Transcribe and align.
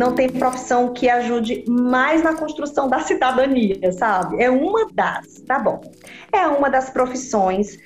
não 0.00 0.14
tem 0.14 0.30
profissão 0.30 0.94
que 0.94 1.10
ajude 1.10 1.62
mais 1.68 2.22
na 2.22 2.34
construção 2.34 2.88
da 2.88 3.00
cidadania, 3.00 3.92
sabe? 3.92 4.42
É 4.42 4.48
uma 4.48 4.88
das, 4.92 5.42
tá 5.46 5.58
bom. 5.58 5.78
É 6.32 6.46
uma 6.46 6.70
das 6.70 6.88
profissões 6.88 7.76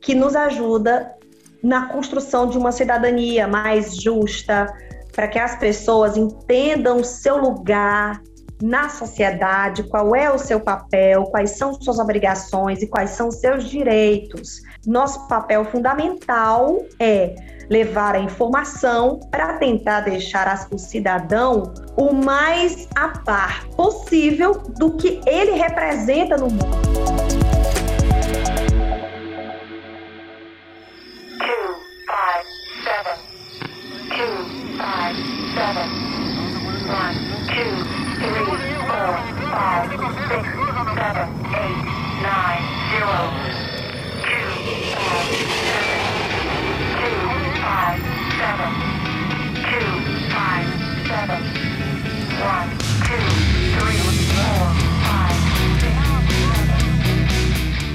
que 0.00 0.12
nos 0.12 0.34
ajuda 0.34 1.14
na 1.62 1.86
construção 1.86 2.48
de 2.48 2.58
uma 2.58 2.72
cidadania 2.72 3.46
mais 3.46 3.94
justa, 3.94 4.66
para 5.12 5.28
que 5.28 5.38
as 5.38 5.56
pessoas 5.56 6.16
entendam 6.16 6.98
o 6.98 7.04
seu 7.04 7.36
lugar 7.36 8.20
na 8.62 8.88
sociedade, 8.88 9.84
qual 9.84 10.14
é 10.14 10.30
o 10.30 10.38
seu 10.38 10.60
papel, 10.60 11.24
quais 11.24 11.52
são 11.52 11.74
suas 11.74 11.98
obrigações 11.98 12.82
e 12.82 12.86
quais 12.86 13.10
são 13.10 13.30
seus 13.30 13.64
direitos. 13.64 14.62
Nosso 14.86 15.26
papel 15.28 15.64
fundamental 15.64 16.84
é 16.98 17.34
levar 17.70 18.16
a 18.16 18.18
informação 18.18 19.20
para 19.30 19.54
tentar 19.54 20.00
deixar 20.00 20.66
o 20.72 20.78
cidadão 20.78 21.72
o 21.96 22.12
mais 22.12 22.88
a 22.96 23.08
par 23.20 23.66
possível 23.68 24.54
do 24.78 24.96
que 24.96 25.20
ele 25.26 25.52
representa 25.52 26.36
no 26.36 26.50
mundo. 26.50 26.90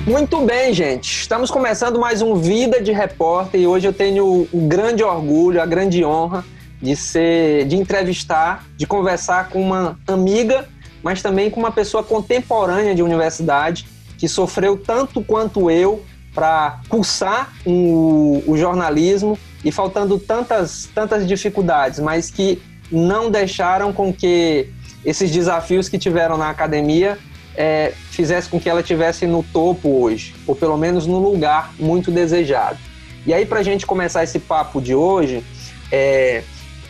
Muito 0.05 0.41
bem, 0.41 0.73
gente. 0.73 1.21
Estamos 1.21 1.49
começando 1.49 1.99
mais 1.99 2.21
um 2.21 2.35
Vida 2.35 2.81
de 2.81 2.91
Repórter 2.91 3.59
e 3.59 3.65
hoje 3.65 3.87
eu 3.87 3.93
tenho 3.93 4.47
o 4.51 4.67
grande 4.67 5.03
orgulho, 5.03 5.61
a 5.61 5.65
grande 5.65 6.05
honra 6.05 6.45
de 6.81 6.95
ser, 6.95 7.65
de 7.65 7.75
entrevistar, 7.75 8.65
de 8.77 8.85
conversar 8.85 9.49
com 9.49 9.61
uma 9.61 9.97
amiga, 10.07 10.67
mas 11.05 11.21
também 11.21 11.51
com 11.51 11.59
uma 11.59 11.69
pessoa 11.69 12.03
contemporânea 12.03 12.95
de 12.95 13.03
universidade 13.03 13.85
que 14.17 14.27
sofreu 14.27 14.75
tanto 14.75 15.23
quanto 15.23 15.69
eu 15.69 16.03
para 16.33 16.79
cursar 16.89 17.53
o, 17.63 18.43
o 18.47 18.57
jornalismo 18.57 19.37
e 19.63 19.71
faltando 19.71 20.17
tantas, 20.17 20.89
tantas 20.95 21.27
dificuldades, 21.27 21.99
mas 21.99 22.31
que 22.31 22.59
não 22.91 23.29
deixaram 23.29 23.93
com 23.93 24.11
que 24.11 24.67
esses 25.05 25.29
desafios 25.29 25.87
que 25.87 25.99
tiveram 25.99 26.39
na 26.39 26.49
academia 26.49 27.19
é, 27.55 27.93
fizesse 28.09 28.49
com 28.49 28.59
que 28.59 28.67
ela 28.67 28.79
estivesse 28.79 29.27
no 29.27 29.43
topo 29.43 30.01
hoje, 30.01 30.33
ou 30.47 30.55
pelo 30.55 30.75
menos 30.75 31.05
no 31.05 31.19
lugar 31.19 31.71
muito 31.77 32.09
desejado. 32.09 32.79
E 33.27 33.33
aí, 33.33 33.45
para 33.45 33.59
a 33.59 33.63
gente 33.63 33.85
começar 33.85 34.23
esse 34.23 34.39
papo 34.39 34.81
de 34.81 34.95
hoje, 34.95 35.43
é, 35.91 36.43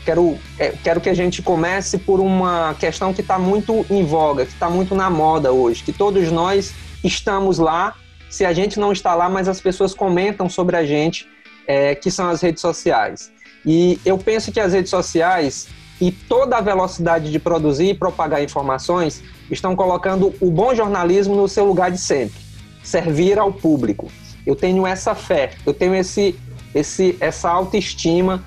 quero, 0.06 0.38
é, 0.60 0.70
quero 0.84 1.02
que 1.02 1.10
a 1.10 1.14
gente 1.14 1.42
comece 1.42 1.98
por 1.98 2.20
uma 2.20 2.76
questão 2.76 3.14
que 3.14 3.22
está 3.22 3.40
muito 3.40 3.86
em 3.90 4.06
voga, 4.06 4.46
que 4.46 4.54
está 4.54 4.70
muito 4.70 4.94
na 4.94 5.10
moda 5.10 5.52
hoje, 5.52 5.84
que 5.84 5.92
todos 5.92 6.32
nós 6.32 6.74
estamos 7.04 7.58
lá, 7.58 7.96
se 8.30 8.46
a 8.46 8.54
gente 8.54 8.80
não 8.80 8.92
está 8.92 9.16
lá, 9.16 9.28
mas 9.28 9.48
as 9.48 9.60
pessoas 9.60 9.94
comentam 9.94 10.48
sobre 10.48 10.78
a 10.78 10.86
gente, 10.86 11.28
é, 11.68 11.96
que 11.96 12.12
são 12.12 12.30
as 12.30 12.42
redes 12.42 12.62
sociais. 12.62 13.32
E 13.66 14.00
eu 14.06 14.18
penso 14.18 14.52
que 14.52 14.60
as 14.60 14.74
redes 14.74 14.92
sociais 14.92 15.68
e 16.00 16.12
toda 16.12 16.58
a 16.58 16.62
velocidade 16.62 17.32
de 17.32 17.40
produzir 17.40 17.90
e 17.90 17.94
propagar 17.94 18.44
informações 18.44 19.24
estão 19.50 19.76
colocando 19.76 20.34
o 20.40 20.52
bom 20.52 20.76
jornalismo 20.76 21.36
no 21.36 21.48
seu 21.48 21.66
lugar 21.66 21.90
de 21.90 21.98
sempre, 21.98 22.40
servir 22.84 23.40
ao 23.40 23.52
público. 23.52 24.12
Eu 24.46 24.56
tenho 24.56 24.86
essa 24.86 25.16
fé, 25.16 25.52
eu 25.66 25.74
tenho 25.74 25.96
esse, 25.96 26.38
esse, 26.76 27.18
essa 27.20 27.50
autoestima 27.50 28.44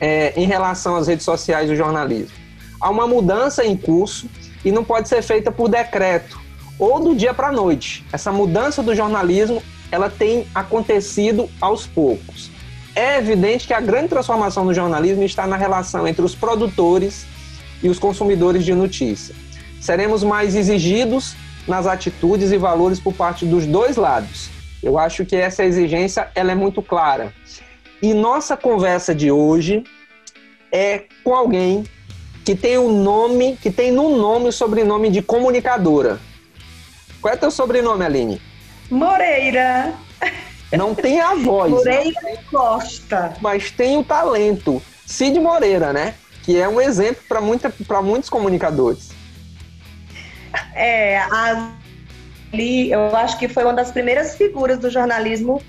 é, 0.00 0.32
em 0.36 0.46
relação 0.46 0.96
às 0.96 1.06
redes 1.06 1.24
sociais 1.24 1.68
do 1.68 1.76
jornalismo. 1.76 2.36
Há 2.80 2.90
uma 2.90 3.06
mudança 3.06 3.64
em 3.64 3.76
curso 3.76 4.28
e 4.64 4.70
não 4.70 4.84
pode 4.84 5.08
ser 5.08 5.22
feita 5.22 5.50
por 5.50 5.68
decreto 5.68 6.38
ou 6.78 7.00
do 7.00 7.14
dia 7.14 7.32
para 7.32 7.48
a 7.48 7.52
noite. 7.52 8.04
Essa 8.12 8.30
mudança 8.30 8.82
do 8.82 8.94
jornalismo 8.94 9.62
ela 9.90 10.10
tem 10.10 10.46
acontecido 10.54 11.48
aos 11.60 11.86
poucos. 11.86 12.50
É 12.94 13.18
evidente 13.18 13.66
que 13.66 13.74
a 13.74 13.80
grande 13.80 14.08
transformação 14.08 14.64
no 14.64 14.74
jornalismo 14.74 15.22
está 15.22 15.46
na 15.46 15.56
relação 15.56 16.06
entre 16.06 16.22
os 16.22 16.34
produtores 16.34 17.26
e 17.82 17.88
os 17.88 17.98
consumidores 17.98 18.64
de 18.64 18.74
notícia 18.74 19.34
seremos 19.86 20.24
mais 20.24 20.56
exigidos 20.56 21.36
nas 21.66 21.86
atitudes 21.86 22.50
e 22.50 22.58
valores 22.58 22.98
por 22.98 23.14
parte 23.14 23.46
dos 23.46 23.66
dois 23.66 23.96
lados. 23.96 24.50
Eu 24.82 24.98
acho 24.98 25.24
que 25.24 25.36
essa 25.36 25.64
exigência 25.64 26.28
ela 26.34 26.50
é 26.50 26.54
muito 26.54 26.82
clara. 26.82 27.32
E 28.02 28.12
nossa 28.12 28.56
conversa 28.56 29.14
de 29.14 29.30
hoje 29.30 29.82
é 30.70 31.04
com 31.24 31.34
alguém 31.34 31.84
que 32.44 32.54
tem 32.54 32.78
o 32.78 32.88
um 32.88 33.02
nome, 33.02 33.56
que 33.60 33.70
tem 33.70 33.90
no 33.90 34.16
nome 34.16 34.48
o 34.48 34.52
sobrenome 34.52 35.10
de 35.10 35.22
comunicadora. 35.22 36.20
Qual 37.20 37.32
é 37.32 37.36
teu 37.36 37.50
sobrenome, 37.50 38.04
Aline? 38.04 38.40
Moreira. 38.90 39.94
Não 40.72 40.94
tem 40.94 41.20
a 41.20 41.34
voz. 41.34 41.72
Moreira 41.72 42.20
Costa. 42.50 43.34
Mas 43.40 43.70
tem 43.70 43.96
o 43.96 44.04
talento. 44.04 44.82
Cid 45.06 45.38
Moreira, 45.40 45.92
né? 45.92 46.14
Que 46.42 46.60
é 46.60 46.68
um 46.68 46.80
exemplo 46.80 47.22
para 47.26 48.02
muitos 48.02 48.28
comunicadores. 48.28 49.10
É, 50.74 51.18
ali 51.18 52.92
eu 52.92 53.14
acho 53.16 53.38
que 53.38 53.48
foi 53.48 53.64
uma 53.64 53.74
das 53.74 53.90
primeiras 53.90 54.36
figuras 54.36 54.78
do 54.78 54.90
jornalismo 54.90 55.60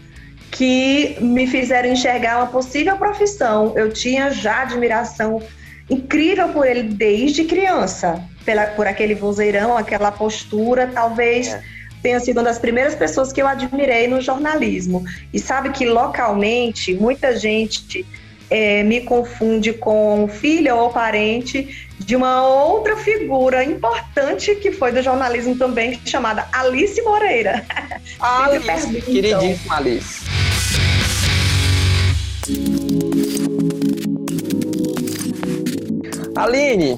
que 0.52 1.18
me 1.20 1.48
fizeram 1.48 1.90
enxergar 1.90 2.38
uma 2.38 2.48
possível 2.48 2.98
profissão. 2.98 3.74
Eu 3.76 3.92
tinha 3.92 4.32
já 4.32 4.62
admiração 4.62 5.42
incrível 5.90 6.50
por 6.50 6.68
ele 6.68 6.84
desde 6.84 7.46
criança, 7.46 8.24
pela, 8.44 8.68
por 8.68 8.88
aquele 8.88 9.16
vozeirão, 9.16 9.78
aquela 9.78 10.12
postura, 10.12 10.88
talvez. 10.88 11.48
É 11.48 11.78
tenha 12.02 12.20
sido 12.20 12.38
uma 12.38 12.44
das 12.44 12.60
primeiras 12.60 12.96
pessoas 12.96 13.34
que 13.34 13.42
eu 13.42 13.48
admirei 13.48 14.08
no 14.08 14.22
jornalismo. 14.22 15.04
E 15.34 15.40
sabe 15.40 15.72
que 15.72 15.86
localmente 15.86 16.94
muita 16.94 17.38
gente 17.38 18.06
é, 18.50 18.84
me 18.84 19.02
confunde 19.02 19.74
com 19.74 20.28
filha 20.28 20.76
ou 20.76 20.90
parente 20.90 21.88
de 22.00 22.16
uma 22.16 22.48
outra 22.48 22.96
figura 22.96 23.64
importante 23.64 24.56
que 24.56 24.72
foi 24.72 24.92
do 24.92 25.02
jornalismo 25.02 25.58
também, 25.58 26.00
chamada 26.06 26.48
Alice 26.52 27.02
Moreira. 27.02 27.66
Ah, 28.20 28.46
Alice, 28.46 29.02
queridíssima 29.02 29.76
Alice. 29.78 30.26
Aline, 36.36 36.98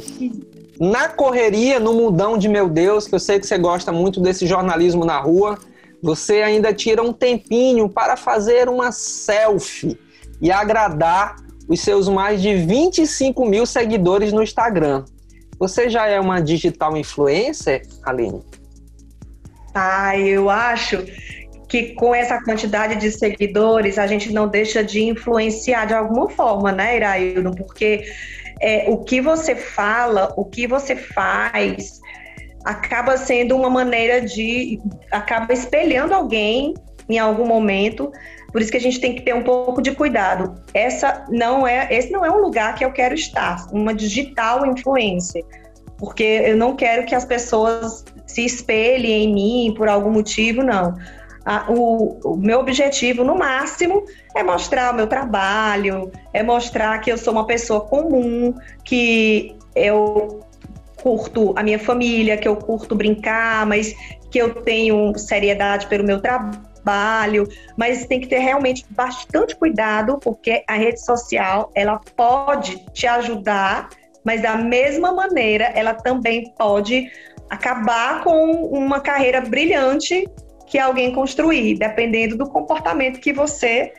na 0.79 1.09
correria, 1.09 1.79
no 1.79 1.93
mundão 1.93 2.37
de 2.37 2.47
meu 2.47 2.69
Deus, 2.69 3.05
que 3.07 3.15
eu 3.15 3.19
sei 3.19 3.39
que 3.39 3.47
você 3.47 3.57
gosta 3.57 3.91
muito 3.91 4.21
desse 4.21 4.47
jornalismo 4.47 5.03
na 5.03 5.19
rua, 5.19 5.57
você 6.01 6.41
ainda 6.41 6.73
tira 6.73 7.01
um 7.01 7.11
tempinho 7.11 7.89
para 7.89 8.15
fazer 8.15 8.69
uma 8.69 8.91
selfie 8.93 9.97
e 10.41 10.51
agradar 10.51 11.35
os 11.67 11.81
seus 11.81 12.07
mais 12.07 12.41
de 12.41 12.55
25 12.55 13.45
mil 13.45 13.65
seguidores 13.65 14.33
no 14.33 14.41
Instagram. 14.41 15.05
Você 15.59 15.89
já 15.89 16.07
é 16.07 16.19
uma 16.19 16.39
digital 16.39 16.95
influencer, 16.97 17.83
Aline? 18.03 18.41
Ah, 19.75 20.17
eu 20.17 20.49
acho 20.49 21.05
que 21.67 21.93
com 21.93 22.15
essa 22.15 22.41
quantidade 22.41 22.95
de 22.95 23.11
seguidores 23.11 23.99
a 23.99 24.07
gente 24.07 24.33
não 24.33 24.47
deixa 24.47 24.83
de 24.83 25.03
influenciar 25.03 25.85
de 25.85 25.93
alguma 25.93 26.29
forma, 26.29 26.71
né, 26.71 26.97
Iraildo? 26.97 27.51
Porque 27.55 28.03
é, 28.59 28.85
o 28.89 28.97
que 28.97 29.21
você 29.21 29.55
fala, 29.55 30.33
o 30.35 30.43
que 30.43 30.65
você 30.65 30.95
faz, 30.95 32.01
acaba 32.65 33.17
sendo 33.17 33.55
uma 33.55 33.69
maneira 33.69 34.21
de. 34.21 34.79
acaba 35.11 35.53
espelhando 35.53 36.13
alguém 36.13 36.73
em 37.07 37.17
algum 37.19 37.45
momento 37.45 38.11
por 38.51 38.61
isso 38.61 38.71
que 38.71 38.77
a 38.77 38.81
gente 38.81 38.99
tem 38.99 39.15
que 39.15 39.21
ter 39.21 39.33
um 39.33 39.43
pouco 39.43 39.81
de 39.81 39.91
cuidado. 39.91 40.55
Essa 40.73 41.25
não 41.29 41.67
é, 41.67 41.87
esse 41.91 42.11
não 42.11 42.25
é 42.25 42.31
um 42.31 42.41
lugar 42.41 42.75
que 42.75 42.83
eu 42.83 42.91
quero 42.91 43.13
estar, 43.13 43.67
uma 43.71 43.93
digital 43.93 44.65
influencer, 44.65 45.43
porque 45.97 46.23
eu 46.23 46.57
não 46.57 46.75
quero 46.75 47.05
que 47.05 47.13
as 47.13 47.25
pessoas 47.25 48.03
se 48.25 48.45
espelhem 48.45 49.25
em 49.25 49.33
mim 49.33 49.73
por 49.75 49.87
algum 49.87 50.11
motivo, 50.11 50.63
não. 50.63 50.95
o, 51.67 52.19
o, 52.23 52.37
meu 52.37 52.59
objetivo, 52.59 53.23
no 53.23 53.35
máximo, 53.35 54.03
é 54.35 54.43
mostrar 54.43 54.93
o 54.93 54.95
meu 54.95 55.07
trabalho, 55.07 56.11
é 56.33 56.41
mostrar 56.41 56.99
que 56.99 57.11
eu 57.11 57.17
sou 57.17 57.33
uma 57.33 57.45
pessoa 57.45 57.81
comum, 57.81 58.53
que 58.83 59.55
eu 59.75 60.41
curto 61.01 61.53
a 61.55 61.63
minha 61.63 61.79
família, 61.79 62.37
que 62.37 62.47
eu 62.47 62.55
curto 62.55 62.95
brincar, 62.95 63.65
mas 63.65 63.93
que 64.29 64.37
eu 64.37 64.61
tenho 64.61 65.17
seriedade 65.17 65.87
pelo 65.87 66.03
meu 66.03 66.21
trabalho 66.21 66.68
trabalho, 66.79 67.47
mas 67.77 68.05
tem 68.05 68.19
que 68.19 68.27
ter 68.27 68.39
realmente 68.39 68.85
bastante 68.89 69.55
cuidado, 69.55 70.17
porque 70.19 70.63
a 70.67 70.73
rede 70.73 71.03
social, 71.03 71.71
ela 71.75 71.99
pode 72.15 72.83
te 72.93 73.07
ajudar, 73.07 73.89
mas 74.25 74.41
da 74.41 74.55
mesma 74.55 75.13
maneira, 75.13 75.65
ela 75.75 75.93
também 75.93 76.53
pode 76.57 77.09
acabar 77.49 78.23
com 78.23 78.51
uma 78.65 78.99
carreira 78.99 79.41
brilhante 79.41 80.27
que 80.67 80.77
alguém 80.77 81.13
construir, 81.13 81.77
dependendo 81.77 82.37
do 82.37 82.47
comportamento 82.47 83.19
que 83.19 83.33
você 83.33 83.91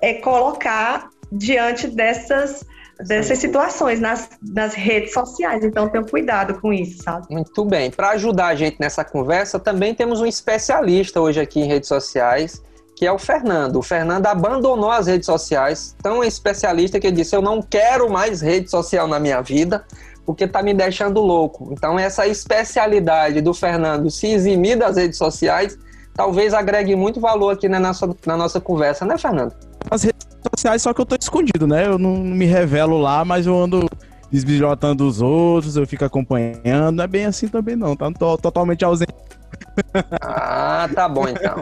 é, 0.00 0.14
colocar 0.14 1.08
diante 1.30 1.86
dessas 1.88 2.64
dessas 3.00 3.38
situações 3.38 4.00
nas, 4.00 4.28
nas 4.42 4.74
redes 4.74 5.12
sociais. 5.12 5.64
Então, 5.64 5.88
tenha 5.88 6.04
cuidado 6.04 6.60
com 6.60 6.72
isso, 6.72 7.02
sabe? 7.02 7.26
Muito 7.30 7.64
bem. 7.64 7.90
Para 7.90 8.10
ajudar 8.10 8.48
a 8.48 8.54
gente 8.54 8.76
nessa 8.80 9.04
conversa, 9.04 9.58
também 9.58 9.94
temos 9.94 10.20
um 10.20 10.26
especialista 10.26 11.20
hoje 11.20 11.40
aqui 11.40 11.60
em 11.60 11.66
redes 11.66 11.88
sociais, 11.88 12.62
que 12.96 13.06
é 13.06 13.12
o 13.12 13.18
Fernando. 13.18 13.76
O 13.76 13.82
Fernando 13.82 14.26
abandonou 14.26 14.90
as 14.90 15.06
redes 15.06 15.26
sociais, 15.26 15.96
tão 16.02 16.22
especialista 16.22 17.00
que 17.00 17.06
ele 17.08 17.16
disse: 17.16 17.34
Eu 17.34 17.42
não 17.42 17.60
quero 17.60 18.10
mais 18.10 18.40
rede 18.40 18.70
social 18.70 19.06
na 19.06 19.18
minha 19.18 19.40
vida 19.40 19.84
porque 20.24 20.46
tá 20.46 20.62
me 20.62 20.72
deixando 20.72 21.20
louco. 21.20 21.68
Então, 21.72 21.98
essa 21.98 22.26
especialidade 22.26 23.42
do 23.42 23.52
Fernando 23.52 24.10
se 24.10 24.28
eximir 24.28 24.78
das 24.78 24.96
redes 24.96 25.18
sociais 25.18 25.76
talvez 26.14 26.54
agregue 26.54 26.94
muito 26.94 27.20
valor 27.20 27.50
aqui 27.50 27.68
na 27.68 27.80
nossa, 27.80 28.16
na 28.24 28.36
nossa 28.36 28.60
conversa, 28.60 29.04
né, 29.04 29.18
Fernando? 29.18 29.54
As 29.90 30.02
redes 30.02 30.26
sociais, 30.52 30.82
só 30.82 30.92
que 30.92 31.00
eu 31.00 31.06
tô 31.06 31.16
escondido, 31.16 31.66
né? 31.66 31.86
Eu 31.86 31.98
não 31.98 32.16
me 32.16 32.44
revelo 32.44 32.98
lá, 32.98 33.24
mas 33.24 33.46
eu 33.46 33.56
ando 33.56 33.88
desbilhotando 34.30 35.06
os 35.06 35.22
outros, 35.22 35.76
eu 35.76 35.86
fico 35.86 36.04
acompanhando. 36.04 36.96
Não 36.96 37.04
é 37.04 37.06
bem 37.06 37.24
assim 37.24 37.46
também, 37.48 37.76
não. 37.76 37.94
Tá 37.94 38.10
tô 38.12 38.36
totalmente 38.36 38.84
ausente. 38.84 39.14
Ah, 40.20 40.88
tá 40.94 41.08
bom 41.08 41.28
então. 41.28 41.54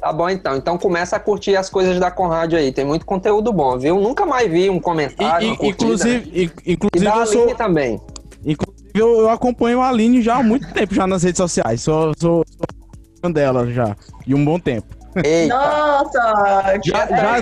Tá 0.00 0.12
bom 0.12 0.28
então. 0.28 0.56
Então 0.56 0.78
começa 0.78 1.16
a 1.16 1.20
curtir 1.20 1.56
as 1.56 1.68
coisas 1.68 1.98
da 1.98 2.10
Conrad 2.10 2.54
aí. 2.54 2.72
Tem 2.72 2.84
muito 2.84 3.04
conteúdo 3.04 3.52
bom, 3.52 3.78
viu? 3.78 4.00
Nunca 4.00 4.24
mais 4.24 4.50
vi 4.50 4.70
um 4.70 4.80
comentário. 4.80 5.56
E, 5.60 5.66
e, 5.66 5.68
inclusive, 5.68 6.52
inclusive 6.66 6.96
e 6.96 7.00
da 7.04 7.16
eu 7.16 7.26
sou... 7.26 7.54
também. 7.54 8.00
Inclusive, 8.44 8.90
eu, 8.94 9.20
eu, 9.20 9.30
acompanho 9.30 9.80
a 9.80 9.88
Aline 9.88 10.22
já 10.22 10.36
há 10.36 10.42
muito 10.42 10.72
tempo 10.72 10.94
já 10.94 11.06
nas 11.06 11.22
redes 11.22 11.38
sociais. 11.38 11.82
Sou, 11.82 12.12
sou, 12.18 12.44
sou 13.20 13.32
dela 13.32 13.66
já. 13.70 13.96
E 14.26 14.34
um 14.34 14.44
bom 14.44 14.58
tempo. 14.58 14.86
Eita. 15.22 15.54
Nossa! 15.54 16.80
Já, 16.84 17.06
já... 17.06 17.34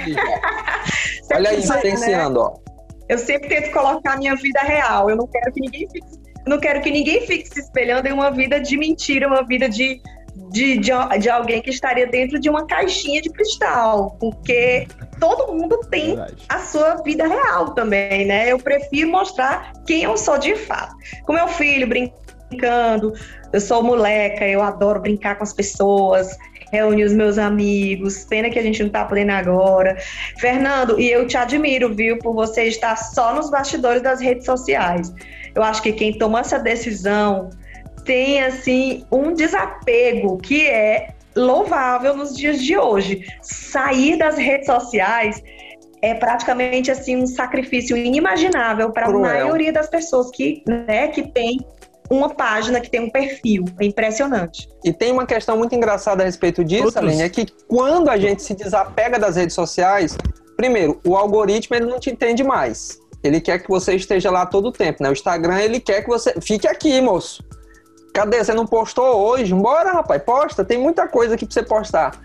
Olha 1.37 1.51
aí, 1.51 1.61
influenciando, 1.61 2.41
né? 2.41 2.47
ó. 2.47 2.63
Eu 3.09 3.19
sempre 3.19 3.49
tento 3.49 3.73
colocar 3.73 4.15
a 4.15 4.17
minha 4.17 4.35
vida 4.37 4.61
real. 4.61 5.11
Eu 5.11 5.17
não 5.17 5.27
quero 5.27 5.53
que 5.53 5.61
ninguém 5.61 5.89
fique, 5.89 6.19
não 6.47 6.59
quero 6.59 6.81
que 6.81 6.91
ninguém 6.91 7.21
fique 7.27 7.49
se 7.49 7.61
espelhando 7.61 8.09
em 8.09 8.13
uma 8.13 8.31
vida 8.31 8.61
de 8.61 8.77
mentira, 8.77 9.27
uma 9.27 9.45
vida 9.47 9.69
de, 9.69 10.01
de, 10.51 10.79
de, 10.79 10.93
de 11.21 11.31
alguém 11.31 11.61
que 11.63 11.71
estaria 11.71 12.07
dentro 12.07 12.41
de 12.41 12.49
uma 12.49 12.67
caixinha 12.67 13.21
de 13.21 13.31
cristal. 13.31 14.17
Porque 14.19 14.87
todo 15.19 15.53
mundo 15.53 15.79
tem 15.91 16.17
Verdade. 16.17 16.45
a 16.49 16.59
sua 16.59 16.97
vida 17.03 17.27
real 17.27 17.75
também, 17.75 18.25
né? 18.27 18.51
Eu 18.51 18.59
prefiro 18.59 19.11
mostrar 19.11 19.73
quem 19.87 20.05
eu 20.05 20.17
sou 20.17 20.39
de 20.39 20.57
fato. 20.57 20.95
Com 21.25 21.33
meu 21.33 21.49
filho, 21.49 21.87
brincando, 21.87 23.13
eu 23.53 23.61
sou 23.61 23.83
moleca, 23.83 24.47
eu 24.47 24.63
adoro 24.63 25.01
brincar 25.01 25.37
com 25.37 25.45
as 25.45 25.53
pessoas, 25.53 26.37
reunir 26.73 27.05
os 27.05 27.13
meus 27.13 27.37
amigos. 27.39 28.25
Pena 28.25 28.49
que 28.51 28.59
a 28.59 28.63
gente 28.63 28.81
não 28.81 28.87
está 28.87 29.05
podendo 29.05 29.33
agora. 29.33 29.97
Fernando, 30.39 30.99
e 30.99 31.11
eu 31.11 31.27
te 31.27 31.37
admiro, 31.37 31.95
viu, 31.95 32.19
por 32.19 32.35
você 32.35 32.65
estar 32.65 32.97
só 32.97 33.35
nos 33.35 33.51
bastidores 33.51 34.03
das 34.03 34.21
redes 34.21 34.47
sociais. 34.47 35.13
Eu 35.55 35.63
acho 35.63 35.83
que 35.83 35.93
quem 35.93 36.17
toma 36.17 36.41
essa 36.41 36.59
decisão 36.59 37.51
tem 38.05 38.43
assim 38.43 39.05
um 39.13 39.35
desapego 39.35 40.39
que 40.39 40.67
é 40.67 41.11
louvável 41.37 42.17
nos 42.17 42.37
dias 42.37 42.61
de 42.63 42.77
hoje. 42.77 43.25
Sair 43.43 44.17
das 44.17 44.37
redes 44.37 44.67
sociais 44.67 45.43
é 46.01 46.15
praticamente 46.15 46.91
assim 46.91 47.17
um 47.17 47.27
sacrifício 47.27 47.97
inimaginável 47.97 48.91
para 48.91 49.07
a 49.07 49.13
maioria 49.13 49.73
das 49.73 49.89
pessoas 49.89 50.31
que, 50.31 50.65
né, 50.67 51.09
que 51.09 51.23
tem 51.31 51.61
uma 52.13 52.31
página 52.31 52.81
que 52.81 52.91
tem 52.91 53.01
um 53.01 53.11
perfil. 53.11 53.65
É 53.81 53.85
impressionante. 53.85 54.69
E 54.85 54.93
tem 54.93 55.13
uma 55.13 55.27
questão 55.27 55.57
muito 55.57 55.75
engraçada 55.75 56.23
a 56.23 56.27
respeito 56.27 56.65
disso, 56.65 56.85
Outros. 56.85 57.05
Aline, 57.05 57.23
é 57.23 57.29
que 57.29 57.47
quando 57.67 58.09
a 58.09 58.17
gente 58.17 58.43
se 58.43 58.55
desapega 58.55 59.19
das 59.19 59.37
redes 59.37 59.55
sociais, 59.55 60.17
primeiro, 60.57 61.01
o 61.05 61.17
algoritmo 61.17 61.77
ele 61.77 61.87
não 61.87 61.99
te 61.99 62.11
entende 62.11 62.45
mais. 62.45 63.01
Ele 63.23 63.41
quer 63.41 63.61
que 63.61 63.69
você 63.69 63.95
esteja 63.95 64.31
lá 64.31 64.45
todo 64.45 64.69
o 64.69 64.73
tempo, 64.73 65.03
né? 65.03 65.09
O 65.09 65.13
Instagram, 65.13 65.61
ele 65.61 65.81
quer 65.81 66.03
que 66.03 66.09
você 66.09 66.35
fique 66.41 66.67
aqui, 66.67 67.01
moço. 67.01 67.43
Cadê? 68.13 68.43
Você 68.43 68.53
não 68.53 68.67
postou 68.67 69.05
hoje? 69.05 69.55
Bora, 69.55 69.93
rapaz, 69.93 70.23
posta. 70.23 70.65
Tem 70.65 70.79
muita 70.79 71.09
coisa 71.09 71.35
aqui 71.35 71.47
pra 71.47 71.55
você 71.55 71.63
postar. 71.63 72.21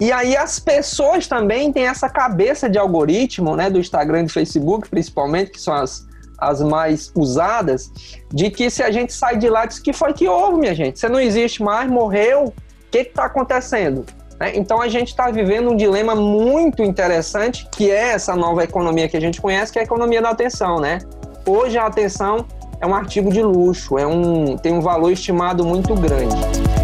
E 0.00 0.10
aí 0.10 0.34
as 0.34 0.58
pessoas 0.58 1.28
também 1.28 1.70
têm 1.72 1.86
essa 1.86 2.08
cabeça 2.08 2.70
de 2.70 2.78
algoritmo, 2.78 3.54
né? 3.54 3.68
Do 3.68 3.78
Instagram 3.78 4.22
e 4.22 4.24
do 4.24 4.32
Facebook, 4.32 4.88
principalmente, 4.88 5.50
que 5.50 5.60
são 5.60 5.74
as, 5.74 6.06
as 6.40 6.62
mais 6.62 7.12
usadas, 7.14 7.90
de 8.32 8.50
que 8.50 8.70
se 8.70 8.82
a 8.82 8.90
gente 8.90 9.12
sai 9.12 9.36
de 9.36 9.48
lá, 9.48 9.66
diz 9.66 9.78
que 9.78 9.92
foi 9.92 10.12
que 10.12 10.28
houve, 10.28 10.58
minha 10.58 10.74
gente. 10.74 10.98
Você 10.98 11.08
não 11.08 11.20
existe 11.20 11.62
mais, 11.62 11.90
morreu, 11.90 12.46
o 12.46 12.52
que 12.90 12.98
está 12.98 13.26
acontecendo? 13.26 14.04
Né? 14.40 14.52
Então 14.54 14.80
a 14.80 14.88
gente 14.88 15.08
está 15.08 15.30
vivendo 15.30 15.70
um 15.70 15.76
dilema 15.76 16.14
muito 16.14 16.82
interessante, 16.82 17.68
que 17.70 17.90
é 17.90 18.12
essa 18.12 18.34
nova 18.34 18.64
economia 18.64 19.08
que 19.08 19.16
a 19.16 19.20
gente 19.20 19.40
conhece, 19.40 19.70
que 19.70 19.78
é 19.78 19.82
a 19.82 19.84
economia 19.84 20.22
da 20.22 20.30
atenção, 20.30 20.80
né? 20.80 20.98
Hoje 21.46 21.76
a 21.76 21.86
atenção 21.86 22.46
é 22.80 22.86
um 22.86 22.94
artigo 22.94 23.30
de 23.30 23.42
luxo, 23.42 23.98
é 23.98 24.06
um, 24.06 24.56
tem 24.56 24.72
um 24.72 24.80
valor 24.80 25.12
estimado 25.12 25.64
muito 25.64 25.94
grande. 25.94 26.79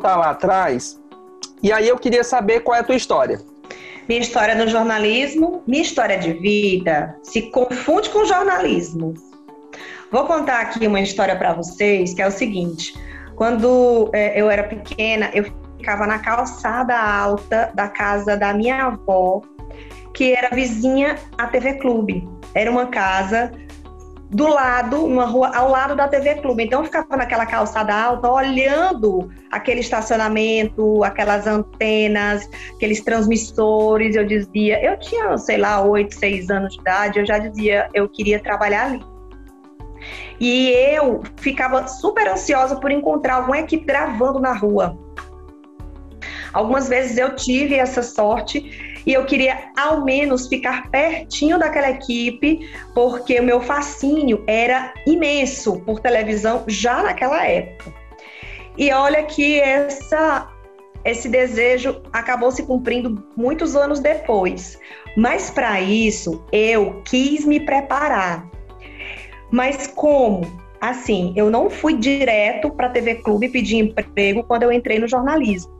Voltar 0.00 0.16
lá 0.16 0.30
atrás. 0.30 0.98
E 1.62 1.70
aí 1.70 1.86
eu 1.86 1.98
queria 1.98 2.24
saber 2.24 2.60
qual 2.60 2.74
é 2.74 2.80
a 2.80 2.82
tua 2.82 2.96
história. 2.96 3.38
Minha 4.08 4.20
história 4.20 4.54
no 4.54 4.66
jornalismo, 4.66 5.62
minha 5.66 5.82
história 5.82 6.18
de 6.18 6.32
vida 6.32 7.14
se 7.22 7.42
confunde 7.50 8.08
com 8.08 8.24
jornalismo. 8.24 9.12
Vou 10.10 10.24
contar 10.24 10.60
aqui 10.62 10.86
uma 10.86 11.00
história 11.00 11.36
para 11.36 11.52
vocês 11.52 12.14
que 12.14 12.22
é 12.22 12.26
o 12.26 12.30
seguinte: 12.30 12.94
quando 13.36 14.10
é, 14.14 14.40
eu 14.40 14.50
era 14.50 14.64
pequena, 14.64 15.30
eu 15.34 15.44
ficava 15.76 16.06
na 16.06 16.18
calçada 16.18 16.98
alta 16.98 17.70
da 17.74 17.88
casa 17.88 18.36
da 18.36 18.54
minha 18.54 18.86
avó, 18.86 19.42
que 20.14 20.32
era 20.32 20.48
vizinha 20.54 21.16
à 21.36 21.46
TV 21.46 21.74
Clube. 21.74 22.26
Era 22.54 22.70
uma 22.70 22.86
casa 22.86 23.52
do 24.30 24.46
lado, 24.46 25.04
uma 25.04 25.24
rua 25.24 25.50
ao 25.54 25.68
lado 25.68 25.96
da 25.96 26.06
TV 26.06 26.36
Clube. 26.36 26.64
Então 26.64 26.80
eu 26.80 26.84
ficava 26.84 27.16
naquela 27.16 27.44
calçada 27.44 27.92
alta 27.92 28.30
olhando 28.30 29.28
aquele 29.50 29.80
estacionamento, 29.80 31.02
aquelas 31.02 31.46
antenas, 31.46 32.48
aqueles 32.76 33.00
transmissores. 33.02 34.14
Eu 34.14 34.24
dizia, 34.24 34.82
eu 34.84 34.96
tinha, 34.98 35.36
sei 35.36 35.56
lá, 35.56 35.82
oito, 35.82 36.14
seis 36.14 36.48
anos 36.48 36.74
de 36.74 36.80
idade, 36.80 37.18
eu 37.18 37.26
já 37.26 37.38
dizia, 37.38 37.88
eu 37.92 38.08
queria 38.08 38.38
trabalhar 38.40 38.86
ali. 38.86 39.04
E 40.38 40.70
eu 40.70 41.22
ficava 41.36 41.86
super 41.88 42.28
ansiosa 42.28 42.76
por 42.76 42.90
encontrar 42.90 43.34
alguma 43.34 43.58
equipe 43.58 43.84
gravando 43.84 44.38
na 44.38 44.52
rua. 44.52 44.96
Algumas 46.52 46.88
vezes 46.88 47.18
eu 47.18 47.34
tive 47.34 47.74
essa 47.74 48.02
sorte 48.02 48.89
e 49.06 49.12
eu 49.12 49.24
queria 49.24 49.70
ao 49.76 50.04
menos 50.04 50.48
ficar 50.48 50.90
pertinho 50.90 51.58
daquela 51.58 51.90
equipe, 51.90 52.70
porque 52.94 53.38
o 53.38 53.42
meu 53.42 53.60
fascínio 53.60 54.42
era 54.46 54.92
imenso 55.06 55.80
por 55.80 56.00
televisão 56.00 56.64
já 56.66 57.02
naquela 57.02 57.46
época. 57.46 57.92
E 58.76 58.92
olha 58.92 59.22
que 59.24 59.60
essa 59.60 60.48
esse 61.02 61.30
desejo 61.30 62.02
acabou 62.12 62.50
se 62.50 62.62
cumprindo 62.64 63.24
muitos 63.34 63.74
anos 63.74 64.00
depois. 64.00 64.78
Mas 65.16 65.50
para 65.50 65.80
isso 65.80 66.44
eu 66.52 67.02
quis 67.04 67.44
me 67.46 67.60
preparar. 67.60 68.46
Mas 69.50 69.86
como? 69.86 70.42
Assim, 70.78 71.32
eu 71.36 71.50
não 71.50 71.68
fui 71.68 71.96
direto 71.96 72.70
para 72.70 72.86
a 72.86 72.90
TV 72.90 73.16
Clube 73.16 73.48
pedir 73.48 73.78
emprego 73.78 74.44
quando 74.44 74.62
eu 74.62 74.72
entrei 74.72 74.98
no 74.98 75.08
jornalismo 75.08 75.79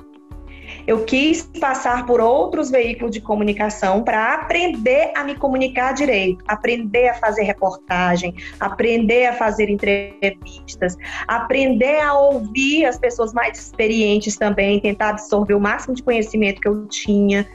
eu 0.87 1.05
quis 1.05 1.43
passar 1.61 2.07
por 2.07 2.21
outros 2.21 2.71
veículos 2.71 3.13
de 3.13 3.21
comunicação 3.21 4.03
para 4.03 4.35
aprender 4.35 5.13
a 5.15 5.25
me 5.25 5.35
comunicar 5.35 5.93
direito, 5.93 6.45
aprender 6.49 7.09
a 7.09 7.15
fazer 7.15 7.43
reportagem, 7.43 8.35
aprender 8.59 9.27
a 9.27 9.33
fazer 9.35 9.69
entrevistas, 9.69 10.97
aprender 11.27 12.01
a 12.01 12.15
ouvir 12.15 12.87
as 12.87 12.99
pessoas 12.99 13.33
mais 13.33 13.59
experientes 13.59 14.37
também, 14.37 14.81
tentar 14.81 15.11
absorver 15.11 15.55
o 15.55 15.61
máximo 15.61 15.95
de 15.95 16.03
conhecimento 16.03 16.61
que 16.61 16.69
eu 16.69 16.87
tinha. 16.87 17.47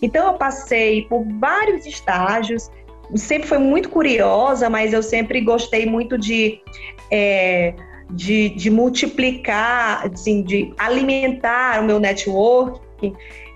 Então, 0.00 0.26
eu 0.26 0.34
passei 0.34 1.02
por 1.02 1.24
vários 1.38 1.86
estágios 1.86 2.70
sempre 3.14 3.48
foi 3.48 3.58
muito 3.58 3.88
curiosa, 3.90 4.70
mas 4.70 4.92
eu 4.92 5.02
sempre 5.02 5.40
gostei 5.40 5.86
muito 5.86 6.16
de 6.18 6.60
é, 7.10 7.74
de, 8.10 8.50
de 8.50 8.70
multiplicar, 8.70 10.06
assim, 10.06 10.42
de 10.42 10.72
alimentar 10.78 11.80
o 11.80 11.84
meu 11.84 11.98
network. 11.98 12.82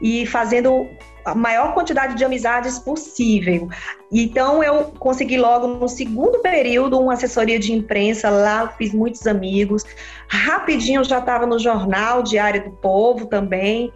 e 0.01 0.27
fazendo 0.27 0.87
a 1.25 1.35
maior 1.35 1.75
quantidade 1.75 2.15
de 2.15 2.25
amizades 2.25 2.79
possível. 2.79 3.69
Então 4.11 4.63
eu 4.63 4.85
consegui 4.99 5.37
logo 5.37 5.67
no 5.67 5.89
segundo 5.89 6.39
período 6.41 6.99
uma 6.99 7.15
assessoria 7.15 7.59
de 7.59 7.73
imprensa 7.73 8.31
lá, 8.31 8.69
fiz 8.69 8.93
muitos 8.93 9.27
amigos. 9.27 9.85
Rapidinho 10.29 11.01
eu 11.01 11.05
já 11.05 11.19
estava 11.19 11.47
no 11.47 11.59
jornal 11.59 12.23
Diário 12.23 12.65
do 12.65 12.71
Povo 12.71 13.27
também, 13.27 13.93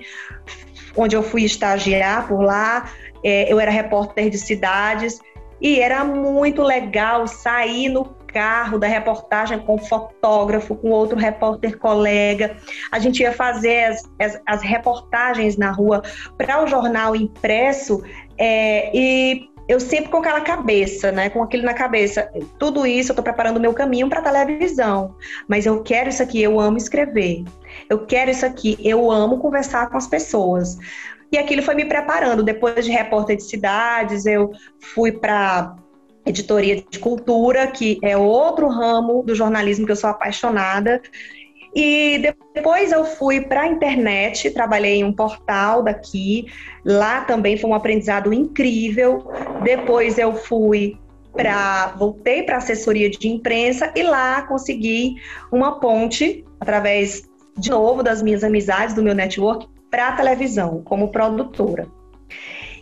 onde 0.97 1.16
eu 1.16 1.23
fui 1.23 1.44
estagiar 1.44 2.28
por 2.28 2.42
lá. 2.42 2.90
É, 3.25 3.50
eu 3.50 3.59
era 3.59 3.71
repórter 3.71 4.28
de 4.28 4.38
cidades 4.38 5.21
e 5.61 5.80
era 5.80 6.04
muito 6.04 6.62
legal 6.62 7.26
sair 7.26 7.88
no 7.88 8.04
carro 8.33 8.79
da 8.79 8.87
reportagem 8.87 9.59
com 9.59 9.79
fotógrafo, 9.79 10.75
com 10.75 10.91
outro 10.91 11.19
repórter 11.19 11.79
colega. 11.79 12.57
A 12.91 12.99
gente 12.99 13.21
ia 13.21 13.33
fazer 13.33 13.85
as, 13.85 14.03
as, 14.19 14.41
as 14.47 14.62
reportagens 14.62 15.57
na 15.57 15.71
rua 15.71 16.03
para 16.37 16.62
o 16.62 16.67
jornal 16.67 17.15
impresso 17.15 18.03
é, 18.39 18.91
e 18.97 19.49
eu 19.69 19.79
sempre 19.79 20.11
com 20.11 20.19
aquela 20.19 20.41
cabeça, 20.41 21.12
né? 21.12 21.31
Com 21.31 21.43
aquilo 21.43 21.62
na 21.62 21.75
cabeça. 21.75 22.29
Tudo 22.59 22.87
isso 22.87 23.11
eu 23.11 23.15
estou 23.15 23.23
preparando 23.23 23.57
o 23.57 23.61
meu 23.61 23.73
caminho 23.73 24.09
para 24.09 24.21
televisão. 24.21 25.15
Mas 25.49 25.67
eu 25.67 25.83
quero 25.83 26.09
isso 26.09 26.23
aqui, 26.23 26.43
eu 26.43 26.59
amo 26.59 26.77
escrever. 26.77 27.45
Eu 27.89 28.05
quero 28.05 28.31
isso 28.31 28.45
aqui, 28.45 28.77
eu 28.81 29.11
amo 29.11 29.39
conversar 29.39 29.89
com 29.89 29.97
as 29.97 30.07
pessoas. 30.07 30.77
E 31.31 31.39
aquilo 31.39 31.62
foi 31.62 31.75
me 31.75 31.85
preparando. 31.85 32.43
Depois 32.43 32.85
de 32.85 32.91
repórter 32.91 33.37
de 33.37 33.45
cidades, 33.45 34.27
eu 34.27 34.51
fui 34.79 35.12
para 35.12 35.77
editoria 36.25 36.83
de 36.88 36.99
cultura, 36.99 37.67
que 37.67 37.99
é 38.02 38.17
outro 38.17 38.69
ramo 38.69 39.23
do 39.23 39.35
jornalismo 39.35 39.87
que 39.87 39.93
eu 39.93 39.97
sou 39.97 40.11
apaixonada. 40.11 41.00
E 41.75 42.35
depois 42.55 42.93
eu 42.93 43.05
fui 43.05 43.41
para 43.41 43.62
a 43.62 43.67
internet, 43.67 44.50
trabalhei 44.50 44.97
em 44.97 45.05
um 45.05 45.12
portal 45.12 45.83
daqui. 45.83 46.47
Lá 46.85 47.23
também 47.23 47.57
foi 47.57 47.71
um 47.71 47.75
aprendizado 47.75 48.33
incrível. 48.33 49.26
Depois 49.62 50.19
eu 50.19 50.35
fui 50.35 50.99
para 51.33 51.95
voltei 51.97 52.43
para 52.43 52.59
assessoria 52.59 53.09
de 53.09 53.26
imprensa 53.26 53.91
e 53.97 54.02
lá 54.02 54.43
consegui 54.43 55.14
uma 55.50 55.81
ponte 55.81 56.45
através 56.61 57.23
de 57.57 57.71
novo 57.71 58.02
das 58.02 58.21
minhas 58.23 58.45
amizades, 58.45 58.95
do 58.95 59.02
meu 59.02 59.14
network 59.14 59.67
para 59.91 60.09
a 60.09 60.12
televisão 60.12 60.83
como 60.85 61.09
produtora. 61.09 61.87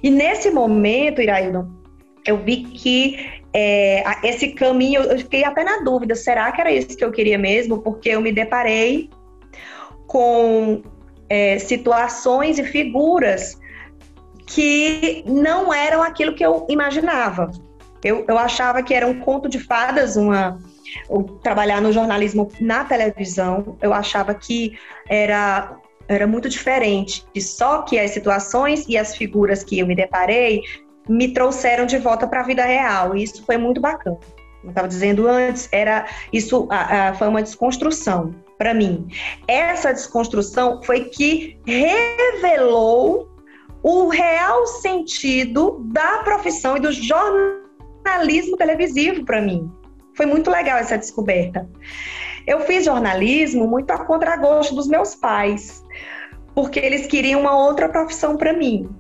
E 0.02 0.10
nesse 0.10 0.50
momento, 0.50 1.20
Iraildon, 1.20 1.79
eu 2.26 2.36
vi 2.38 2.64
que 2.64 3.40
é, 3.52 4.02
esse 4.22 4.48
caminho, 4.48 5.02
eu 5.02 5.18
fiquei 5.18 5.44
até 5.44 5.64
na 5.64 5.78
dúvida, 5.78 6.14
será 6.14 6.50
que 6.52 6.60
era 6.60 6.72
isso 6.72 6.96
que 6.96 7.04
eu 7.04 7.10
queria 7.10 7.38
mesmo? 7.38 7.78
Porque 7.78 8.10
eu 8.10 8.20
me 8.20 8.32
deparei 8.32 9.10
com 10.06 10.82
é, 11.28 11.58
situações 11.58 12.58
e 12.58 12.64
figuras 12.64 13.58
que 14.46 15.22
não 15.26 15.72
eram 15.72 16.02
aquilo 16.02 16.34
que 16.34 16.44
eu 16.44 16.66
imaginava. 16.68 17.50
Eu, 18.02 18.24
eu 18.26 18.38
achava 18.38 18.82
que 18.82 18.94
era 18.94 19.06
um 19.06 19.20
conto 19.20 19.48
de 19.48 19.60
fadas, 19.60 20.16
uma, 20.16 20.58
trabalhar 21.42 21.80
no 21.80 21.92
jornalismo 21.92 22.50
na 22.60 22.84
televisão. 22.84 23.76
Eu 23.80 23.92
achava 23.92 24.34
que 24.34 24.78
era 25.08 25.76
era 26.08 26.26
muito 26.26 26.48
diferente. 26.48 27.24
E 27.32 27.40
só 27.40 27.82
que 27.82 27.96
as 27.96 28.10
situações 28.10 28.84
e 28.88 28.96
as 28.96 29.14
figuras 29.14 29.62
que 29.62 29.78
eu 29.78 29.86
me 29.86 29.94
deparei 29.94 30.60
me 31.08 31.32
trouxeram 31.32 31.86
de 31.86 31.98
volta 31.98 32.26
para 32.26 32.40
a 32.40 32.44
vida 32.44 32.64
real. 32.64 33.16
E 33.16 33.22
isso 33.22 33.44
foi 33.44 33.56
muito 33.56 33.80
bacana. 33.80 34.18
Eu 34.62 34.70
estava 34.70 34.88
dizendo 34.88 35.26
antes, 35.26 35.68
era 35.72 36.06
isso 36.32 36.66
a, 36.70 37.08
a, 37.08 37.14
foi 37.14 37.28
uma 37.28 37.42
desconstrução 37.42 38.34
para 38.58 38.74
mim. 38.74 39.08
Essa 39.48 39.92
desconstrução 39.92 40.82
foi 40.82 41.04
que 41.04 41.58
revelou 41.66 43.28
o 43.82 44.08
real 44.08 44.66
sentido 44.66 45.80
da 45.86 46.18
profissão 46.18 46.76
e 46.76 46.80
do 46.80 46.92
jornalismo 46.92 48.56
televisivo 48.58 49.24
para 49.24 49.40
mim. 49.40 49.70
Foi 50.14 50.26
muito 50.26 50.50
legal 50.50 50.76
essa 50.76 50.98
descoberta. 50.98 51.66
Eu 52.46 52.60
fiz 52.60 52.84
jornalismo 52.84 53.66
muito 53.66 53.90
a 53.90 54.04
contragosto 54.04 54.74
dos 54.74 54.86
meus 54.86 55.14
pais, 55.14 55.82
porque 56.54 56.78
eles 56.78 57.06
queriam 57.06 57.40
uma 57.40 57.56
outra 57.56 57.88
profissão 57.88 58.36
para 58.36 58.52
mim 58.52 58.90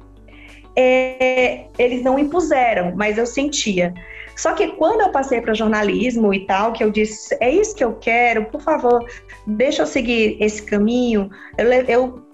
é, 0.80 1.66
eles 1.78 2.02
não 2.02 2.18
impuseram, 2.18 2.94
mas 2.96 3.18
eu 3.18 3.26
sentia. 3.26 3.92
Só 4.36 4.54
que 4.54 4.68
quando 4.68 5.02
eu 5.02 5.10
passei 5.10 5.40
para 5.40 5.52
jornalismo 5.52 6.32
e 6.32 6.46
tal, 6.46 6.72
que 6.72 6.82
eu 6.82 6.90
disse, 6.90 7.36
é 7.40 7.50
isso 7.50 7.74
que 7.74 7.84
eu 7.84 7.94
quero, 7.94 8.46
por 8.46 8.62
favor, 8.62 9.04
deixa 9.46 9.82
eu 9.82 9.86
seguir 9.86 10.36
esse 10.40 10.62
caminho, 10.62 11.30
eu, 11.58 11.66
eu, 11.66 12.24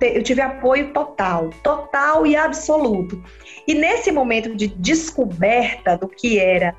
eu 0.00 0.22
tive 0.22 0.40
apoio 0.40 0.92
total, 0.92 1.50
total 1.62 2.26
e 2.26 2.34
absoluto. 2.34 3.22
E 3.68 3.74
nesse 3.74 4.10
momento 4.10 4.54
de 4.54 4.66
descoberta 4.66 5.96
do 5.96 6.08
que 6.08 6.38
era 6.38 6.74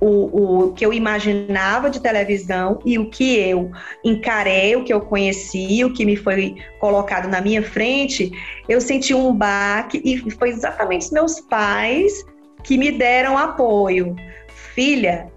o, 0.00 0.68
o 0.68 0.72
que 0.72 0.84
eu 0.84 0.92
imaginava 0.92 1.90
de 1.90 2.00
televisão 2.00 2.80
e 2.84 2.98
o 2.98 3.10
que 3.10 3.38
eu 3.38 3.70
encarei, 4.04 4.74
o 4.74 4.84
que 4.84 4.92
eu 4.92 5.00
conheci, 5.00 5.84
o 5.84 5.92
que 5.92 6.04
me 6.04 6.16
foi 6.16 6.56
colocado 6.78 7.28
na 7.28 7.40
minha 7.40 7.62
frente, 7.62 8.32
eu 8.68 8.80
senti 8.80 9.12
um 9.12 9.32
baque 9.34 10.00
e 10.04 10.30
foi 10.30 10.48
exatamente 10.48 11.06
os 11.06 11.10
meus 11.10 11.40
pais 11.40 12.12
que 12.64 12.78
me 12.78 12.90
deram 12.90 13.36
apoio. 13.36 14.16
Filha, 14.74 15.30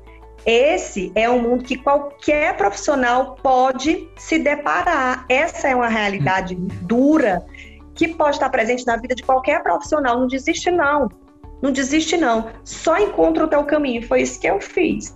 esse 0.46 1.12
é 1.16 1.30
um 1.30 1.42
mundo 1.42 1.64
que 1.64 1.78
qualquer 1.78 2.56
profissional 2.58 3.36
pode 3.42 4.08
se 4.18 4.40
deparar. 4.40 5.26
Essa 5.30 5.70
é 5.70 5.76
uma 5.76 5.88
realidade 5.88 6.56
dura 6.56 7.46
que 7.96 8.10
pode 8.10 8.36
estar 8.36 8.50
presente 8.50 8.86
na 8.86 8.98
vida 8.98 9.16
de 9.16 9.24
qualquer 9.24 9.62
profissional. 9.64 10.20
Não 10.20 10.28
desiste, 10.28 10.70
não. 10.72 11.10
Não 11.64 11.72
desiste, 11.72 12.18
não. 12.18 12.50
Só 12.66 12.98
encontra 12.98 13.46
o 13.46 13.48
teu 13.48 13.64
caminho. 13.64 14.06
Foi 14.06 14.22
isso 14.22 14.38
que 14.38 14.46
eu 14.46 14.60
fiz. 14.60 15.16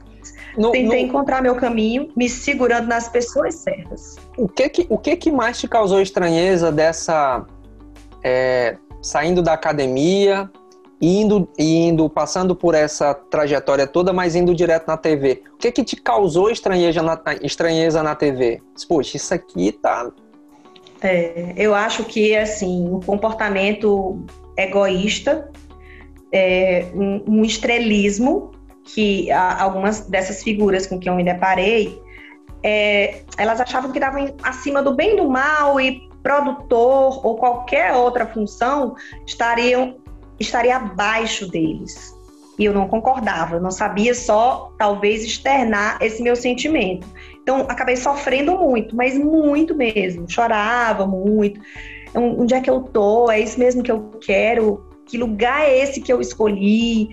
No, 0.58 0.72
Tentei 0.72 1.02
no... 1.04 1.10
encontrar 1.10 1.42
meu 1.42 1.56
caminho, 1.56 2.10
me 2.16 2.30
segurando 2.30 2.88
nas 2.88 3.10
pessoas 3.10 3.56
certas. 3.56 4.16
O 4.38 4.48
que 4.48 4.70
que, 4.70 4.88
o 4.90 4.98
que, 4.98 5.18
que 5.18 5.30
mais 5.30 5.60
te 5.60 5.68
causou 5.68 6.00
estranheza 6.00 6.72
dessa. 6.72 7.46
É, 8.24 8.78
saindo 9.02 9.42
da 9.42 9.54
academia, 9.54 10.50
indo, 11.02 11.50
indo, 11.60 12.10
passando 12.10 12.56
por 12.56 12.74
essa 12.74 13.14
trajetória 13.14 13.86
toda, 13.86 14.14
mas 14.14 14.34
indo 14.34 14.56
direto 14.56 14.88
na 14.88 14.96
TV. 14.96 15.44
O 15.54 15.58
que 15.58 15.70
que 15.70 15.84
te 15.84 15.98
causou 15.98 16.50
estranheza 16.50 17.02
na, 17.02 17.22
estranheza 17.42 18.02
na 18.02 18.16
TV? 18.16 18.62
Poxa, 18.88 19.18
isso 19.18 19.34
aqui 19.34 19.74
tá. 19.74 20.10
É, 21.02 21.54
eu 21.58 21.76
acho 21.76 22.06
que 22.06 22.38
assim, 22.38 22.88
um 22.90 23.02
comportamento 23.02 24.26
egoísta 24.58 25.52
é, 26.32 26.88
um, 26.94 27.24
um, 27.28 27.44
estrelismo 27.44 28.52
que 28.84 29.32
algumas 29.32 30.02
dessas 30.02 30.44
figuras 30.44 30.88
com 30.88 30.98
que 31.00 31.10
eu 31.10 31.16
me 31.16 31.24
deparei, 31.24 32.02
é, 32.64 33.22
elas 33.38 33.60
achavam 33.60 33.92
que 33.92 33.98
estavam 33.98 34.34
acima 34.44 34.82
do 34.82 34.96
bem 34.96 35.14
e 35.14 35.18
do 35.18 35.30
mal 35.30 35.80
e 35.80 36.08
produtor 36.24 37.26
ou 37.26 37.36
qualquer 37.38 37.94
outra 37.94 38.26
função 38.26 38.96
estariam 39.26 39.96
estaria 40.40 40.76
abaixo 40.76 41.50
deles. 41.50 42.16
E 42.60 42.66
eu 42.66 42.74
não 42.74 42.88
concordava, 42.88 43.56
eu 43.56 43.62
não 43.62 43.70
sabia 43.70 44.16
só 44.16 44.74
talvez 44.78 45.24
externar 45.24 46.00
esse 46.02 46.24
meu 46.24 46.36
sentimento. 46.36 47.08
Então 47.42 47.62
acabei 47.70 47.96
sofrendo 47.96 48.58
muito, 48.58 48.96
mas 48.96 49.18
muito 49.18 49.76
mesmo. 49.76 50.30
Chorava 50.30 51.06
muito. 51.06 51.60
Onde 52.16 52.56
é 52.56 52.62
que 52.62 52.70
eu 52.70 52.82
tô? 52.82 53.30
É 53.30 53.40
isso 53.40 53.60
mesmo 53.60 53.84
que 53.84 53.92
eu 53.92 54.12
quero? 54.20 54.87
Que 55.08 55.18
lugar 55.18 55.62
é 55.62 55.80
esse 55.80 56.02
que 56.02 56.12
eu 56.12 56.22
escolhi? 56.22 57.10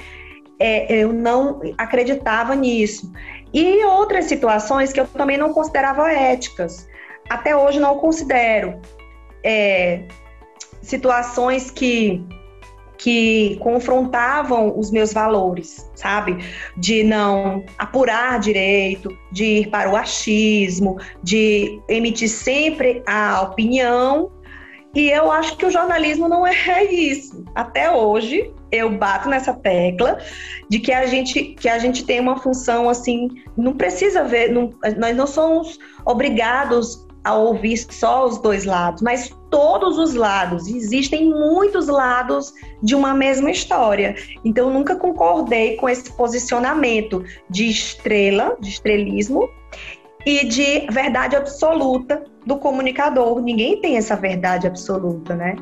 É, 0.59 0.93
eu 0.95 1.13
não 1.13 1.61
acreditava 1.79 2.55
nisso. 2.55 3.13
E 3.53 3.85
outras 3.85 4.27
situações 4.27 4.93
que 4.93 5.01
eu 5.01 5.07
também 5.07 5.37
não 5.37 5.53
considerava 5.53 6.11
éticas. 6.11 6.89
Até 7.29 7.57
hoje 7.57 7.81
não 7.81 7.99
considero. 7.99 8.81
É, 9.43 10.03
situações 10.83 11.71
que 11.71 12.25
que 12.97 13.57
confrontavam 13.61 14.79
os 14.79 14.91
meus 14.91 15.13
valores, 15.13 15.91
sabe? 15.95 16.39
De 16.77 17.03
não 17.03 17.65
apurar 17.77 18.39
direito, 18.39 19.15
de 19.31 19.45
ir 19.45 19.69
para 19.69 19.91
o 19.91 19.97
achismo, 19.97 20.97
de 21.23 21.81
emitir 21.89 22.31
sempre 22.31 23.03
a 23.07 23.43
opinião 23.43 24.31
e 24.95 25.11
eu 25.11 25.31
acho 25.31 25.57
que 25.57 25.67
o 25.67 25.71
jornalismo 25.71 26.29
não 26.29 26.47
é 26.47 26.85
isso. 26.85 27.45
Até 27.55 27.91
hoje, 27.91 28.53
eu 28.71 28.91
bato 28.97 29.29
nessa 29.29 29.53
tecla 29.53 30.19
de 30.69 30.79
que 30.79 30.93
a 30.93 31.07
gente, 31.07 31.43
que 31.43 31.69
a 31.69 31.79
gente 31.79 32.05
tem 32.05 32.21
uma 32.21 32.39
função 32.39 32.89
assim, 32.89 33.29
não 33.57 33.73
precisa 33.73 34.25
ver, 34.25 34.51
não, 34.51 34.71
nós 34.97 35.17
não 35.17 35.27
somos 35.27 35.79
obrigados 36.05 37.05
a 37.25 37.35
ouvir 37.35 37.79
só 37.79 38.27
os 38.27 38.39
dois 38.39 38.67
lados, 38.67 39.01
mas 39.01 39.35
todos 39.51 39.97
os 39.99 40.15
lados. 40.15 40.67
Existem 40.69 41.31
muitos 41.31 41.87
lados 41.87 42.53
de 42.83 42.95
uma 42.95 43.15
mesma 43.15 43.51
história. 43.51 44.15
Então, 44.45 44.71
nunca 44.71 44.95
concordei 44.95 45.77
com 45.77 45.89
esse 45.89 46.13
posicionamento 46.13 47.25
de 47.49 47.71
estrela, 47.71 48.57
de 48.61 48.69
estrelismo, 48.69 49.49
e 50.27 50.47
de 50.47 50.87
verdade 50.91 51.37
absoluta 51.37 52.25
do 52.45 52.57
comunicador. 52.57 53.41
Ninguém 53.41 53.81
tem 53.81 53.97
essa 53.97 54.17
verdade 54.17 54.67
absoluta, 54.67 55.35
né? 55.35 55.57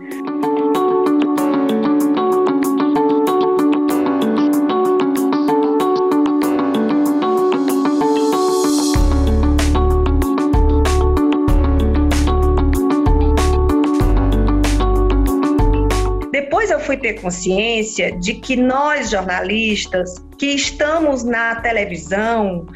Fui 16.82 16.96
ter 16.96 17.20
consciência 17.20 18.12
de 18.18 18.34
que 18.34 18.56
nós 18.56 19.10
jornalistas 19.10 20.14
que 20.38 20.46
estamos 20.46 21.24
na 21.24 21.56
televisão, 21.56 22.66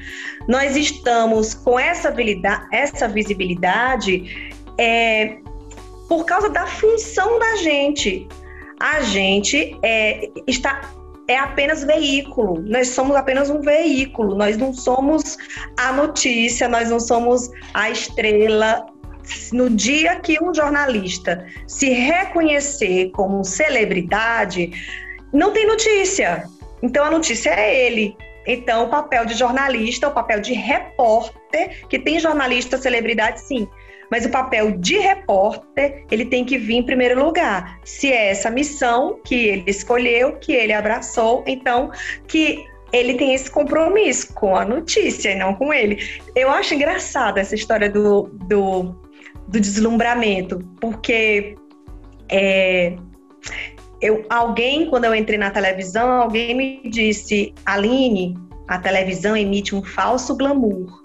nós 0.48 0.76
estamos 0.76 1.54
com 1.54 1.78
essa, 1.78 2.14
essa 2.72 3.08
visibilidade 3.08 4.54
é, 4.78 5.38
por 6.08 6.24
causa 6.24 6.48
da 6.48 6.66
função 6.66 7.38
da 7.38 7.56
gente. 7.56 8.28
A 8.78 9.00
gente 9.00 9.76
é, 9.82 10.30
está 10.46 10.80
é 11.28 11.36
apenas 11.36 11.82
veículo. 11.82 12.62
Nós 12.62 12.88
somos 12.88 13.16
apenas 13.16 13.50
um 13.50 13.60
veículo. 13.60 14.36
Nós 14.36 14.56
não 14.56 14.72
somos 14.72 15.36
a 15.76 15.92
notícia, 15.92 16.68
nós 16.68 16.90
não 16.90 17.00
somos 17.00 17.50
a 17.74 17.90
estrela. 17.90 18.86
No 19.52 19.68
dia 19.70 20.16
que 20.20 20.42
um 20.42 20.54
jornalista 20.54 21.46
se 21.66 21.90
reconhecer 21.90 23.10
como 23.10 23.44
celebridade, 23.44 24.70
não 25.32 25.52
tem 25.52 25.66
notícia. 25.66 26.44
Então 26.82 27.04
a 27.04 27.10
notícia 27.10 27.50
é 27.50 27.86
ele. 27.86 28.16
Então, 28.46 28.84
o 28.84 28.88
papel 28.88 29.26
de 29.26 29.34
jornalista, 29.34 30.06
o 30.06 30.12
papel 30.12 30.40
de 30.40 30.52
repórter, 30.52 31.84
que 31.88 31.98
tem 31.98 32.20
jornalista, 32.20 32.78
celebridade, 32.78 33.40
sim. 33.40 33.68
Mas 34.08 34.24
o 34.24 34.30
papel 34.30 34.70
de 34.70 34.98
repórter, 34.98 36.04
ele 36.12 36.24
tem 36.24 36.44
que 36.44 36.56
vir 36.56 36.76
em 36.76 36.82
primeiro 36.86 37.20
lugar. 37.20 37.80
Se 37.84 38.12
é 38.12 38.28
essa 38.28 38.48
missão 38.48 39.18
que 39.24 39.34
ele 39.34 39.64
escolheu, 39.66 40.36
que 40.36 40.52
ele 40.52 40.72
abraçou, 40.72 41.42
então 41.44 41.90
que 42.28 42.64
ele 42.92 43.14
tem 43.14 43.34
esse 43.34 43.50
compromisso 43.50 44.32
com 44.32 44.56
a 44.56 44.64
notícia 44.64 45.30
e 45.30 45.34
não 45.34 45.54
com 45.54 45.72
ele. 45.72 45.98
Eu 46.36 46.48
acho 46.50 46.72
engraçada 46.72 47.40
essa 47.40 47.56
história 47.56 47.90
do, 47.90 48.30
do, 48.32 48.94
do 49.48 49.60
deslumbramento, 49.60 50.58
porque 50.80 51.56
é, 52.28 52.96
eu, 54.00 54.24
alguém, 54.28 54.88
quando 54.90 55.04
eu 55.04 55.14
entrei 55.14 55.38
na 55.38 55.50
televisão, 55.50 56.10
alguém 56.10 56.54
me 56.54 56.90
disse, 56.90 57.54
Aline, 57.64 58.36
a 58.68 58.78
televisão 58.78 59.36
emite 59.36 59.74
um 59.74 59.82
falso 59.82 60.36
glamour. 60.36 61.02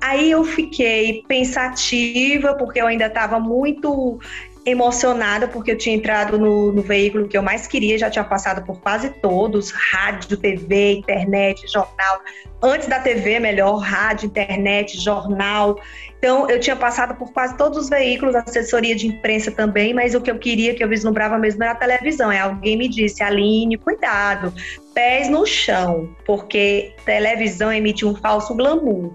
Aí 0.00 0.30
eu 0.30 0.44
fiquei 0.44 1.22
pensativa, 1.28 2.54
porque 2.54 2.80
eu 2.80 2.86
ainda 2.86 3.06
estava 3.06 3.38
muito 3.38 4.18
emocionada 4.64 5.48
porque 5.48 5.70
eu 5.70 5.78
tinha 5.78 5.96
entrado 5.96 6.38
no, 6.38 6.70
no, 6.72 6.82
veículo 6.82 7.26
que 7.26 7.36
eu 7.36 7.42
mais 7.42 7.66
queria, 7.66 7.98
já 7.98 8.10
tinha 8.10 8.24
passado 8.24 8.64
por 8.64 8.80
quase 8.80 9.10
todos, 9.20 9.70
rádio, 9.70 10.36
TV, 10.36 10.92
internet, 10.98 11.66
jornal. 11.70 12.20
Antes 12.62 12.86
da 12.86 13.00
TV, 13.00 13.40
melhor, 13.40 13.78
rádio, 13.78 14.26
internet, 14.26 14.98
jornal. 15.00 15.78
Então, 16.20 16.50
eu 16.50 16.60
tinha 16.60 16.76
passado 16.76 17.14
por 17.14 17.32
quase 17.32 17.56
todos 17.56 17.78
os 17.78 17.88
veículos, 17.88 18.34
assessoria 18.34 18.94
de 18.94 19.06
imprensa 19.06 19.50
também, 19.50 19.94
mas 19.94 20.14
o 20.14 20.20
que 20.20 20.30
eu 20.30 20.38
queria, 20.38 20.74
que 20.74 20.84
eu 20.84 20.88
vislumbrava 20.88 21.38
mesmo 21.38 21.62
era 21.64 21.72
a 21.72 21.74
televisão. 21.74 22.30
É 22.30 22.40
alguém 22.40 22.76
me 22.76 22.88
disse, 22.88 23.22
Aline, 23.22 23.78
cuidado, 23.78 24.52
pés 24.92 25.30
no 25.30 25.46
chão, 25.46 26.14
porque 26.26 26.94
televisão 27.06 27.72
emite 27.72 28.04
um 28.04 28.14
falso 28.14 28.54
glamour. 28.54 29.14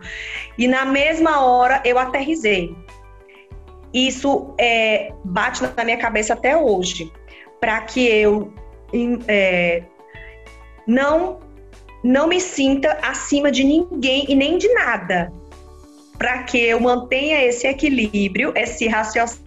E 0.58 0.68
na 0.68 0.84
mesma 0.84 1.46
hora 1.46 1.80
eu 1.86 2.00
aterrisei 2.00 2.76
isso 3.96 4.54
é, 4.58 5.14
bate 5.24 5.64
na 5.64 5.86
minha 5.86 5.98
cabeça 5.98 6.34
até 6.34 6.58
hoje, 6.58 7.10
para 7.62 7.80
que 7.80 8.06
eu 8.06 8.54
é, 9.26 9.84
não 10.86 11.40
não 12.04 12.28
me 12.28 12.40
sinta 12.40 13.00
acima 13.02 13.50
de 13.50 13.64
ninguém 13.64 14.26
e 14.30 14.36
nem 14.36 14.60
de 14.60 14.72
nada, 14.74 15.34
para 16.18 16.44
que 16.44 16.58
eu 16.58 16.80
mantenha 16.80 17.44
esse 17.44 17.68
equilíbrio, 17.68 18.54
esse 18.56 18.88
raciocínio 18.88 19.46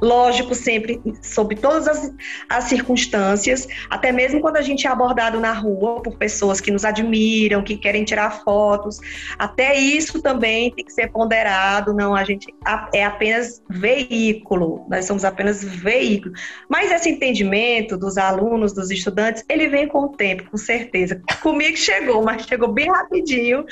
lógico 0.00 0.54
sempre 0.54 1.00
sobre 1.22 1.56
todas 1.56 1.86
as, 1.86 2.12
as 2.48 2.64
circunstâncias, 2.64 3.66
até 3.88 4.12
mesmo 4.12 4.40
quando 4.40 4.56
a 4.56 4.62
gente 4.62 4.86
é 4.86 4.90
abordado 4.90 5.40
na 5.40 5.52
rua 5.52 6.02
por 6.02 6.16
pessoas 6.16 6.60
que 6.60 6.70
nos 6.70 6.84
admiram, 6.84 7.62
que 7.62 7.76
querem 7.76 8.04
tirar 8.04 8.42
fotos, 8.42 9.00
até 9.38 9.78
isso 9.78 10.20
também 10.20 10.70
tem 10.72 10.84
que 10.84 10.92
ser 10.92 11.10
ponderado, 11.10 11.94
não, 11.94 12.14
a 12.14 12.24
gente 12.24 12.52
é 12.92 13.04
apenas 13.04 13.62
veículo, 13.68 14.84
nós 14.88 15.06
somos 15.06 15.24
apenas 15.24 15.62
veículo. 15.62 16.34
Mas 16.68 16.90
esse 16.90 17.08
entendimento 17.08 17.96
dos 17.96 18.18
alunos, 18.18 18.72
dos 18.72 18.90
estudantes, 18.90 19.44
ele 19.48 19.68
vem 19.68 19.86
com 19.86 20.00
o 20.00 20.08
tempo, 20.08 20.50
com 20.50 20.56
certeza. 20.56 21.22
Comigo 21.42 21.76
chegou, 21.76 22.22
mas 22.22 22.44
chegou 22.44 22.68
bem 22.68 22.90
rapidinho 22.90 23.64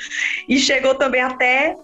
e 0.47 0.57
chegou 0.57 0.95
também 0.95 1.21
até 1.21 1.75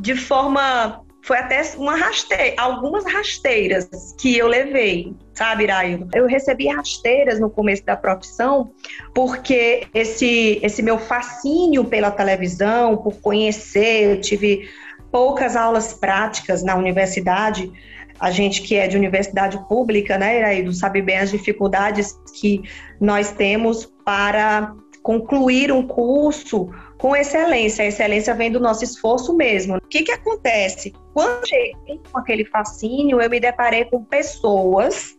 de 0.00 0.16
forma 0.16 1.04
foi 1.22 1.36
até 1.36 1.62
uma 1.76 1.94
rasteira, 1.96 2.54
algumas 2.56 3.04
rasteiras 3.04 3.88
que 4.18 4.38
eu 4.38 4.46
levei, 4.46 5.14
sabe, 5.34 5.64
Iraildo? 5.64 6.08
Eu 6.14 6.26
recebi 6.26 6.66
rasteiras 6.68 7.38
no 7.38 7.50
começo 7.50 7.84
da 7.84 7.94
profissão, 7.94 8.72
porque 9.14 9.86
esse, 9.92 10.58
esse 10.62 10.82
meu 10.82 10.98
fascínio 10.98 11.84
pela 11.84 12.10
televisão, 12.10 12.96
por 12.96 13.20
conhecer, 13.20 14.16
eu 14.16 14.20
tive 14.20 14.68
poucas 15.12 15.56
aulas 15.56 15.92
práticas 15.92 16.62
na 16.62 16.74
universidade, 16.74 17.70
a 18.18 18.30
gente 18.30 18.62
que 18.62 18.76
é 18.76 18.86
de 18.86 18.96
universidade 18.96 19.58
pública, 19.68 20.16
né, 20.16 20.38
Iraildo, 20.38 20.72
sabe 20.72 21.02
bem 21.02 21.18
as 21.18 21.30
dificuldades 21.30 22.18
que 22.40 22.62
nós 22.98 23.30
temos 23.30 23.86
para 24.04 24.74
concluir 25.02 25.72
um 25.72 25.86
curso 25.86 26.70
com 27.00 27.16
excelência. 27.16 27.84
A 27.84 27.88
excelência 27.88 28.34
vem 28.34 28.52
do 28.52 28.60
nosso 28.60 28.84
esforço 28.84 29.34
mesmo. 29.34 29.76
O 29.76 29.80
que, 29.80 30.02
que 30.02 30.12
acontece? 30.12 30.92
Quando 31.14 31.48
cheguei 31.48 32.00
com 32.12 32.18
aquele 32.18 32.44
fascínio, 32.44 33.20
eu 33.20 33.30
me 33.30 33.40
deparei 33.40 33.86
com 33.86 34.04
pessoas 34.04 35.16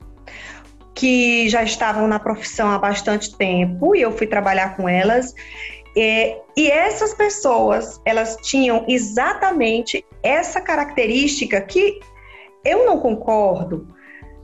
que 0.93 1.49
já 1.49 1.63
estavam 1.63 2.07
na 2.07 2.19
profissão 2.19 2.69
há 2.69 2.77
bastante 2.77 3.35
tempo 3.35 3.95
e 3.95 4.01
eu 4.01 4.11
fui 4.11 4.27
trabalhar 4.27 4.77
com 4.77 4.87
elas. 4.87 5.33
E, 5.95 6.37
e 6.55 6.69
essas 6.69 7.13
pessoas, 7.15 7.99
elas 8.05 8.37
tinham 8.43 8.85
exatamente 8.87 10.05
essa 10.21 10.61
característica 10.61 11.59
que 11.61 11.99
eu 12.63 12.85
não 12.85 12.99
concordo, 12.99 13.87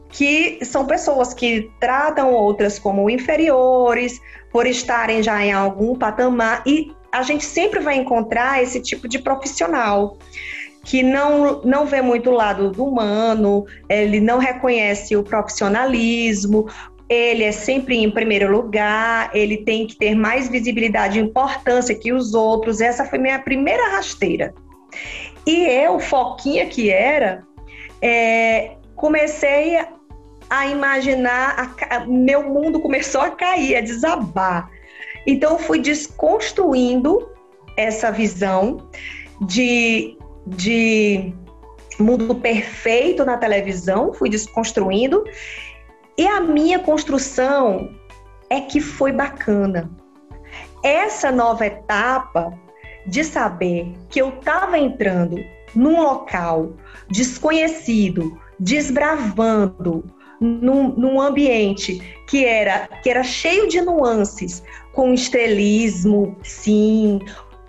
que 0.09 0.65
são 0.65 0.87
pessoas 0.87 1.33
que 1.33 1.69
tratam 1.79 2.33
outras 2.33 2.79
como 2.79 3.09
inferiores 3.09 4.19
por 4.51 4.65
estarem 4.65 5.21
já 5.21 5.45
em 5.45 5.51
algum 5.51 5.95
patamar 5.95 6.63
e 6.65 6.96
a 7.17 7.23
gente 7.23 7.43
sempre 7.43 7.79
vai 7.79 7.95
encontrar 7.95 8.61
esse 8.61 8.79
tipo 8.81 9.07
de 9.07 9.17
profissional 9.19 10.17
que 10.83 11.03
não, 11.03 11.61
não 11.63 11.85
vê 11.85 12.01
muito 12.01 12.29
o 12.29 12.33
lado 12.33 12.71
do 12.71 12.85
humano, 12.85 13.65
ele 13.89 14.21
não 14.21 14.37
reconhece 14.37 15.17
o 15.17 15.23
profissionalismo, 15.23 16.67
ele 17.09 17.43
é 17.43 17.51
sempre 17.51 17.97
em 17.97 18.09
primeiro 18.09 18.49
lugar, 18.49 19.29
ele 19.33 19.57
tem 19.57 19.87
que 19.87 19.97
ter 19.97 20.15
mais 20.15 20.47
visibilidade 20.47 21.19
e 21.19 21.21
importância 21.21 21.95
que 21.95 22.13
os 22.13 22.33
outros. 22.33 22.79
Essa 22.79 23.03
foi 23.03 23.19
minha 23.19 23.39
primeira 23.39 23.95
rasteira. 23.95 24.53
E 25.45 25.65
eu, 25.65 25.99
foquinha 25.99 26.67
que 26.67 26.89
era, 26.89 27.43
é, 28.01 28.75
comecei 28.95 29.77
a 30.49 30.67
imaginar, 30.67 31.75
a, 31.89 32.05
meu 32.05 32.43
mundo 32.43 32.79
começou 32.79 33.21
a 33.21 33.31
cair, 33.31 33.75
a 33.75 33.81
desabar. 33.81 34.69
Então, 35.27 35.51
eu 35.53 35.59
fui 35.59 35.79
desconstruindo 35.79 37.29
essa 37.75 38.09
visão 38.09 38.89
de, 39.41 40.17
de 40.47 41.33
mundo 41.99 42.33
perfeito 42.35 43.25
na 43.25 43.37
televisão, 43.37 44.13
fui 44.13 44.29
desconstruindo. 44.29 45.23
E 46.17 46.25
a 46.25 46.39
minha 46.39 46.79
construção 46.79 47.93
é 48.49 48.61
que 48.61 48.79
foi 48.79 49.11
bacana. 49.11 49.91
Essa 50.81 51.29
nova 51.31 51.65
etapa 51.65 52.57
de 53.05 53.23
saber 53.23 53.93
que 54.09 54.21
eu 54.21 54.29
estava 54.29 54.77
entrando 54.77 55.37
num 55.75 56.01
local 56.01 56.73
desconhecido, 57.09 58.39
desbravando, 58.59 60.03
num, 60.39 60.89
num 60.89 61.21
ambiente 61.21 62.01
que 62.27 62.45
era, 62.45 62.87
que 63.01 63.09
era 63.09 63.23
cheio 63.23 63.67
de 63.67 63.81
nuances, 63.81 64.63
com 64.93 65.13
estelismo, 65.13 66.35
sim, 66.43 67.19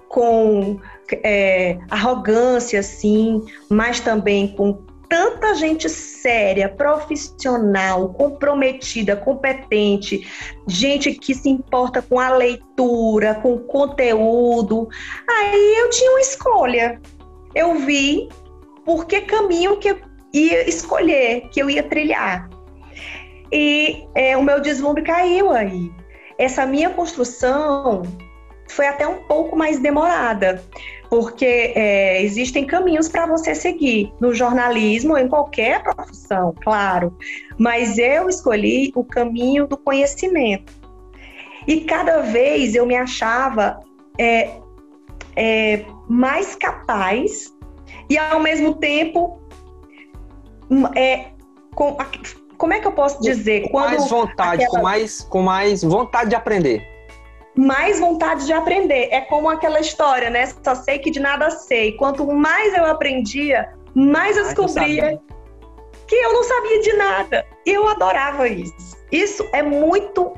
com 0.09 0.79
é, 1.23 1.79
arrogância, 1.91 2.83
sim, 2.83 3.45
mas 3.71 4.01
também 4.01 4.49
com 4.49 4.87
tanta 5.09 5.55
gente 5.55 5.89
séria, 5.89 6.69
profissional, 6.69 8.11
comprometida, 8.11 9.17
competente, 9.17 10.29
gente 10.67 11.13
que 11.15 11.35
se 11.35 11.49
importa 11.49 12.03
com 12.03 12.21
a 12.21 12.37
leitura, 12.37 13.37
com 13.37 13.55
o 13.55 13.61
conteúdo. 13.61 14.89
Aí 15.29 15.77
eu 15.79 15.91
tinha 15.91 16.11
uma 16.11 16.21
escolha. 16.21 17.01
Eu 17.55 17.77
vi 17.77 18.29
por 18.85 19.07
que 19.07 19.23
caminho 19.23 19.79
que 19.79 19.89
eu 19.89 19.99
ia 20.33 20.69
escolher, 20.69 21.49
que 21.51 21.61
eu 21.61 21.71
ia 21.71 21.83
trilhar. 21.83 22.49
E 23.53 24.07
é, 24.15 24.37
o 24.37 24.43
meu 24.43 24.61
deslumbre 24.61 25.03
caiu 25.03 25.51
aí. 25.51 25.91
Essa 26.39 26.67
minha 26.67 26.91
construção 26.91 28.03
foi 28.69 28.87
até 28.87 29.07
um 29.07 29.23
pouco 29.25 29.57
mais 29.57 29.79
demorada, 29.81 30.63
porque 31.09 31.73
é, 31.75 32.23
existem 32.23 32.67
caminhos 32.67 33.09
para 33.09 33.27
você 33.27 33.55
seguir 33.55 34.13
no 34.21 34.35
jornalismo 34.35 35.17
em 35.17 35.27
qualquer 35.27 35.83
profissão, 35.83 36.55
claro, 36.63 37.17
mas 37.59 37.97
eu 37.99 38.29
escolhi 38.29 38.93
o 38.95 39.03
caminho 39.03 39.67
do 39.67 39.77
conhecimento. 39.77 40.73
E 41.67 41.81
cada 41.83 42.21
vez 42.21 42.75
eu 42.75 42.87
me 42.87 42.95
achava 42.95 43.81
é, 44.19 44.59
é, 45.37 45.85
mais 46.09 46.55
capaz 46.55 47.55
e, 48.09 48.17
ao 48.17 48.41
mesmo 48.41 48.75
tempo, 48.75 49.41
é, 50.97 51.27
com, 51.75 51.97
como 52.59 52.75
é 52.75 52.81
que 52.81 52.87
eu 52.87 52.93
posso 52.93 53.21
dizer? 53.23 53.63
Com 53.63 53.71
Quando 53.71 53.91
mais 53.91 54.11
vontade, 54.11 54.65
aquela... 54.65 54.79
com, 54.79 54.83
mais, 54.83 55.21
com 55.23 55.43
mais 55.43 55.83
vontade 55.83 56.31
de 56.31 56.37
aprender 56.37 56.99
mais 57.59 57.99
vontade 57.99 58.47
de 58.47 58.53
aprender. 58.53 59.09
É 59.11 59.21
como 59.23 59.49
aquela 59.49 59.81
história, 59.81 60.31
né? 60.31 60.47
Só 60.63 60.77
sei 60.77 61.01
que 61.01 61.11
de 61.11 61.19
nada 61.19 61.51
sei. 61.51 61.93
Quanto 61.97 62.25
mais 62.33 62.73
eu 62.73 62.87
aprendia, 62.87 63.69
mais 63.95 64.37
eu 64.37 64.45
descobria 64.45 65.21
que 66.07 66.15
eu 66.15 66.33
não 66.33 66.45
sabia 66.45 66.81
de 66.81 66.93
nada. 66.93 67.47
Eu 67.67 67.89
adorava 67.89 68.47
isso. 68.47 68.97
Isso 69.11 69.45
é 69.53 69.61
muito 69.61 70.33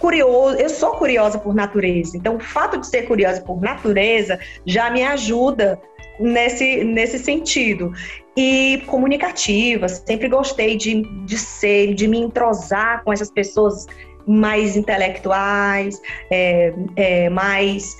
curioso. 0.00 0.56
Eu 0.56 0.68
sou 0.68 0.92
curiosa 0.96 1.38
por 1.38 1.54
natureza. 1.54 2.16
Então, 2.16 2.36
o 2.36 2.40
fato 2.40 2.76
de 2.78 2.86
ser 2.88 3.02
curiosa 3.02 3.40
por 3.40 3.60
natureza 3.60 4.38
já 4.66 4.90
me 4.90 5.04
ajuda 5.04 5.80
nesse, 6.18 6.84
nesse 6.84 7.18
sentido. 7.18 7.92
E 8.36 8.82
comunicativa, 8.86 9.88
sempre 9.88 10.28
gostei 10.28 10.76
de, 10.76 11.02
de 11.24 11.36
ser, 11.36 11.94
de 11.94 12.06
me 12.06 12.18
entrosar 12.18 13.02
com 13.02 13.12
essas 13.12 13.30
pessoas 13.30 13.86
mais 14.26 14.76
intelectuais, 14.76 16.00
é, 16.30 16.72
é, 16.94 17.30
mais 17.30 17.96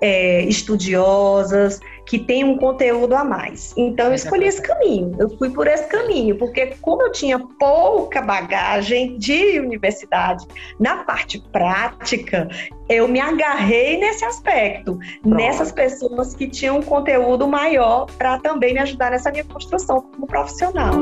é, 0.00 0.42
estudiosas, 0.42 1.80
que 2.06 2.18
têm 2.18 2.44
um 2.44 2.56
conteúdo 2.56 3.14
a 3.14 3.24
mais. 3.24 3.72
Então 3.76 4.06
eu 4.06 4.14
escolhi 4.14 4.46
esse 4.46 4.60
caminho, 4.60 5.14
eu 5.18 5.28
fui 5.38 5.50
por 5.50 5.66
esse 5.66 5.86
caminho, 5.88 6.36
porque 6.36 6.74
como 6.80 7.02
eu 7.02 7.12
tinha 7.12 7.38
pouca 7.58 8.20
bagagem 8.20 9.16
de 9.18 9.58
universidade 9.60 10.46
na 10.78 11.04
parte 11.04 11.38
prática, 11.52 12.48
eu 12.88 13.08
me 13.08 13.20
agarrei 13.20 13.98
nesse 13.98 14.24
aspecto, 14.24 14.98
Pronto. 15.22 15.36
nessas 15.36 15.72
pessoas 15.72 16.34
que 16.34 16.48
tinham 16.48 16.78
um 16.78 16.82
conteúdo 16.82 17.48
maior 17.48 18.06
para 18.18 18.38
também 18.38 18.74
me 18.74 18.80
ajudar 18.80 19.10
nessa 19.10 19.30
minha 19.30 19.44
construção 19.44 20.00
como 20.00 20.26
profissional. 20.26 20.92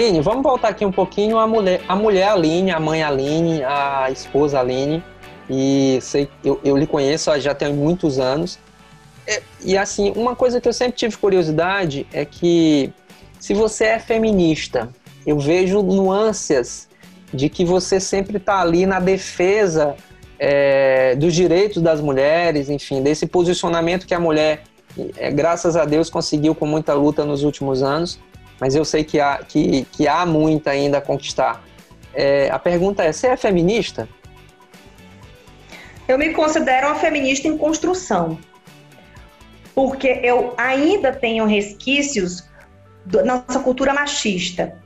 Aline, 0.00 0.22
vamos 0.22 0.42
voltar 0.42 0.68
aqui 0.68 0.82
um 0.82 0.90
pouquinho 0.90 1.36
a 1.36 1.46
mulher, 1.46 1.82
a 1.86 1.94
mulher 1.94 2.28
Aline, 2.28 2.70
a 2.70 2.80
mãe 2.80 3.02
Aline, 3.02 3.62
a 3.62 4.10
esposa 4.10 4.58
Aline. 4.58 5.04
E 5.48 5.98
sei, 6.00 6.26
eu, 6.42 6.58
eu 6.64 6.74
lhe 6.74 6.86
conheço 6.86 7.38
já 7.38 7.54
tem 7.54 7.74
muitos 7.74 8.18
anos. 8.18 8.58
E, 9.28 9.42
e 9.72 9.76
assim, 9.76 10.10
uma 10.16 10.34
coisa 10.34 10.58
que 10.58 10.66
eu 10.66 10.72
sempre 10.72 10.96
tive 10.96 11.18
curiosidade 11.18 12.06
é 12.14 12.24
que 12.24 12.90
se 13.38 13.52
você 13.52 13.84
é 13.84 13.98
feminista, 13.98 14.88
eu 15.26 15.38
vejo 15.38 15.82
nuances 15.82 16.88
de 17.30 17.50
que 17.50 17.62
você 17.62 18.00
sempre 18.00 18.38
está 18.38 18.58
ali 18.58 18.86
na 18.86 19.00
defesa 19.00 19.96
é, 20.38 21.14
dos 21.14 21.34
direitos 21.34 21.82
das 21.82 22.00
mulheres, 22.00 22.70
enfim, 22.70 23.02
desse 23.02 23.26
posicionamento 23.26 24.06
que 24.06 24.14
a 24.14 24.18
mulher, 24.18 24.62
é, 25.18 25.30
graças 25.30 25.76
a 25.76 25.84
Deus, 25.84 26.08
conseguiu 26.08 26.54
com 26.54 26.64
muita 26.64 26.94
luta 26.94 27.22
nos 27.22 27.42
últimos 27.42 27.82
anos 27.82 28.18
mas 28.60 28.74
eu 28.74 28.84
sei 28.84 29.02
que 29.02 29.18
há, 29.18 29.38
que, 29.38 29.86
que 29.90 30.06
há 30.06 30.26
muito 30.26 30.68
ainda 30.68 30.98
a 30.98 31.00
conquistar. 31.00 31.64
É, 32.12 32.50
a 32.50 32.58
pergunta 32.58 33.02
é: 33.02 33.12
você 33.12 33.28
é 33.28 33.36
feminista? 33.36 34.06
Eu 36.06 36.18
me 36.18 36.34
considero 36.34 36.88
uma 36.88 36.96
feminista 36.96 37.48
em 37.48 37.56
construção, 37.56 38.38
porque 39.74 40.20
eu 40.22 40.54
ainda 40.58 41.12
tenho 41.12 41.46
resquícios 41.46 42.44
da 43.06 43.24
nossa 43.24 43.60
cultura 43.60 43.94
machista. 43.94 44.76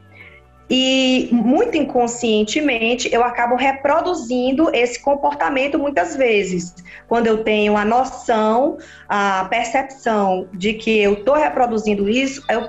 E 0.68 1.28
muito 1.30 1.76
inconscientemente 1.76 3.12
eu 3.12 3.22
acabo 3.22 3.54
reproduzindo 3.54 4.74
esse 4.74 5.00
comportamento 5.00 5.78
muitas 5.78 6.16
vezes. 6.16 6.74
Quando 7.06 7.26
eu 7.26 7.44
tenho 7.44 7.76
a 7.76 7.84
noção, 7.84 8.78
a 9.06 9.46
percepção 9.50 10.48
de 10.54 10.74
que 10.74 11.02
eu 11.02 11.14
estou 11.14 11.34
reproduzindo 11.34 12.08
isso, 12.08 12.42
eu, 12.48 12.68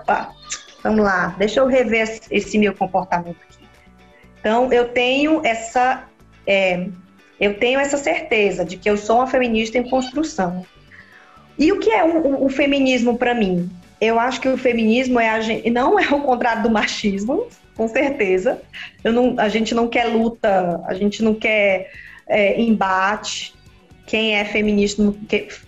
Vamos 0.86 1.04
lá, 1.04 1.34
deixa 1.40 1.62
eu 1.62 1.66
rever 1.66 2.22
esse 2.30 2.60
meu 2.60 2.72
comportamento 2.72 3.38
aqui. 3.50 3.66
Então, 4.40 4.72
eu 4.72 4.90
tenho 4.90 5.44
essa, 5.44 6.04
é, 6.46 6.86
eu 7.40 7.58
tenho 7.58 7.80
essa 7.80 7.98
certeza 7.98 8.64
de 8.64 8.78
que 8.78 8.88
eu 8.88 8.96
sou 8.96 9.16
uma 9.16 9.26
feminista 9.26 9.80
em 9.80 9.90
construção. 9.90 10.64
E 11.58 11.72
o 11.72 11.80
que 11.80 11.90
é 11.90 12.04
o, 12.04 12.46
o 12.46 12.50
feminismo 12.50 13.18
para 13.18 13.34
mim? 13.34 13.68
Eu 14.00 14.20
acho 14.20 14.40
que 14.40 14.48
o 14.48 14.60
feminismo 14.60 15.20
é 15.20 15.28
a 15.28 15.42
gente, 15.42 15.68
não 15.72 16.00
é 16.00 16.08
o 16.08 16.22
contrário 16.22 16.62
do 16.62 16.70
machismo, 16.70 17.48
com 17.76 17.88
certeza. 17.88 18.62
Não, 19.04 19.34
a 19.40 19.50
gente 19.50 19.74
não 19.74 19.88
quer 19.88 20.06
luta, 20.06 20.84
a 20.86 20.94
gente 20.94 21.24
não 21.24 21.34
quer 21.34 21.90
é, 22.28 22.62
embate. 22.62 23.56
Quem 24.06 24.36
é 24.36 24.46
feminista 24.46 25.02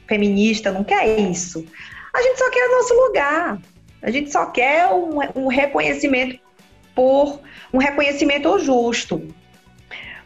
feminista 0.08 0.72
não 0.72 0.84
quer 0.84 1.08
isso. 1.20 1.66
A 2.14 2.22
gente 2.22 2.38
só 2.38 2.52
quer 2.52 2.68
o 2.68 2.72
nosso 2.74 2.94
lugar. 2.94 3.58
A 4.02 4.12
gente 4.12 4.32
só 4.32 4.46
quer 4.46 4.88
um, 4.88 5.20
um 5.36 5.48
reconhecimento 5.48 6.40
por 6.94 7.42
um 7.74 7.78
reconhecimento 7.78 8.58
justo. 8.60 9.34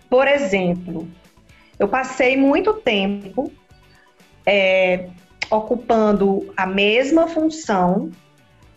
Por 0.10 0.28
exemplo, 0.28 1.08
eu 1.80 1.88
passei 1.88 2.38
muito 2.38 2.74
tempo 2.74 3.52
é, 4.46 5.10
ocupando 5.50 6.54
a 6.56 6.66
mesma 6.66 7.28
função, 7.28 8.12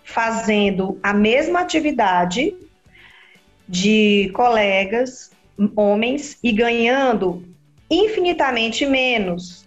fazendo 0.03 0.99
a 1.03 1.13
mesma 1.13 1.61
atividade 1.61 2.55
de 3.69 4.31
colegas 4.35 5.31
homens 5.77 6.39
e 6.43 6.53
ganhando 6.53 7.45
infinitamente 7.91 8.85
menos 8.87 9.64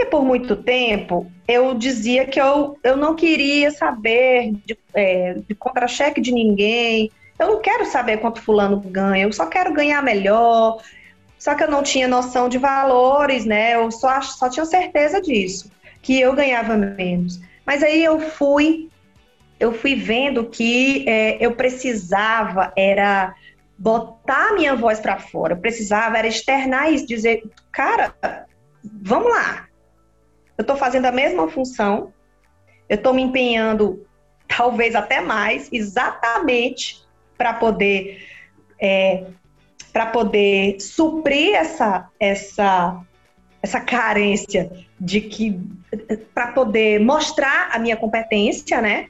e 0.00 0.06
por 0.06 0.24
muito 0.24 0.56
tempo 0.56 1.30
eu 1.46 1.74
dizia 1.74 2.26
que 2.26 2.40
eu, 2.40 2.78
eu 2.82 2.96
não 2.96 3.14
queria 3.14 3.70
saber 3.70 4.52
de, 4.64 4.78
é, 4.94 5.34
de 5.34 5.54
contra-cheque 5.54 6.20
de 6.20 6.32
ninguém. 6.32 7.10
Eu 7.38 7.46
não 7.46 7.60
quero 7.60 7.86
saber 7.86 8.18
quanto 8.18 8.42
fulano 8.42 8.80
ganha, 8.80 9.24
eu 9.24 9.32
só 9.32 9.46
quero 9.46 9.72
ganhar 9.72 10.02
melhor. 10.02 10.82
Só 11.38 11.54
que 11.54 11.62
eu 11.62 11.70
não 11.70 11.82
tinha 11.82 12.08
noção 12.08 12.48
de 12.48 12.58
valores, 12.58 13.44
né? 13.44 13.76
Eu 13.76 13.90
só, 13.90 14.20
só 14.20 14.50
tinha 14.50 14.66
certeza 14.66 15.20
disso, 15.20 15.70
que 16.02 16.20
eu 16.20 16.34
ganhava 16.34 16.76
menos. 16.76 17.40
Mas 17.64 17.82
aí 17.82 18.02
eu 18.02 18.18
fui, 18.18 18.88
eu 19.60 19.72
fui 19.72 19.94
vendo 19.94 20.46
que 20.46 21.08
é, 21.08 21.36
eu 21.38 21.52
precisava 21.52 22.72
era 22.76 23.34
botar 23.78 24.54
minha 24.54 24.74
voz 24.74 24.98
para 24.98 25.18
fora, 25.18 25.54
eu 25.54 25.58
precisava 25.58 26.18
era 26.18 26.26
externar 26.26 26.92
isso, 26.92 27.06
dizer, 27.06 27.44
cara, 27.70 28.12
vamos 28.82 29.30
lá, 29.30 29.67
eu 30.58 30.62
estou 30.62 30.76
fazendo 30.76 31.06
a 31.06 31.12
mesma 31.12 31.48
função, 31.48 32.12
eu 32.88 32.96
estou 32.96 33.14
me 33.14 33.22
empenhando 33.22 34.04
talvez 34.48 34.96
até 34.96 35.20
mais, 35.20 35.68
exatamente 35.72 37.06
para 37.36 37.54
poder 37.54 38.26
é, 38.80 39.24
para 39.92 40.06
poder 40.06 40.80
suprir 40.80 41.54
essa 41.54 42.08
essa 42.18 43.00
essa 43.62 43.80
carência 43.80 44.70
de 45.00 45.20
que 45.20 45.60
para 46.34 46.48
poder 46.48 47.00
mostrar 47.00 47.70
a 47.72 47.78
minha 47.78 47.96
competência, 47.96 48.80
né? 48.80 49.08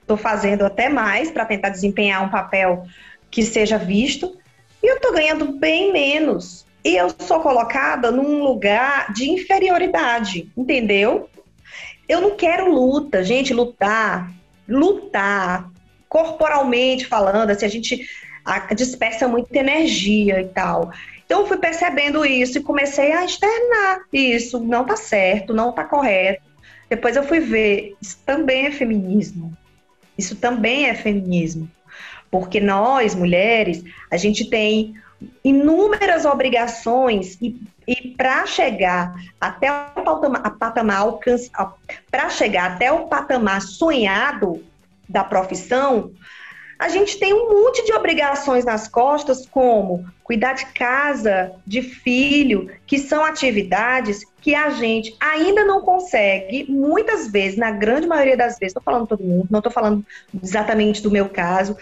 Estou 0.00 0.16
fazendo 0.16 0.64
até 0.64 0.88
mais 0.88 1.30
para 1.30 1.44
tentar 1.44 1.70
desempenhar 1.70 2.24
um 2.24 2.30
papel 2.30 2.86
que 3.30 3.42
seja 3.42 3.76
visto 3.76 4.38
e 4.82 4.86
eu 4.86 4.96
estou 4.96 5.12
ganhando 5.12 5.58
bem 5.58 5.92
menos 5.92 6.65
e 6.86 6.96
eu 6.96 7.10
sou 7.18 7.40
colocada 7.40 8.12
num 8.12 8.44
lugar 8.44 9.12
de 9.12 9.28
inferioridade, 9.28 10.48
entendeu? 10.56 11.28
Eu 12.08 12.20
não 12.20 12.36
quero 12.36 12.72
luta, 12.72 13.24
gente, 13.24 13.52
lutar, 13.52 14.32
lutar 14.68 15.68
corporalmente 16.08 17.04
falando, 17.04 17.50
assim, 17.50 17.66
a 17.66 17.68
gente 17.68 18.08
dispersa 18.76 19.26
muita 19.26 19.58
energia 19.58 20.40
e 20.40 20.46
tal. 20.46 20.92
Então 21.24 21.40
eu 21.40 21.48
fui 21.48 21.56
percebendo 21.56 22.24
isso 22.24 22.58
e 22.58 22.62
comecei 22.62 23.10
a 23.10 23.24
externar 23.24 24.02
isso, 24.12 24.60
não 24.60 24.84
tá 24.84 24.94
certo, 24.94 25.52
não 25.52 25.72
tá 25.72 25.82
correto. 25.82 26.42
Depois 26.88 27.16
eu 27.16 27.24
fui 27.24 27.40
ver, 27.40 27.96
isso 28.00 28.16
também 28.24 28.66
é 28.66 28.70
feminismo. 28.70 29.52
Isso 30.16 30.36
também 30.36 30.86
é 30.86 30.94
feminismo. 30.94 31.68
Porque 32.30 32.60
nós, 32.60 33.12
mulheres, 33.12 33.82
a 34.08 34.16
gente 34.16 34.48
tem 34.48 34.94
inúmeras 35.42 36.24
obrigações 36.24 37.38
e, 37.40 37.60
e 37.86 38.14
para 38.16 38.46
chegar 38.46 39.14
até 39.40 39.70
o 39.70 40.02
patamar, 40.02 40.58
patamar 40.58 41.06
para 42.10 42.28
chegar 42.28 42.72
até 42.72 42.92
o 42.92 43.06
patamar 43.06 43.62
sonhado 43.62 44.64
da 45.08 45.24
profissão, 45.24 46.12
a 46.78 46.88
gente 46.88 47.18
tem 47.18 47.32
um 47.32 47.50
monte 47.50 47.84
de 47.86 47.92
obrigações 47.94 48.64
nas 48.64 48.86
costas, 48.86 49.46
como 49.46 50.04
cuidar 50.22 50.52
de 50.52 50.66
casa, 50.66 51.52
de 51.66 51.80
filho, 51.80 52.70
que 52.86 52.98
são 52.98 53.24
atividades 53.24 54.24
que 54.42 54.54
a 54.54 54.70
gente 54.70 55.16
ainda 55.18 55.64
não 55.64 55.80
consegue, 55.80 56.70
muitas 56.70 57.28
vezes, 57.28 57.56
na 57.56 57.70
grande 57.70 58.06
maioria 58.06 58.36
das 58.36 58.58
vezes, 58.58 58.68
estou 58.68 58.82
falando 58.82 59.06
todo 59.06 59.24
mundo, 59.24 59.48
não 59.50 59.60
estou 59.60 59.72
falando 59.72 60.04
exatamente 60.42 61.02
do 61.02 61.10
meu 61.10 61.28
caso, 61.28 61.76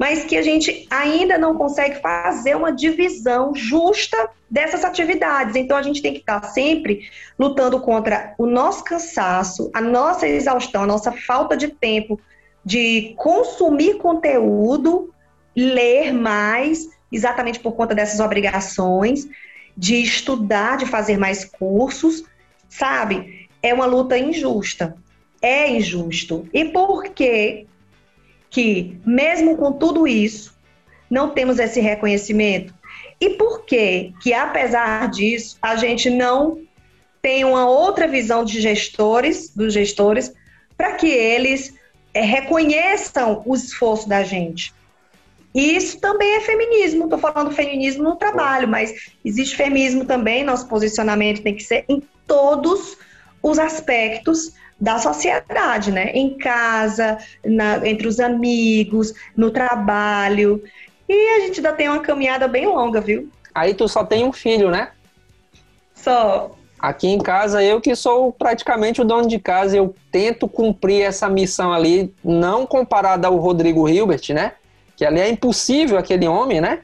mas 0.00 0.24
que 0.24 0.34
a 0.34 0.40
gente 0.40 0.86
ainda 0.88 1.36
não 1.36 1.58
consegue 1.58 2.00
fazer 2.00 2.56
uma 2.56 2.72
divisão 2.72 3.54
justa 3.54 4.30
dessas 4.50 4.82
atividades. 4.82 5.54
Então 5.56 5.76
a 5.76 5.82
gente 5.82 6.00
tem 6.00 6.14
que 6.14 6.20
estar 6.20 6.42
sempre 6.44 7.10
lutando 7.38 7.78
contra 7.82 8.34
o 8.38 8.46
nosso 8.46 8.82
cansaço, 8.82 9.70
a 9.74 9.80
nossa 9.82 10.26
exaustão, 10.26 10.84
a 10.84 10.86
nossa 10.86 11.12
falta 11.12 11.54
de 11.54 11.68
tempo 11.68 12.18
de 12.64 13.12
consumir 13.18 13.98
conteúdo, 13.98 15.12
ler 15.54 16.14
mais, 16.14 16.88
exatamente 17.12 17.60
por 17.60 17.72
conta 17.72 17.94
dessas 17.94 18.20
obrigações, 18.20 19.28
de 19.76 19.96
estudar, 19.96 20.78
de 20.78 20.86
fazer 20.86 21.18
mais 21.18 21.44
cursos, 21.44 22.24
sabe? 22.70 23.50
É 23.62 23.74
uma 23.74 23.84
luta 23.84 24.16
injusta. 24.16 24.96
É 25.42 25.70
injusto. 25.70 26.48
E 26.54 26.64
por 26.66 27.04
que 27.04 27.66
que, 28.50 28.98
mesmo 29.06 29.56
com 29.56 29.72
tudo 29.72 30.06
isso, 30.06 30.54
não 31.08 31.30
temos 31.30 31.58
esse 31.58 31.80
reconhecimento? 31.80 32.74
E 33.20 33.30
por 33.30 33.64
que 33.64 34.12
que, 34.20 34.32
apesar 34.32 35.08
disso, 35.10 35.56
a 35.62 35.76
gente 35.76 36.10
não 36.10 36.60
tem 37.22 37.44
uma 37.44 37.68
outra 37.68 38.08
visão 38.08 38.44
de 38.44 38.60
gestores, 38.60 39.50
dos 39.54 39.72
gestores, 39.72 40.32
para 40.76 40.94
que 40.94 41.08
eles 41.08 41.74
é, 42.14 42.22
reconheçam 42.22 43.42
o 43.44 43.54
esforço 43.54 44.08
da 44.08 44.22
gente? 44.22 44.72
Isso 45.54 46.00
também 46.00 46.36
é 46.36 46.40
feminismo. 46.40 47.04
Estou 47.04 47.18
falando 47.18 47.50
feminismo 47.50 48.04
no 48.04 48.16
trabalho, 48.16 48.68
mas 48.68 49.10
existe 49.24 49.56
feminismo 49.56 50.04
também. 50.04 50.44
Nosso 50.44 50.68
posicionamento 50.68 51.42
tem 51.42 51.54
que 51.54 51.62
ser 51.62 51.84
em 51.88 52.02
todos 52.26 52.96
os 53.42 53.58
aspectos 53.58 54.52
da 54.80 54.98
sociedade, 54.98 55.92
né? 55.92 56.10
Em 56.14 56.38
casa, 56.38 57.18
na, 57.44 57.86
entre 57.86 58.08
os 58.08 58.18
amigos, 58.18 59.12
no 59.36 59.50
trabalho. 59.50 60.62
E 61.08 61.36
a 61.36 61.40
gente 61.40 61.58
ainda 61.58 61.72
tem 61.72 61.88
uma 61.88 62.00
caminhada 62.00 62.48
bem 62.48 62.66
longa, 62.66 63.00
viu? 63.00 63.28
Aí 63.54 63.74
tu 63.74 63.88
só 63.88 64.04
tem 64.04 64.24
um 64.24 64.32
filho, 64.32 64.70
né? 64.70 64.90
Só. 65.94 66.52
Aqui 66.78 67.08
em 67.08 67.18
casa, 67.18 67.62
eu 67.62 67.78
que 67.78 67.94
sou 67.94 68.32
praticamente 68.32 69.02
o 69.02 69.04
dono 69.04 69.28
de 69.28 69.38
casa, 69.38 69.76
eu 69.76 69.94
tento 70.10 70.48
cumprir 70.48 71.02
essa 71.02 71.28
missão 71.28 71.74
ali, 71.74 72.14
não 72.24 72.64
comparada 72.64 73.28
ao 73.28 73.36
Rodrigo 73.36 73.86
Hilbert, 73.86 74.22
né? 74.30 74.52
Que 74.96 75.04
ali 75.04 75.20
é 75.20 75.28
impossível 75.28 75.98
aquele 75.98 76.26
homem, 76.26 76.58
né? 76.58 76.78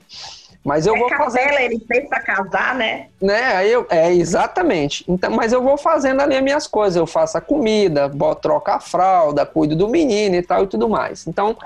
Mas 0.66 0.84
eu 0.84 0.96
é 0.96 0.98
vou 0.98 1.08
capela, 1.08 1.30
fazer. 1.30 1.62
ele 1.62 1.78
fez 1.86 2.08
pra 2.08 2.20
casar, 2.20 2.74
né? 2.74 3.06
Né? 3.22 3.40
Aí 3.54 3.70
eu, 3.70 3.86
é, 3.88 4.12
exatamente. 4.12 5.04
Então, 5.06 5.30
mas 5.30 5.52
eu 5.52 5.62
vou 5.62 5.78
fazendo 5.78 6.20
ali 6.20 6.34
as 6.34 6.42
minhas 6.42 6.66
coisas. 6.66 6.96
Eu 6.96 7.06
faço 7.06 7.38
a 7.38 7.40
comida, 7.40 8.08
boto, 8.08 8.42
troco 8.42 8.68
a 8.68 8.80
fralda, 8.80 9.46
cuido 9.46 9.76
do 9.76 9.88
menino 9.88 10.34
e 10.34 10.42
tal 10.42 10.64
e 10.64 10.66
tudo 10.66 10.88
mais. 10.88 11.24
Então, 11.24 11.56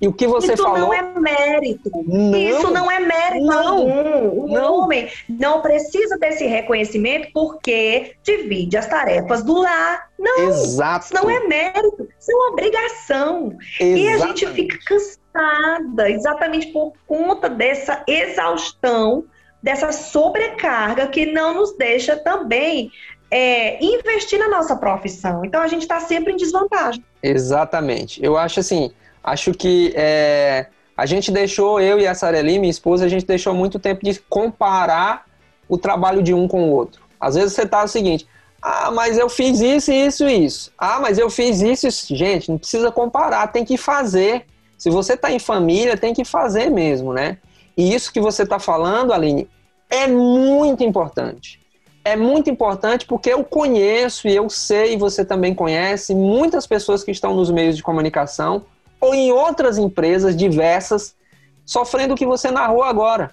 e 0.00 0.08
o 0.08 0.12
que 0.12 0.26
você 0.26 0.54
Isso 0.54 0.62
falou. 0.62 0.78
não 0.78 0.94
é 0.94 1.02
mérito. 1.02 1.90
Não. 2.06 2.36
Isso 2.36 2.70
não 2.72 2.90
é 2.90 3.00
mérito 3.00 3.46
Não. 3.46 3.78
algum. 3.78 4.44
O 4.44 4.48
Não. 4.48 4.74
homem 4.80 5.08
não 5.28 5.60
precisa 5.60 6.16
desse 6.18 6.44
reconhecimento 6.46 7.28
porque 7.32 8.14
divide 8.24 8.76
as 8.76 8.86
tarefas 8.86 9.42
do 9.42 9.60
lar. 9.60 10.08
Não. 10.18 10.48
Exato. 10.48 11.06
Isso 11.06 11.14
não 11.14 11.30
é 11.30 11.40
mérito, 11.46 12.08
isso 12.18 12.32
é 12.32 12.34
uma 12.34 12.52
obrigação. 12.52 13.56
E 13.80 14.08
a 14.08 14.18
gente 14.18 14.44
Exatamente. 14.44 14.46
fica 14.54 14.96
cansada 15.38 16.10
exatamente 16.10 16.68
por 16.68 16.92
conta 17.06 17.48
dessa 17.48 18.02
exaustão, 18.06 19.24
dessa 19.62 19.92
sobrecarga 19.92 21.06
que 21.06 21.26
não 21.26 21.54
nos 21.54 21.76
deixa 21.76 22.16
também 22.16 22.90
é, 23.30 23.82
investir 23.84 24.38
na 24.38 24.48
nossa 24.48 24.76
profissão. 24.76 25.44
Então 25.44 25.62
a 25.62 25.68
gente 25.68 25.82
está 25.82 26.00
sempre 26.00 26.32
em 26.32 26.36
desvantagem. 26.36 27.04
Exatamente. 27.22 28.22
Eu 28.22 28.36
acho 28.36 28.60
assim, 28.60 28.90
acho 29.22 29.52
que 29.52 29.92
é, 29.94 30.66
a 30.96 31.06
gente 31.06 31.30
deixou, 31.30 31.80
eu 31.80 32.00
e 32.00 32.06
a 32.06 32.14
Sareli, 32.14 32.58
minha 32.58 32.70
esposa, 32.70 33.04
a 33.04 33.08
gente 33.08 33.26
deixou 33.26 33.54
muito 33.54 33.78
tempo 33.78 34.04
de 34.04 34.18
comparar 34.28 35.26
o 35.68 35.78
trabalho 35.78 36.22
de 36.22 36.34
um 36.34 36.48
com 36.48 36.64
o 36.64 36.72
outro. 36.72 37.02
Às 37.20 37.34
vezes 37.34 37.52
você 37.52 37.66
tá 37.66 37.84
o 37.84 37.88
seguinte, 37.88 38.26
ah, 38.62 38.90
mas 38.90 39.18
eu 39.18 39.28
fiz 39.28 39.60
isso, 39.60 39.92
isso 39.92 40.26
e 40.26 40.44
isso. 40.44 40.72
Ah, 40.78 40.98
mas 41.00 41.18
eu 41.18 41.28
fiz 41.28 41.60
isso, 41.60 41.86
isso. 41.86 42.14
Gente, 42.14 42.50
não 42.50 42.58
precisa 42.58 42.90
comparar, 42.90 43.48
tem 43.48 43.64
que 43.64 43.76
fazer. 43.76 44.46
Se 44.78 44.88
você 44.88 45.16
tá 45.16 45.30
em 45.30 45.40
família, 45.40 45.96
tem 45.96 46.14
que 46.14 46.24
fazer 46.24 46.70
mesmo, 46.70 47.12
né? 47.12 47.38
E 47.76 47.92
isso 47.94 48.12
que 48.12 48.20
você 48.20 48.46
tá 48.46 48.58
falando, 48.58 49.12
Aline, 49.12 49.48
é 49.90 50.06
muito 50.06 50.84
importante. 50.84 51.60
É 52.04 52.16
muito 52.16 52.48
importante 52.48 53.04
porque 53.04 53.30
eu 53.30 53.44
conheço 53.44 54.28
e 54.28 54.34
eu 54.34 54.48
sei, 54.48 54.94
e 54.94 54.96
você 54.96 55.24
também 55.24 55.54
conhece, 55.54 56.14
muitas 56.14 56.66
pessoas 56.66 57.04
que 57.04 57.10
estão 57.10 57.34
nos 57.34 57.50
meios 57.50 57.76
de 57.76 57.82
comunicação 57.82 58.64
ou 59.00 59.14
em 59.14 59.30
outras 59.30 59.76
empresas 59.76 60.36
diversas 60.36 61.14
sofrendo 61.66 62.14
o 62.14 62.16
que 62.16 62.24
você 62.24 62.50
narrou 62.50 62.82
agora. 62.82 63.30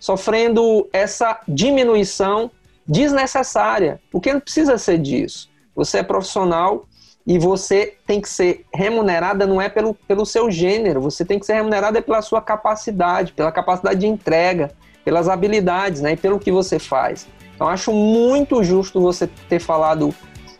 Sofrendo 0.00 0.88
essa 0.92 1.40
diminuição 1.46 2.50
desnecessária, 2.86 4.00
porque 4.10 4.32
não 4.32 4.40
precisa 4.40 4.78
ser 4.78 4.98
disso. 4.98 5.50
Você 5.74 5.98
é 5.98 6.02
profissional 6.02 6.86
e 7.26 7.38
você 7.38 7.94
tem 8.06 8.20
que 8.20 8.28
ser 8.28 8.66
remunerada 8.72 9.46
não 9.46 9.60
é 9.60 9.68
pelo, 9.68 9.94
pelo 9.94 10.26
seu 10.26 10.50
gênero, 10.50 11.00
você 11.00 11.24
tem 11.24 11.38
que 11.38 11.46
ser 11.46 11.54
remunerada 11.54 12.00
pela 12.02 12.20
sua 12.20 12.40
capacidade, 12.40 13.32
pela 13.32 13.50
capacidade 13.50 14.00
de 14.00 14.06
entrega, 14.06 14.70
pelas 15.04 15.28
habilidades, 15.28 16.00
né, 16.00 16.12
e 16.12 16.16
pelo 16.16 16.38
que 16.38 16.52
você 16.52 16.78
faz. 16.78 17.26
Então 17.54 17.68
acho 17.68 17.92
muito 17.92 18.62
justo 18.62 19.00
você 19.00 19.26
ter 19.48 19.60
falado, 19.60 20.14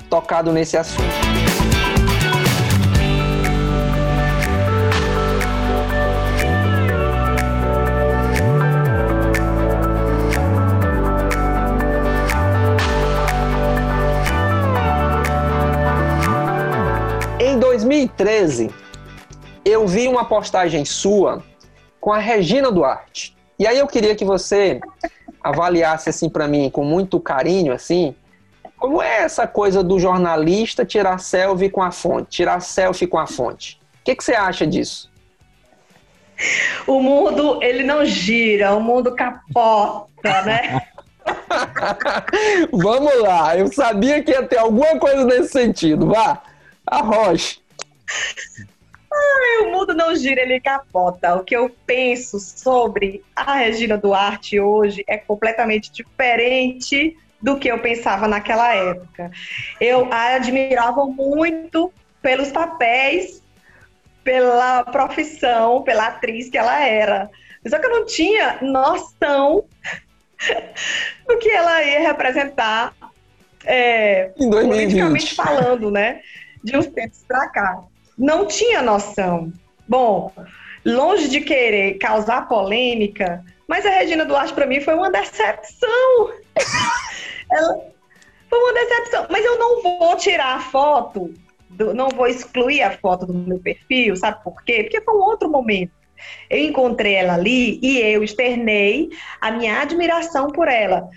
tocado 0.09 0.53
nesse 0.53 0.77
assunto. 0.77 1.43
2013, 18.05 18.71
eu 19.64 19.87
vi 19.87 20.09
uma 20.09 20.25
postagem 20.25 20.85
sua 20.85 21.43
com 22.01 22.12
a 22.12 22.19
Regina 22.19 22.71
Duarte. 22.71 23.35
E 23.59 23.67
aí 23.67 23.79
eu 23.79 23.87
queria 23.87 24.14
que 24.14 24.25
você 24.25 24.81
avaliasse 25.43 26.09
assim 26.09 26.29
para 26.29 26.47
mim 26.47 26.71
com 26.71 26.85
muito 26.85 27.21
carinho 27.21 27.73
assim, 27.73 28.14
como 28.77 29.03
é 29.03 29.23
essa 29.23 29.47
coisa 29.47 29.83
do 29.83 29.99
jornalista 29.99 30.85
tirar 30.85 31.19
selfie 31.19 31.71
com 31.71 31.83
a 31.83 31.90
fonte, 31.90 32.29
tirar 32.31 32.61
selfie 32.61 33.07
com 33.07 33.19
a 33.19 33.27
fonte? 33.27 33.81
O 34.01 34.05
que, 34.05 34.14
que 34.14 34.25
você 34.25 34.35
acha 34.35 34.67
disso? 34.67 35.11
O 36.87 37.01
mundo, 37.01 37.62
ele 37.62 37.85
não 37.85 38.05
gira, 38.05 38.75
o 38.75 38.81
mundo 38.81 39.14
capota, 39.14 40.43
né? 40.43 40.83
Vamos 42.73 43.23
lá, 43.23 43.57
eu 43.57 43.73
sabia 43.73 44.23
que 44.23 44.33
ia 44.33 44.43
ter 44.43 44.59
alguma 44.59 44.99
coisa 44.99 45.25
nesse 45.25 45.53
sentido. 45.53 46.09
Vá, 46.09 46.43
arroche. 46.87 47.63
o 49.62 49.71
mundo 49.71 49.95
não 49.95 50.14
gira, 50.14 50.40
ele 50.40 50.61
capota. 50.61 51.35
O 51.37 51.45
que 51.45 51.57
eu 51.57 51.71
penso 51.87 52.38
sobre 52.38 53.25
a 53.35 53.57
Regina 53.57 53.97
Duarte 53.97 54.59
hoje 54.59 55.05
é 55.07 55.17
completamente 55.17 55.90
diferente 55.93 57.17
do 57.40 57.59
que 57.59 57.69
eu 57.69 57.79
pensava 57.79 58.27
naquela 58.27 58.75
época. 58.75 59.31
Eu 59.81 60.12
a 60.12 60.35
admirava 60.37 61.05
muito 61.07 61.93
pelos 62.23 62.51
papéis, 62.51 63.43
pela 64.23 64.83
profissão, 64.85 65.83
pela 65.83 66.07
atriz 66.07 66.49
que 66.49 66.57
ela 66.57 66.83
era. 66.85 67.31
Só 67.67 67.79
que 67.79 67.87
eu 67.87 67.90
não 67.90 68.07
tinha 68.07 68.59
noção 68.62 69.64
do 71.29 71.38
que 71.38 71.51
ela 71.51 71.83
ia 71.83 72.01
representar 72.01 72.95
é, 73.64 74.33
politicamente 74.37 75.35
2020. 75.35 75.35
falando, 75.35 75.90
né? 75.90 76.21
De 76.62 76.77
uns 76.77 76.87
tempos 76.87 77.25
pra 77.29 77.49
cá. 77.49 77.85
Não 78.16 78.46
tinha 78.46 78.83
noção. 78.83 79.53
Bom, 79.88 80.33
longe 80.85 81.29
de 81.29 81.40
querer 81.40 81.98
causar 81.98 82.48
polêmica, 82.48 83.44
mas 83.68 83.85
a 83.85 83.90
Regina 83.90 84.24
Duarte 84.24 84.53
para 84.53 84.66
mim 84.66 84.81
foi 84.81 84.94
uma 84.94 85.11
decepção. 85.11 86.33
Ela 87.50 87.81
foi 88.48 88.59
uma 88.59 88.72
decepção. 88.72 89.27
Mas 89.31 89.44
eu 89.44 89.59
não 89.59 89.83
vou 89.83 90.16
tirar 90.16 90.57
a 90.57 90.61
foto, 90.61 91.33
do, 91.70 91.92
não 91.94 92.09
vou 92.09 92.27
excluir 92.27 92.83
a 92.83 92.96
foto 92.96 93.27
do 93.27 93.35
meu 93.35 93.59
perfil, 93.59 94.16
sabe 94.16 94.42
por 94.44 94.62
quê? 94.62 94.85
Porque 94.85 95.00
foi 95.00 95.14
um 95.14 95.22
outro 95.22 95.48
momento. 95.48 95.92
Eu 96.48 96.59
encontrei 96.59 97.14
ela 97.14 97.35
ali 97.35 97.79
e 97.83 97.98
eu 97.98 98.22
externei 98.22 99.11
a 99.40 99.50
minha 99.50 99.81
admiração 99.81 100.48
por 100.48 100.68
ela, 100.68 101.09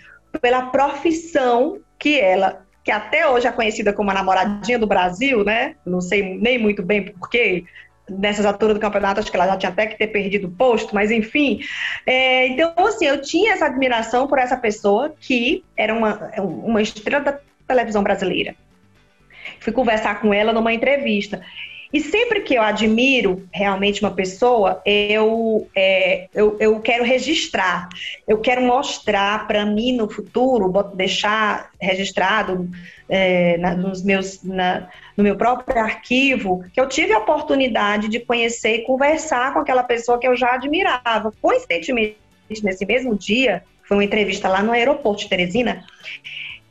pela 0.42 0.64
profissão 0.64 1.80
que 2.00 2.20
ela, 2.20 2.66
que 2.88 2.92
até 2.92 3.28
hoje 3.28 3.46
é 3.46 3.52
conhecida 3.52 3.92
como 3.92 4.12
a 4.12 4.14
namoradinha 4.14 4.80
do 4.80 4.88
Brasil, 4.88 5.44
né? 5.44 5.76
Não 5.86 6.00
sei 6.00 6.38
nem 6.38 6.58
muito 6.58 6.82
bem 6.82 7.04
porquê, 7.04 7.66
nessas 8.10 8.46
alturas 8.46 8.76
do 8.76 8.80
campeonato, 8.80 9.20
acho 9.20 9.30
que 9.30 9.36
ela 9.36 9.46
já 9.46 9.58
tinha 9.58 9.74
até 9.74 9.88
que 9.88 9.98
ter 9.98 10.08
perdido 10.08 10.48
o 10.48 10.52
posto, 10.52 10.96
mas 10.96 11.12
enfim. 11.12 11.60
É, 12.06 12.48
então, 12.48 12.74
assim, 12.78 13.06
eu 13.06 13.22
tinha 13.22 13.52
essa 13.52 13.66
admiração 13.66 14.26
por 14.26 14.40
essa 14.40 14.56
pessoa 14.56 15.14
que 15.20 15.66
era 15.76 15.94
uma, 15.94 16.32
uma 16.38 16.82
estrela 16.82 17.22
da 17.22 17.38
televisão 17.68 18.02
brasileira. 18.02 18.56
Fui 19.60 19.74
conversar 19.74 20.22
com 20.22 20.34
ela 20.34 20.54
numa 20.54 20.72
entrevista. 20.72 21.42
E 21.92 22.02
sempre 22.02 22.42
que 22.42 22.56
eu 22.56 22.62
admiro 22.62 23.48
realmente 23.52 24.02
uma 24.02 24.12
pessoa, 24.12 24.82
eu, 24.86 25.70
é, 25.76 26.28
eu, 26.34 26.58
eu 26.60 26.80
quero 26.82 27.04
registrar, 27.04 27.88
eu 28.28 28.40
quero 28.40 28.62
mostrar 28.62 29.48
para 29.48 29.66
mim 29.66 29.94
no 29.94 30.10
futuro, 30.10 30.72
deixar 30.94 31.72
registrado 31.80 32.70
é, 33.08 33.58
na, 33.58 33.74
nos 33.74 34.04
meus, 34.04 34.44
na, 34.44 34.90
no 35.16 35.24
meu 35.24 35.38
próprio 35.38 35.80
arquivo, 35.80 36.64
que 36.74 36.80
eu 36.80 36.90
tive 36.90 37.14
a 37.14 37.20
oportunidade 37.20 38.10
de 38.10 38.20
conhecer 38.20 38.76
e 38.76 38.82
conversar 38.84 39.54
com 39.54 39.60
aquela 39.60 39.84
pessoa 39.84 40.20
que 40.20 40.28
eu 40.28 40.36
já 40.36 40.56
admirava. 40.56 41.34
Coincidentemente, 41.42 42.18
nesse 42.62 42.86
mesmo 42.86 43.16
dia, 43.16 43.64
foi 43.88 43.96
uma 43.96 44.04
entrevista 44.04 44.50
lá 44.50 44.62
no 44.62 44.74
aeroporto 44.74 45.24
de 45.24 45.30
Teresina, 45.30 45.86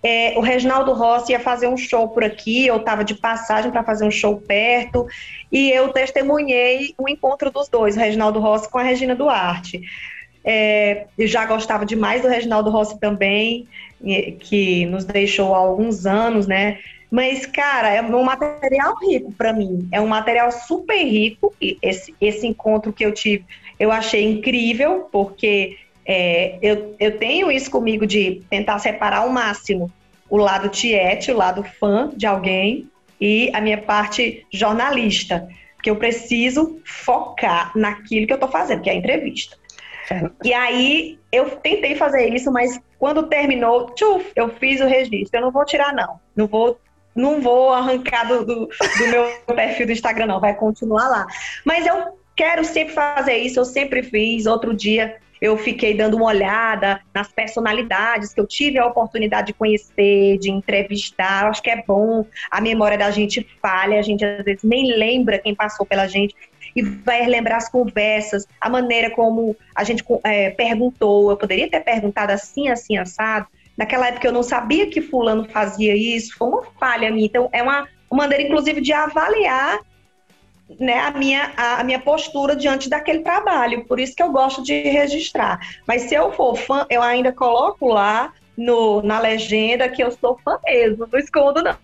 é, 0.03 0.35
o 0.37 0.41
Reginaldo 0.41 0.93
Rossi 0.93 1.33
ia 1.33 1.41
fazer 1.41 1.67
um 1.67 1.77
show 1.77 2.09
por 2.09 2.23
aqui, 2.23 2.67
eu 2.67 2.77
estava 2.77 3.05
de 3.05 3.15
passagem 3.15 3.71
para 3.71 3.83
fazer 3.83 4.05
um 4.05 4.11
show 4.11 4.37
perto, 4.37 5.07
e 5.51 5.71
eu 5.71 5.89
testemunhei 5.89 6.95
o 6.97 7.09
encontro 7.09 7.51
dos 7.51 7.69
dois, 7.69 7.97
o 7.97 8.01
Reginaldo 8.01 8.39
Rossi 8.39 8.71
com 8.71 8.79
a 8.79 8.83
Regina 8.83 9.15
Duarte. 9.15 9.83
É, 10.45 11.07
eu 11.19 11.27
já 11.27 11.45
gostava 11.45 11.85
demais 11.85 12.23
do 12.23 12.29
Reginaldo 12.29 12.71
Rossi 12.71 13.01
também, 13.01 13.67
que 14.41 14.87
nos 14.87 15.05
deixou 15.05 15.55
há 15.55 15.59
alguns 15.59 16.07
anos, 16.07 16.47
né? 16.47 16.79
Mas, 17.11 17.47
cara, 17.47 17.89
é 17.89 18.03
um 18.03 18.23
material 18.23 18.97
rico 18.99 19.33
para 19.33 19.53
mim. 19.53 19.89
É 19.91 20.01
um 20.01 20.07
material 20.07 20.51
super 20.53 21.03
rico. 21.03 21.55
Esse, 21.61 22.15
esse 22.21 22.47
encontro 22.47 22.93
que 22.93 23.05
eu 23.05 23.13
tive, 23.13 23.45
eu 23.79 23.91
achei 23.91 24.25
incrível, 24.25 25.09
porque 25.11 25.79
é, 26.07 26.59
eu, 26.63 26.95
eu 27.01 27.19
tenho 27.19 27.51
isso 27.51 27.71
comigo 27.71 28.07
de 28.07 28.43
tentar 28.49 28.79
separar 28.79 29.19
ao 29.19 29.31
máximo 29.31 29.91
o 30.31 30.37
lado 30.37 30.69
tiete, 30.69 31.31
o 31.31 31.37
lado 31.37 31.65
fã 31.79 32.11
de 32.15 32.27
alguém 32.27 32.89
e 33.21 33.51
a 33.55 33.61
minha 33.61 33.79
parte 33.79 34.47
jornalista, 34.53 35.49
porque 35.75 35.91
eu 35.91 35.97
preciso 35.97 36.81
focar 36.85 37.73
naquilo 37.77 38.27
que 38.27 38.33
eu 38.33 38.37
estou 38.37 38.51
fazendo, 38.51 38.83
que 38.83 38.91
é 38.91 38.93
a 38.93 38.97
entrevista. 38.97 39.57
E 40.45 40.53
aí 40.53 41.19
eu 41.33 41.51
tentei 41.57 41.97
fazer 41.97 42.33
isso, 42.33 42.53
mas 42.53 42.79
quando 42.99 43.25
terminou, 43.25 43.91
tchuf, 43.91 44.31
eu 44.37 44.49
fiz 44.51 44.81
o 44.81 44.87
registro. 44.87 45.39
Eu 45.39 45.43
não 45.43 45.51
vou 45.51 45.65
tirar, 45.65 45.93
não. 45.93 46.21
Não 46.35 46.47
vou, 46.47 46.79
não 47.15 47.41
vou 47.41 47.73
arrancar 47.73 48.29
do, 48.29 48.45
do, 48.45 48.67
do 48.67 49.07
meu 49.09 49.27
perfil 49.55 49.87
do 49.87 49.93
Instagram, 49.93 50.27
não. 50.27 50.41
Vai 50.41 50.55
continuar 50.55 51.09
lá. 51.09 51.27
Mas 51.65 51.87
eu 51.87 52.17
quero 52.37 52.65
sempre 52.65 52.95
fazer 52.95 53.37
isso, 53.39 53.59
eu 53.59 53.65
sempre 53.65 54.03
fiz. 54.03 54.47
Outro 54.47 54.75
dia 54.75 55.17
eu 55.41 55.57
fiquei 55.57 55.95
dando 55.95 56.17
uma 56.17 56.27
olhada 56.27 57.01
nas 57.15 57.29
personalidades 57.29 58.33
que 58.33 58.41
eu 58.41 58.47
tive 58.47 58.79
a 58.79 58.87
oportunidade 58.87 59.49
de 59.49 59.53
conhecer, 59.53 60.39
de 60.39 60.51
entrevistar. 60.51 61.45
Eu 61.45 61.51
acho 61.51 61.63
que 61.63 61.71
é 61.71 61.83
bom, 61.87 62.25
a 62.51 62.61
memória 62.61 62.97
da 62.97 63.11
gente 63.11 63.47
falha, 63.61 63.99
a 63.99 64.03
gente 64.03 64.25
às 64.25 64.45
vezes 64.45 64.63
nem 64.63 64.97
lembra 64.97 65.39
quem 65.39 65.55
passou 65.55 65.85
pela 65.85 66.07
gente 66.07 66.35
e 66.75 66.83
vai 66.83 67.27
lembrar 67.27 67.57
as 67.57 67.69
conversas, 67.71 68.47
a 68.61 68.69
maneira 68.69 69.11
como 69.11 69.57
a 69.75 69.83
gente 69.83 70.05
é, 70.25 70.51
perguntou. 70.51 71.31
Eu 71.31 71.37
poderia 71.37 71.71
ter 71.71 71.81
perguntado 71.81 72.33
assim, 72.33 72.69
assim, 72.69 72.99
assado. 72.99 73.47
Naquela 73.77 74.09
época 74.09 74.29
eu 74.29 74.33
não 74.33 74.43
sabia 74.43 74.87
que 74.87 75.01
fulano 75.01 75.49
fazia 75.49 75.95
isso, 75.97 76.37
foi 76.37 76.49
uma 76.49 76.63
falha 76.79 77.11
minha. 77.11 77.27
Então 77.27 77.49
é 77.53 77.63
uma 77.63 77.89
maneira, 78.11 78.43
inclusive, 78.43 78.81
de 78.81 78.93
avaliar 78.93 79.81
né, 80.81 80.99
a, 80.99 81.11
minha, 81.13 81.53
a, 81.57 81.81
a, 81.81 81.85
minha 81.85 82.01
postura 82.01 82.57
diante 82.57 82.89
daquele 82.89 83.21
trabalho. 83.21 83.85
Por 83.85 84.01
isso 84.01 84.15
que 84.15 84.23
eu 84.23 84.33
gosto 84.33 84.63
de 84.63 84.83
registrar. 84.83 85.61
Mas 85.87 86.03
se 86.03 86.15
eu 86.15 86.33
for 86.33 86.57
fã, 86.57 86.87
eu 86.91 87.03
ainda 87.03 87.33
coloco 87.33 87.87
lá 87.87 88.33
no, 88.57 89.03
na 89.03 89.21
legenda 89.21 89.89
que 89.89 90.03
eu 90.03 90.11
sou 90.11 90.39
fã 90.45 90.59
mesmo, 90.65 91.09
não 91.11 91.19
escondo 91.19 91.63
não. 91.63 91.77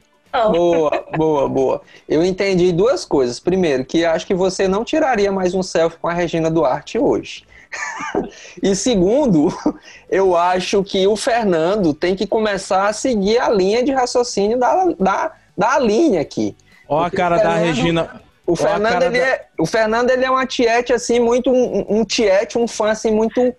Boa, 0.50 1.04
boa, 1.14 1.48
boa. 1.48 1.82
Eu 2.08 2.24
entendi 2.24 2.72
duas 2.72 3.04
coisas. 3.04 3.38
Primeiro, 3.38 3.84
que 3.84 4.02
acho 4.04 4.26
que 4.26 4.34
você 4.34 4.66
não 4.66 4.82
tiraria 4.82 5.30
mais 5.30 5.54
um 5.54 5.62
selfie 5.62 5.98
com 5.98 6.08
a 6.08 6.12
Regina 6.14 6.50
Duarte 6.50 6.98
hoje. 6.98 7.44
e 8.62 8.74
segundo, 8.74 9.48
eu 10.10 10.34
acho 10.34 10.82
que 10.82 11.06
o 11.06 11.16
Fernando 11.16 11.92
tem 11.92 12.16
que 12.16 12.26
começar 12.26 12.88
a 12.88 12.92
seguir 12.94 13.38
a 13.38 13.50
linha 13.50 13.82
de 13.82 13.92
raciocínio 13.92 14.58
da, 14.58 14.86
da, 14.98 15.32
da 15.56 15.78
linha 15.78 16.22
aqui. 16.22 16.56
Ó 16.88 17.02
a 17.02 17.10
cara 17.10 17.36
da 17.36 17.54
Regina. 17.54 18.22
O 18.46 18.56
Fernando, 18.56 19.02
ele 19.02 19.18
da... 19.18 19.26
é, 19.26 19.46
o 19.58 19.66
Fernando 19.66 20.10
ele 20.10 20.24
é 20.24 20.30
uma 20.30 20.46
tiete, 20.46 20.92
assim, 20.92 21.20
muito. 21.20 21.50
Um, 21.50 22.00
um 22.00 22.04
tiete, 22.04 22.58
um 22.58 22.66
fã, 22.66 22.90
assim, 22.90 23.12
muito 23.12 23.54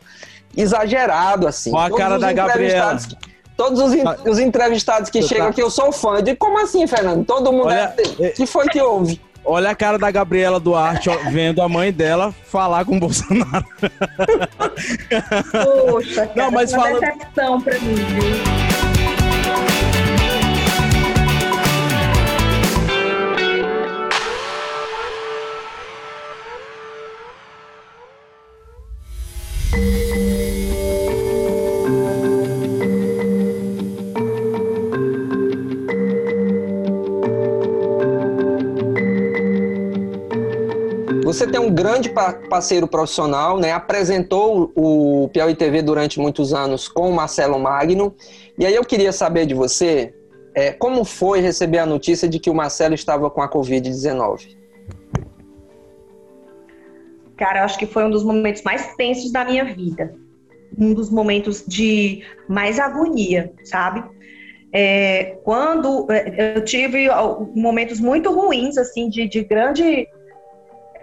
exagerado, 0.56 1.48
assim. 1.48 1.72
Ó 1.74 1.80
a 1.80 1.92
cara 1.96 2.20
da 2.20 2.32
Gabriela. 2.34 2.98
Todos 3.56 3.80
os, 3.80 3.94
os 4.26 4.40
entrevistados 4.40 5.10
que 5.10 5.22
Você 5.22 5.28
chegam 5.30 5.46
tá... 5.46 5.52
aqui, 5.52 5.62
eu 5.62 5.70
sou 5.70 5.92
fã. 5.92 6.16
Eu 6.16 6.22
digo, 6.22 6.38
como 6.38 6.60
assim, 6.60 6.86
Fernando? 6.88 7.24
Todo 7.24 7.52
mundo 7.52 7.68
Olha, 7.68 7.94
é... 8.20 8.30
que 8.30 8.46
foi 8.46 8.68
que 8.68 8.82
houve? 8.82 9.22
Olha 9.46 9.72
a 9.72 9.76
cara 9.76 10.00
da 10.00 10.10
Gabriela 10.10 10.60
Duarte 10.60 11.10
ó, 11.10 11.18
vendo 11.30 11.62
a 11.62 11.68
mãe 11.68 11.92
dela 11.92 12.34
falar 12.46 12.86
com 12.86 12.96
o 12.96 13.00
Bolsonaro. 13.00 13.66
Poxa, 15.86 16.28
cara, 16.28 16.32
Não, 16.36 16.52
mas 16.52 16.72
uma 16.72 16.84
falando... 16.84 17.02
decepção 17.02 17.62
pra 17.62 17.78
mim, 17.80 17.96
viu? 17.96 18.34
Você 41.34 41.48
tem 41.48 41.60
um 41.60 41.74
grande 41.74 42.12
parceiro 42.48 42.88
profissional, 42.88 43.58
né? 43.58 43.72
Apresentou 43.72 44.72
o 44.76 45.28
Piauí 45.34 45.56
TV 45.56 45.82
durante 45.82 46.20
muitos 46.20 46.54
anos 46.54 46.88
com 46.88 47.10
o 47.10 47.12
Marcelo 47.12 47.58
Magno. 47.58 48.14
E 48.56 48.68
aí 48.68 48.76
eu 48.76 48.86
queria 48.86 49.12
saber 49.12 49.48
de 49.48 49.56
você 49.56 50.14
é, 50.54 50.72
como 50.72 51.04
foi 51.04 51.40
receber 51.40 51.80
a 51.80 51.88
notícia 51.88 52.30
de 52.30 52.38
que 52.38 52.52
o 52.52 52.54
Marcelo 52.54 52.94
estava 52.94 53.32
com 53.32 53.42
a 53.42 53.50
Covid-19? 53.50 54.56
Cara, 57.36 57.64
acho 57.64 57.80
que 57.80 57.88
foi 57.88 58.06
um 58.06 58.12
dos 58.12 58.24
momentos 58.24 58.62
mais 58.62 58.96
tensos 58.96 59.32
da 59.32 59.44
minha 59.44 59.66
vida. 59.66 60.14
Um 60.78 60.94
dos 60.94 61.10
momentos 61.10 61.66
de 61.66 62.22
mais 62.48 62.78
agonia, 62.78 63.52
sabe? 63.64 64.04
É, 64.72 65.38
quando 65.44 66.06
é, 66.12 66.58
eu 66.58 66.64
tive 66.64 67.08
momentos 67.56 68.00
muito 68.00 68.32
ruins, 68.32 68.78
assim, 68.78 69.10
de, 69.10 69.28
de 69.28 69.44
grande 69.44 70.08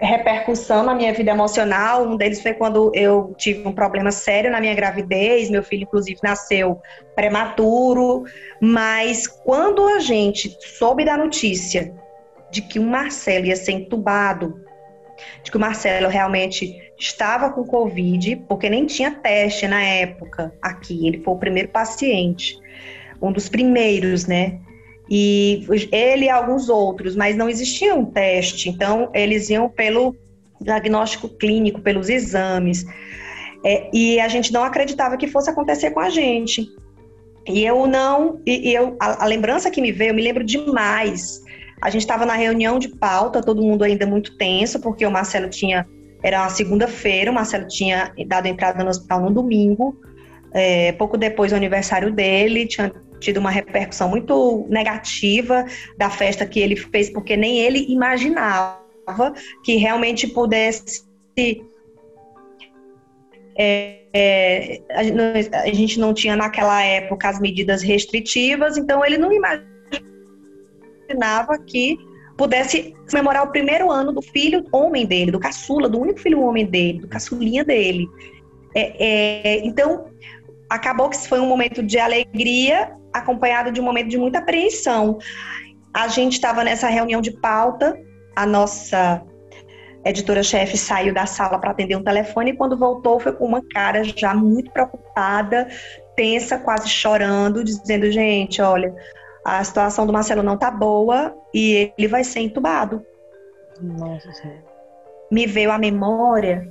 repercussão 0.01 0.83
na 0.83 0.95
minha 0.95 1.13
vida 1.13 1.31
emocional. 1.31 2.07
Um 2.07 2.17
deles 2.17 2.41
foi 2.41 2.55
quando 2.55 2.91
eu 2.95 3.35
tive 3.37 3.67
um 3.67 3.73
problema 3.73 4.11
sério 4.11 4.51
na 4.51 4.61
minha 4.61 4.75
gravidez. 4.75 5.51
Meu 5.51 5.63
filho, 5.63 5.83
inclusive, 5.83 6.19
nasceu 6.23 6.81
prematuro. 7.15 8.25
Mas 8.61 9.27
quando 9.27 9.87
a 9.87 9.99
gente 9.99 10.57
soube 10.79 11.05
da 11.05 11.17
notícia 11.17 11.93
de 12.51 12.63
que 12.63 12.79
o 12.79 12.83
Marcelo 12.83 13.47
ia 13.47 13.57
ser 13.57 13.73
entubado, 13.73 14.65
de 15.43 15.51
que 15.51 15.57
o 15.57 15.61
Marcelo 15.61 16.09
realmente 16.09 16.75
estava 16.99 17.51
com 17.51 17.65
Covid, 17.65 18.37
porque 18.49 18.69
nem 18.69 18.87
tinha 18.87 19.11
teste 19.11 19.69
na 19.69 19.83
época 19.83 20.53
aqui. 20.63 21.07
Ele 21.07 21.23
foi 21.23 21.35
o 21.35 21.39
primeiro 21.39 21.69
paciente, 21.69 22.59
um 23.21 23.31
dos 23.31 23.49
primeiros, 23.49 24.27
né? 24.27 24.59
E 25.11 25.67
ele 25.91 26.27
e 26.27 26.31
alguns 26.31 26.69
outros, 26.69 27.17
mas 27.17 27.37
não 27.37 27.49
existia 27.49 27.95
um 27.95 28.05
teste, 28.05 28.69
então 28.69 29.11
eles 29.13 29.51
iam 29.51 29.69
pelo 29.69 30.15
diagnóstico 30.61 31.29
clínico, 31.29 31.81
pelos 31.81 32.09
exames, 32.09 32.85
é, 33.65 33.91
e 33.93 34.21
a 34.21 34.29
gente 34.29 34.53
não 34.53 34.63
acreditava 34.63 35.17
que 35.17 35.27
fosse 35.27 35.51
acontecer 35.51 35.91
com 35.91 36.01
a 36.01 36.09
gente. 36.09 36.67
E 37.47 37.65
eu 37.65 37.87
não, 37.87 38.41
e, 38.47 38.71
e 38.71 38.75
eu, 38.75 38.97
a, 39.01 39.25
a, 39.25 39.27
lembrança 39.27 39.71
que 39.71 39.81
me 39.81 39.91
veio, 39.91 40.11
eu 40.11 40.15
me 40.15 40.23
lembro 40.23 40.45
demais 40.45 41.41
A 41.83 41.91
gente 41.91 42.03
estava 42.03 42.27
na 42.27 42.35
reunião 42.35 42.79
de 42.79 42.89
pauta, 42.89 43.41
todo 43.41 43.63
mundo 43.63 43.83
ainda 43.83 44.07
muito 44.07 44.37
tenso, 44.37 44.79
porque 44.81 45.05
o 45.05 45.11
Marcelo 45.11 45.49
tinha. 45.49 45.87
Era 46.23 46.43
uma 46.43 46.51
segunda-feira, 46.51 47.31
o 47.31 47.35
Marcelo 47.35 47.67
tinha 47.67 48.13
dado 48.27 48.47
entrada 48.47 48.85
no 48.85 48.91
hospital 48.91 49.23
no 49.23 49.31
domingo. 49.31 49.99
É, 50.53 50.93
pouco 50.93 51.17
depois 51.17 51.51
do 51.51 51.57
aniversário 51.57 52.13
dele, 52.13 52.67
tinha 52.67 52.93
tido 53.21 53.39
uma 53.39 53.51
repercussão 53.51 54.09
muito 54.09 54.67
negativa 54.69 55.65
da 55.97 56.11
festa 56.11 56.47
que 56.47 56.59
ele 56.59 56.75
fez, 56.75 57.11
porque 57.11 57.37
nem 57.37 57.59
ele 57.61 57.87
imaginava 57.89 58.81
que 59.63 59.77
realmente 59.77 60.27
pudesse. 60.27 61.05
É, 63.57 64.01
é, 64.13 64.81
a 64.91 65.73
gente 65.73 66.01
não 66.01 66.13
tinha 66.13 66.35
naquela 66.35 66.83
época 66.83 67.29
as 67.29 67.39
medidas 67.39 67.83
restritivas, 67.83 68.77
então 68.77 69.05
ele 69.05 69.19
não 69.19 69.31
imaginava 69.33 69.69
que 71.67 71.97
pudesse 72.37 72.95
comemorar 73.11 73.45
o 73.45 73.53
primeiro 73.53 73.91
ano 73.91 74.13
do 74.13 74.23
filho 74.23 74.65
homem 74.73 75.05
dele, 75.05 75.31
do 75.31 75.39
caçula, 75.39 75.89
do 75.89 76.01
único 76.01 76.21
filho 76.21 76.41
homem 76.41 76.65
dele, 76.65 77.01
do 77.01 77.09
caçulinha 77.09 77.63
dele. 77.63 78.09
É, 78.75 78.95
é, 78.99 79.67
então, 79.67 80.07
acabou 80.71 81.11
que 81.11 81.19
foi 81.29 81.41
um 81.41 81.47
momento 81.47 81.83
de 81.83 81.99
alegria, 81.99 82.97
acompanhado 83.13 83.73
de 83.73 83.81
um 83.81 83.85
momento 83.85 84.09
de 84.09 84.17
muita 84.17 84.39
apreensão. 84.39 85.19
A 85.93 86.07
gente 86.07 86.35
estava 86.35 86.63
nessa 86.63 86.89
reunião 86.89 87.21
de 87.21 87.33
pauta, 87.33 87.99
a 88.37 88.47
nossa 88.47 89.23
editora-chefe 90.05 90.79
saiu 90.79 91.13
da 91.13 91.27
sala 91.27 91.59
para 91.59 91.73
atender 91.73 91.97
um 91.97 92.05
telefone 92.05 92.53
e 92.53 92.57
quando 92.57 92.79
voltou 92.79 93.19
foi 93.21 93.33
com 93.33 93.45
uma 93.45 93.61
cara 93.75 94.03
já 94.05 94.33
muito 94.33 94.71
preocupada, 94.71 95.69
tensa, 96.17 96.59
quase 96.59 96.89
chorando, 96.89 97.65
dizendo: 97.65 98.11
gente, 98.11 98.63
olha, 98.63 98.95
a 99.45 99.63
situação 99.65 100.07
do 100.07 100.13
Marcelo 100.13 100.43
não 100.43 100.57
tá 100.57 100.71
boa 100.71 101.37
e 101.53 101.93
ele 101.99 102.09
vai 102.09 102.23
ser 102.23 102.41
entubado. 102.41 103.05
Nossa 103.81 104.33
Senhora. 104.33 104.65
Me 105.31 105.47
veio 105.47 105.71
à 105.71 105.79
memória 105.79 106.69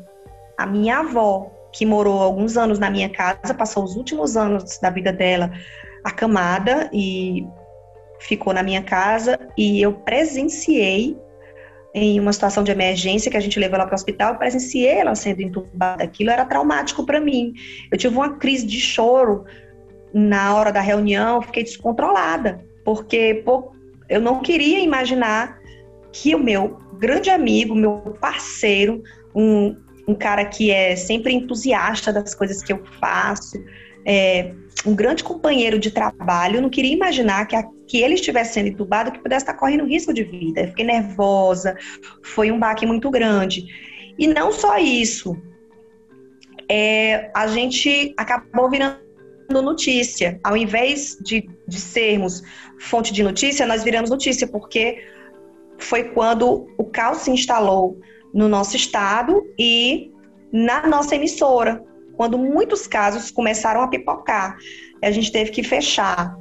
a 0.58 0.66
minha 0.66 1.00
avó, 1.00 1.50
que 1.72 1.86
morou 1.86 2.22
alguns 2.22 2.58
anos 2.58 2.80
na 2.80 2.90
minha 2.90 3.10
casa, 3.10 3.54
passou 3.54 3.84
os 3.84 3.96
últimos 3.96 4.36
anos 4.36 4.80
da 4.80 4.90
vida 4.90 5.12
dela 5.12 5.52
acamada 6.04 6.90
e 6.94 7.46
ficou 8.20 8.54
na 8.54 8.64
minha 8.64 8.82
casa 8.84 9.40
e 9.58 9.82
eu 9.82 9.94
presenciei 9.94 11.18
em 11.94 12.20
uma 12.20 12.32
situação 12.32 12.64
de 12.64 12.72
emergência 12.72 13.32
que 13.32 13.38
a 13.38 13.40
gente 13.40 13.60
levou 13.60 13.76
ela 13.76 13.86
para 13.86 13.94
o 13.94 13.96
hospital, 13.96 14.38
presenciei 14.38 14.88
ela 14.88 15.16
sendo 15.16 15.42
entubada. 15.42 16.04
Aquilo 16.04 16.30
era 16.30 16.46
traumático 16.46 17.06
para 17.06 17.20
mim. 17.20 17.54
Eu 17.92 17.98
tive 17.98 18.16
uma 18.16 18.38
crise 18.38 18.66
de 18.66 18.80
choro 18.80 19.46
na 20.14 20.56
hora 20.56 20.72
da 20.72 20.82
reunião, 20.82 21.42
fiquei 21.42 21.64
descontrolada, 21.64 22.64
porque 22.86 23.42
pô, 23.46 23.72
eu 24.08 24.22
não 24.22 24.42
queria 24.42 24.80
imaginar 24.80 25.60
que 26.12 26.34
o 26.36 26.40
meu 26.40 26.80
grande 26.98 27.30
amigo, 27.30 27.76
meu 27.76 28.16
parceiro, 28.20 29.02
um, 29.34 29.76
um 30.10 30.16
cara 30.16 30.44
que 30.44 30.72
é 30.72 30.96
sempre 30.96 31.34
entusiasta 31.34 32.12
das 32.12 32.34
coisas 32.34 32.64
que 32.64 32.74
eu 32.74 32.84
faço, 33.00 33.64
é, 34.04 34.52
um 34.84 34.96
grande 34.96 35.24
companheiro 35.24 35.78
de 35.78 35.92
trabalho, 35.92 36.62
não 36.62 36.70
queria 36.70 36.94
imaginar 36.94 37.46
que, 37.46 37.56
a, 37.56 37.64
que 37.88 38.02
ele 38.02 38.16
estivesse 38.16 38.56
sendo 38.56 38.70
entubado, 38.70 39.12
que 39.12 39.20
pudesse 39.20 39.44
estar 39.44 39.54
correndo 39.54 39.86
risco 39.86 40.12
de 40.12 40.24
vida. 40.24 40.62
Eu 40.62 40.68
fiquei 40.70 40.86
nervosa, 40.86 41.78
foi 42.24 42.52
um 42.52 42.58
baque 42.58 42.88
muito 42.88 43.12
grande. 43.12 43.66
E 44.18 44.26
não 44.26 44.52
só 44.52 44.80
isso, 44.80 45.40
é, 46.68 47.30
a 47.36 47.46
gente 47.46 48.12
acabou 48.18 48.68
virando 48.68 49.00
notícia. 49.50 50.40
Ao 50.44 50.58
invés 50.58 51.18
de, 51.22 51.48
de 51.68 51.80
sermos 51.80 52.42
fonte 52.80 53.14
de 53.14 53.22
notícia, 53.22 53.68
nós 53.68 53.84
viramos 53.84 54.10
notícia, 54.10 54.48
porque 54.48 55.04
foi 55.78 56.06
quando 56.06 56.68
o 56.80 56.86
caos 56.86 57.20
se 57.20 57.32
instalou 57.32 58.00
no 58.34 58.48
nosso 58.48 58.76
estado 58.76 59.44
e 59.58 60.12
na 60.52 60.88
nossa 60.88 61.16
emissora, 61.16 61.84
quando 62.16 62.38
muitos 62.38 62.88
casos 62.88 63.32
começaram 63.32 63.82
a 63.82 63.88
pipocar. 63.88 64.58
A 65.04 65.12
gente 65.12 65.32
teve 65.32 65.52
que 65.52 65.64
fechar. 65.64 66.38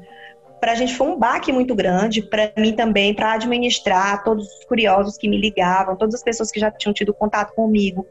Para 0.60 0.72
a 0.72 0.74
gente 0.74 0.94
foi 0.96 1.06
um 1.06 1.16
baque 1.16 1.52
muito 1.52 1.74
grande, 1.74 2.20
para 2.20 2.52
mim 2.56 2.72
também, 2.72 3.14
para 3.14 3.34
administrar 3.34 4.24
todos 4.24 4.44
os 4.44 4.64
curiosos 4.64 5.16
que 5.16 5.28
me 5.28 5.40
ligavam, 5.40 5.96
todas 5.96 6.16
as 6.16 6.22
pessoas 6.22 6.50
que 6.50 6.58
já 6.58 6.70
tinham 6.70 6.92
tido 6.92 7.14
contato 7.14 7.54
comigo, 7.54 8.04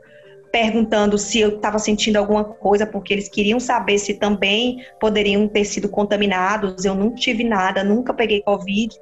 perguntando 0.50 1.18
se 1.18 1.42
eu 1.42 1.58
estava 1.58 1.78
sentindo 1.78 2.16
alguma 2.16 2.46
coisa, 2.46 2.86
porque 2.86 3.14
eles 3.14 3.28
queriam 3.28 3.60
saber 3.60 3.98
se 3.98 4.14
também 4.14 4.82
poderiam 4.98 5.46
ter 5.48 5.66
sido 5.66 5.90
contaminados. 5.90 6.86
Eu 6.86 6.96
não 6.96 7.14
tive 7.14 7.44
nada, 7.44 7.84
nunca 7.84 8.14
peguei 8.14 8.42
Covid, 8.42 8.96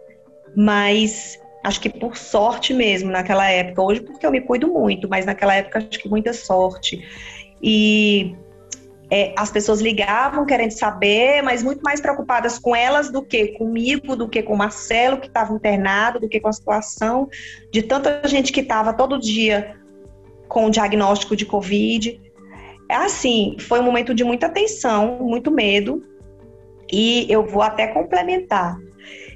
mas 0.56 1.40
acho 1.66 1.82
que 1.82 1.90
por 1.90 2.16
sorte 2.16 2.74
mesmo 2.74 3.12
naquela 3.12 3.50
época. 3.50 3.82
Hoje, 3.82 4.02
porque 4.02 4.26
eu 4.26 4.32
me 4.32 4.40
cuido 4.40 4.68
muito, 4.68 5.10
mas 5.10 5.26
naquela 5.26 5.56
época 5.56 5.80
acho 5.80 6.00
que 6.00 6.08
muita 6.08 6.32
sorte. 6.32 7.04
E 7.62 8.36
é, 9.10 9.34
as 9.36 9.50
pessoas 9.50 9.82
ligavam 9.82 10.46
querendo 10.46 10.72
saber, 10.72 11.42
mas 11.42 11.64
muito 11.64 11.82
mais 11.82 12.00
preocupadas 12.00 12.60
com 12.60 12.76
elas 12.76 13.12
do 13.12 13.24
que 13.24 13.48
comigo, 13.58 14.16
do 14.16 14.30
que 14.30 14.44
com 14.44 14.54
o 14.54 14.58
Marcelo, 14.58 15.20
que 15.20 15.26
estava 15.26 15.54
internado, 15.54 16.20
do 16.20 16.30
que 16.30 16.40
com 16.40 16.50
a 16.50 16.54
situação 16.54 17.28
de 17.72 17.82
tanta 17.82 18.22
gente 18.28 18.52
que 18.52 18.62
estava 18.62 18.94
todo 18.94 19.20
dia 19.20 19.76
com 20.48 20.68
o 20.68 20.70
diagnóstico 20.70 21.36
de 21.36 21.48
Covid. 21.48 22.22
É 22.88 22.96
assim, 22.96 23.58
foi 23.60 23.80
um 23.80 23.84
momento 23.84 24.14
de 24.14 24.24
muita 24.24 24.48
tensão, 24.50 25.18
muito 25.20 25.50
medo, 25.50 26.04
e 26.92 27.26
eu 27.28 27.44
vou 27.44 27.64
até 27.64 27.88
complementar 27.88 28.78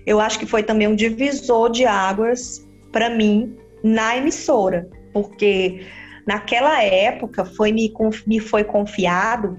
eu 0.09 0.19
acho 0.19 0.39
que 0.39 0.47
foi 0.47 0.63
também 0.63 0.87
um 0.87 0.95
divisor 0.95 1.69
de 1.69 1.85
águas 1.85 2.67
para 2.91 3.11
mim 3.11 3.55
na 3.83 4.17
emissora, 4.17 4.89
porque 5.13 5.85
naquela 6.25 6.83
época 6.83 7.45
foi 7.45 7.71
me, 7.71 7.93
me 8.25 8.39
foi 8.39 8.63
confiado 8.63 9.55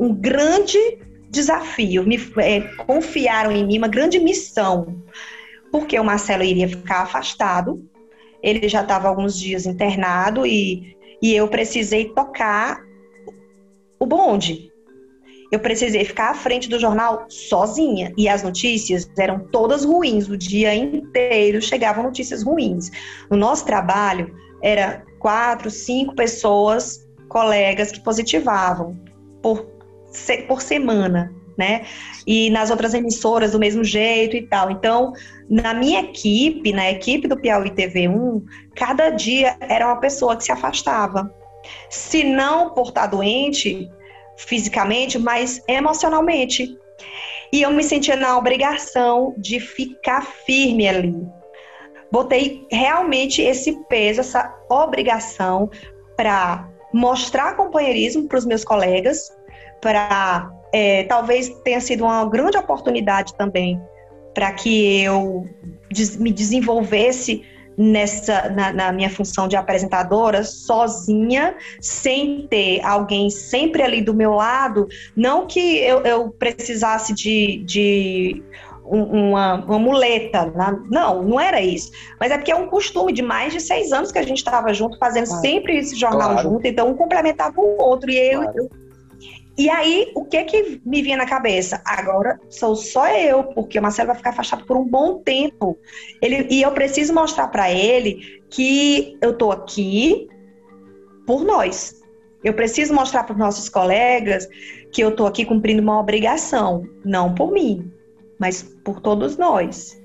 um 0.00 0.12
grande 0.12 0.76
desafio, 1.30 2.02
me 2.02 2.18
é, 2.38 2.60
confiaram 2.76 3.52
em 3.52 3.64
mim 3.64 3.78
uma 3.78 3.86
grande 3.86 4.18
missão, 4.18 5.00
porque 5.70 5.96
o 5.96 6.02
Marcelo 6.02 6.42
iria 6.42 6.68
ficar 6.68 7.02
afastado, 7.02 7.88
ele 8.42 8.68
já 8.68 8.82
estava 8.82 9.06
alguns 9.06 9.38
dias 9.38 9.64
internado 9.64 10.44
e, 10.44 10.96
e 11.22 11.32
eu 11.36 11.46
precisei 11.46 12.06
tocar 12.06 12.80
o 14.00 14.06
bonde, 14.06 14.72
eu 15.50 15.60
precisei 15.60 16.04
ficar 16.04 16.30
à 16.30 16.34
frente 16.34 16.68
do 16.68 16.78
jornal 16.78 17.26
sozinha. 17.28 18.12
E 18.16 18.28
as 18.28 18.42
notícias 18.42 19.08
eram 19.18 19.38
todas 19.38 19.84
ruins. 19.84 20.28
O 20.28 20.36
dia 20.36 20.74
inteiro 20.74 21.60
chegavam 21.62 22.04
notícias 22.04 22.42
ruins. 22.42 22.90
No 23.30 23.36
nosso 23.36 23.64
trabalho, 23.64 24.34
era 24.62 25.04
quatro, 25.18 25.70
cinco 25.70 26.14
pessoas, 26.14 27.06
colegas, 27.28 27.92
que 27.92 28.00
positivavam 28.00 28.98
por, 29.42 29.66
por 30.48 30.60
semana. 30.60 31.32
Né? 31.56 31.86
E 32.26 32.50
nas 32.50 32.70
outras 32.70 32.92
emissoras 32.92 33.52
do 33.52 33.58
mesmo 33.58 33.82
jeito 33.82 34.36
e 34.36 34.42
tal. 34.42 34.70
Então, 34.70 35.14
na 35.48 35.72
minha 35.72 36.00
equipe, 36.00 36.70
na 36.70 36.90
equipe 36.90 37.26
do 37.26 37.36
Piauí 37.36 37.70
TV1, 37.70 38.42
cada 38.74 39.08
dia 39.08 39.56
era 39.60 39.86
uma 39.86 39.96
pessoa 39.96 40.36
que 40.36 40.44
se 40.44 40.52
afastava. 40.52 41.32
Se 41.88 42.22
não 42.24 42.74
por 42.74 42.88
estar 42.88 43.06
doente, 43.06 43.90
fisicamente, 44.36 45.18
mas 45.18 45.62
emocionalmente. 45.66 46.76
E 47.52 47.62
eu 47.62 47.70
me 47.70 47.82
sentia 47.82 48.16
na 48.16 48.36
obrigação 48.36 49.34
de 49.36 49.60
ficar 49.60 50.22
firme 50.22 50.88
ali. 50.88 51.14
Botei 52.10 52.66
realmente 52.70 53.42
esse 53.42 53.72
peso, 53.88 54.20
essa 54.20 54.54
obrigação 54.68 55.70
para 56.16 56.68
mostrar 56.92 57.56
companheirismo 57.56 58.26
para 58.26 58.38
os 58.38 58.46
meus 58.46 58.64
colegas, 58.64 59.30
para 59.80 60.50
é, 60.72 61.04
talvez 61.04 61.48
tenha 61.62 61.80
sido 61.80 62.04
uma 62.04 62.24
grande 62.28 62.56
oportunidade 62.56 63.34
também 63.34 63.80
para 64.34 64.52
que 64.52 65.00
eu 65.00 65.48
me 66.18 66.30
desenvolvesse 66.30 67.42
nessa 67.76 68.48
na, 68.50 68.72
na, 68.72 68.92
minha 68.92 69.10
função 69.10 69.46
de 69.46 69.56
apresentadora 69.56 70.42
sozinha, 70.44 71.54
sem 71.80 72.46
ter 72.48 72.80
alguém 72.84 73.28
sempre 73.30 73.82
ali 73.82 74.00
do 74.00 74.14
meu 74.14 74.34
lado, 74.34 74.88
não 75.14 75.46
que 75.46 75.78
eu, 75.78 76.00
eu 76.02 76.30
precisasse 76.30 77.14
de, 77.14 77.62
de 77.64 78.42
uma, 78.84 79.54
uma 79.64 79.78
muleta, 79.78 80.46
né? 80.46 80.78
não, 80.90 81.22
não 81.22 81.40
era 81.40 81.60
isso, 81.60 81.90
mas 82.20 82.30
é 82.30 82.38
porque 82.38 82.52
é 82.52 82.56
um 82.56 82.68
costume 82.68 83.12
de 83.12 83.22
mais 83.22 83.52
de 83.52 83.60
seis 83.60 83.92
anos 83.92 84.12
que 84.12 84.18
a 84.18 84.22
gente 84.22 84.38
estava 84.38 84.72
junto, 84.72 84.98
fazendo 84.98 85.26
claro. 85.26 85.42
sempre 85.42 85.76
esse 85.76 85.96
jornal 85.96 86.32
claro. 86.32 86.48
junto, 86.48 86.66
então 86.66 86.88
um 86.88 86.94
complementava 86.94 87.60
o 87.60 87.82
outro, 87.82 88.10
e 88.10 88.16
eu, 88.16 88.42
claro. 88.42 88.58
eu 88.58 88.85
e 89.58 89.70
aí, 89.70 90.12
o 90.14 90.24
que 90.24 90.44
que 90.44 90.82
me 90.84 91.00
vinha 91.00 91.16
na 91.16 91.26
cabeça? 91.26 91.80
Agora 91.84 92.38
sou 92.50 92.76
só 92.76 93.08
eu, 93.08 93.44
porque 93.44 93.78
o 93.78 93.82
Marcelo 93.82 94.08
vai 94.08 94.16
ficar 94.16 94.30
afastado 94.30 94.66
por 94.66 94.76
um 94.76 94.84
bom 94.84 95.18
tempo. 95.18 95.78
Ele, 96.20 96.46
e 96.50 96.60
eu 96.60 96.72
preciso 96.72 97.14
mostrar 97.14 97.48
para 97.48 97.72
ele 97.72 98.42
que 98.50 99.16
eu 99.22 99.32
tô 99.32 99.50
aqui 99.50 100.28
por 101.26 101.42
nós. 101.42 102.02
Eu 102.44 102.52
preciso 102.52 102.92
mostrar 102.92 103.24
para 103.24 103.32
os 103.32 103.38
nossos 103.38 103.70
colegas 103.70 104.46
que 104.92 105.02
eu 105.02 105.16
tô 105.16 105.26
aqui 105.26 105.44
cumprindo 105.44 105.80
uma 105.80 105.98
obrigação, 105.98 106.86
não 107.02 107.34
por 107.34 107.50
mim, 107.50 107.90
mas 108.38 108.62
por 108.84 109.00
todos 109.00 109.38
nós. 109.38 109.98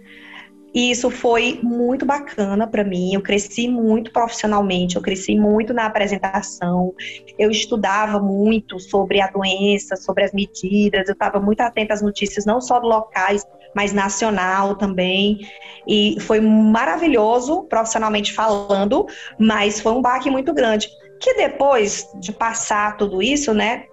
E 0.74 0.90
isso 0.90 1.10
foi 1.10 1.60
muito 1.62 2.06
bacana 2.06 2.66
para 2.66 2.84
mim. 2.84 3.14
Eu 3.14 3.22
cresci 3.22 3.68
muito 3.68 4.12
profissionalmente, 4.12 4.96
eu 4.96 5.02
cresci 5.02 5.38
muito 5.38 5.74
na 5.74 5.86
apresentação. 5.86 6.94
Eu 7.38 7.52
estudava 7.52 8.20
muito 8.20 8.80
sobre 8.80 9.20
a 9.20 9.28
doença, 9.28 9.98
sobre 9.98 10.24
as 10.24 10.32
medidas. 10.32 11.08
Eu 11.08 11.14
estava 11.14 11.40
muito 11.40 11.60
atenta 11.62 11.94
às 11.94 12.02
notícias, 12.02 12.46
não 12.46 12.62
só 12.62 12.78
locais, 12.78 13.46
mas 13.76 13.92
nacional 13.92 14.76
também. 14.76 15.40
E 15.86 16.16
foi 16.22 16.40
maravilhoso, 16.40 17.64
profissionalmente 17.64 18.32
falando, 18.32 19.06
mas 19.38 19.82
foi 19.82 19.92
um 19.92 20.02
baque 20.02 20.30
muito 20.30 20.54
grande. 20.54 20.90
Que 21.20 21.34
depois 21.34 22.08
de 22.22 22.32
passar 22.32 22.96
tudo 22.96 23.22
isso, 23.22 23.54
né, 23.54 23.86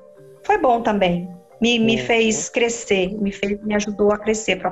foi 0.44 0.58
bom 0.58 0.80
também. 0.80 1.28
Me, 1.60 1.76
me 1.76 1.96
uhum. 1.96 2.06
fez 2.06 2.48
crescer, 2.48 3.20
me, 3.20 3.32
fez, 3.32 3.60
me 3.64 3.74
ajudou 3.74 4.12
a 4.12 4.18
crescer 4.18 4.62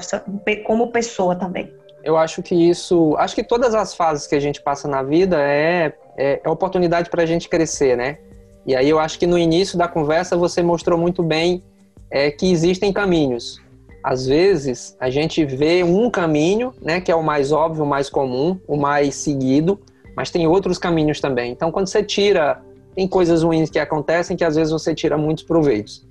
como 0.64 0.92
pessoa 0.92 1.34
também 1.34 1.74
eu 2.06 2.16
acho 2.16 2.40
que 2.40 2.54
isso. 2.54 3.16
Acho 3.18 3.34
que 3.34 3.42
todas 3.42 3.74
as 3.74 3.92
fases 3.92 4.28
que 4.28 4.36
a 4.36 4.40
gente 4.40 4.62
passa 4.62 4.86
na 4.86 5.02
vida 5.02 5.36
é, 5.40 5.92
é, 6.16 6.40
é 6.44 6.48
oportunidade 6.48 7.10
para 7.10 7.24
a 7.24 7.26
gente 7.26 7.48
crescer, 7.48 7.96
né? 7.96 8.18
E 8.64 8.76
aí 8.76 8.88
eu 8.88 9.00
acho 9.00 9.18
que 9.18 9.26
no 9.26 9.36
início 9.36 9.76
da 9.76 9.88
conversa 9.88 10.36
você 10.36 10.62
mostrou 10.62 10.96
muito 10.96 11.20
bem 11.20 11.64
é, 12.08 12.30
que 12.30 12.50
existem 12.50 12.92
caminhos. 12.92 13.60
Às 14.04 14.24
vezes 14.24 14.96
a 15.00 15.10
gente 15.10 15.44
vê 15.44 15.82
um 15.82 16.08
caminho, 16.08 16.72
né, 16.80 17.00
que 17.00 17.10
é 17.10 17.14
o 17.14 17.24
mais 17.24 17.50
óbvio, 17.50 17.82
o 17.82 17.86
mais 17.86 18.08
comum, 18.08 18.56
o 18.68 18.76
mais 18.76 19.16
seguido, 19.16 19.80
mas 20.16 20.30
tem 20.30 20.46
outros 20.46 20.78
caminhos 20.78 21.20
também. 21.20 21.50
Então 21.50 21.72
quando 21.72 21.88
você 21.88 22.04
tira, 22.04 22.62
tem 22.94 23.08
coisas 23.08 23.42
ruins 23.42 23.68
que 23.68 23.80
acontecem 23.80 24.36
que 24.36 24.44
às 24.44 24.54
vezes 24.54 24.72
você 24.72 24.94
tira 24.94 25.18
muitos 25.18 25.42
proveitos. 25.42 26.06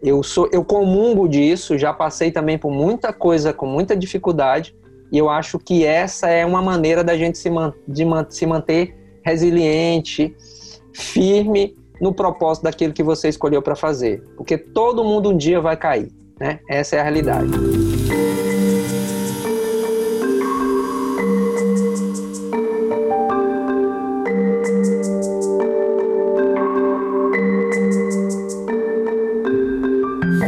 Eu 0.00 0.22
sou, 0.22 0.48
eu 0.52 0.64
comungo 0.64 1.28
disso, 1.28 1.76
já 1.76 1.92
passei 1.92 2.30
também 2.30 2.56
por 2.56 2.70
muita 2.70 3.12
coisa 3.12 3.52
com 3.52 3.66
muita 3.66 3.96
dificuldade, 3.96 4.74
e 5.10 5.18
eu 5.18 5.28
acho 5.28 5.58
que 5.58 5.84
essa 5.84 6.28
é 6.28 6.44
uma 6.44 6.62
maneira 6.62 7.02
da 7.02 7.16
gente 7.16 7.38
se, 7.38 7.50
man 7.50 7.72
de 7.86 8.04
man 8.04 8.26
se 8.28 8.46
manter 8.46 8.96
resiliente, 9.24 10.34
firme 10.94 11.76
no 12.00 12.12
propósito 12.12 12.64
daquilo 12.64 12.92
que 12.92 13.02
você 13.02 13.28
escolheu 13.28 13.60
para 13.60 13.76
fazer. 13.76 14.22
Porque 14.36 14.56
todo 14.56 15.04
mundo 15.04 15.30
um 15.30 15.36
dia 15.36 15.60
vai 15.60 15.76
cair, 15.76 16.10
né? 16.38 16.60
Essa 16.68 16.96
é 16.96 17.00
a 17.00 17.02
realidade. 17.02 17.50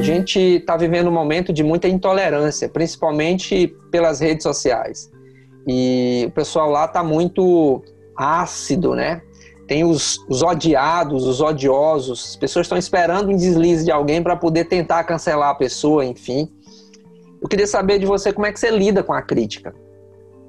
Gente 0.03 0.39
está 0.39 0.77
vivendo 0.77 1.09
um 1.09 1.13
momento 1.13 1.53
de 1.53 1.63
muita 1.63 1.89
intolerância, 1.89 2.69
principalmente 2.69 3.75
pelas 3.91 4.21
redes 4.21 4.43
sociais. 4.43 5.11
E 5.67 6.25
o 6.29 6.31
pessoal 6.33 6.71
lá 6.71 6.85
está 6.87 7.03
muito 7.03 7.83
ácido, 8.17 8.95
né? 8.95 9.23
Tem 9.67 9.85
os, 9.85 10.19
os, 10.29 10.43
odiados, 10.43 11.27
os 11.27 11.41
odiosos, 11.41 12.31
as 12.31 12.37
pessoas 12.37 12.67
estão 12.67 12.77
esperando 12.77 13.31
um 13.31 13.37
deslize 13.37 13.85
de 13.85 13.91
alguém 13.91 14.23
para 14.23 14.37
poder 14.37 14.65
tentar 14.65 15.05
cancelar 15.05 15.51
a 15.51 15.55
pessoa, 15.55 16.05
enfim. 16.05 16.51
Eu 17.41 17.49
queria 17.49 17.67
saber 17.67 17.99
de 17.99 18.07
você 18.07 18.33
como 18.33 18.47
é 18.47 18.53
que 18.53 18.61
você 18.61 18.71
lida 18.71 19.03
com 19.03 19.13
a 19.13 19.23
crítica. 19.23 19.75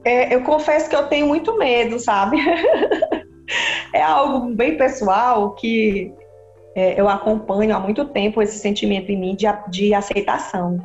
É, 0.04 0.36
eu 0.36 0.42
confesso 0.42 0.90
que 0.90 0.96
eu 0.96 1.08
tenho 1.08 1.28
muito 1.28 1.58
medo, 1.58 2.00
sabe? 2.00 2.38
é 3.94 4.02
algo 4.02 4.54
bem 4.54 4.78
pessoal 4.78 5.52
que 5.56 6.12
é, 6.76 7.00
eu 7.00 7.08
acompanho 7.08 7.76
há 7.76 7.80
muito 7.80 8.06
tempo 8.06 8.42
esse 8.42 8.58
sentimento 8.58 9.12
em 9.12 9.18
mim 9.18 9.36
de, 9.36 9.46
de 9.70 9.94
aceitação. 9.94 10.80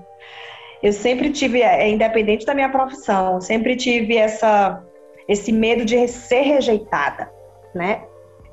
Eu 0.83 0.93
sempre 0.93 1.31
tive, 1.31 1.63
é, 1.63 1.85
é, 1.85 1.89
independente 1.89 2.45
da 2.45 2.55
minha 2.55 2.69
profissão, 2.69 3.41
sempre 3.41 3.75
tive 3.75 4.17
essa, 4.17 4.83
esse 5.27 5.51
medo 5.51 5.85
de 5.85 6.07
ser 6.07 6.43
rejeitada, 6.43 7.31
né? 7.75 8.03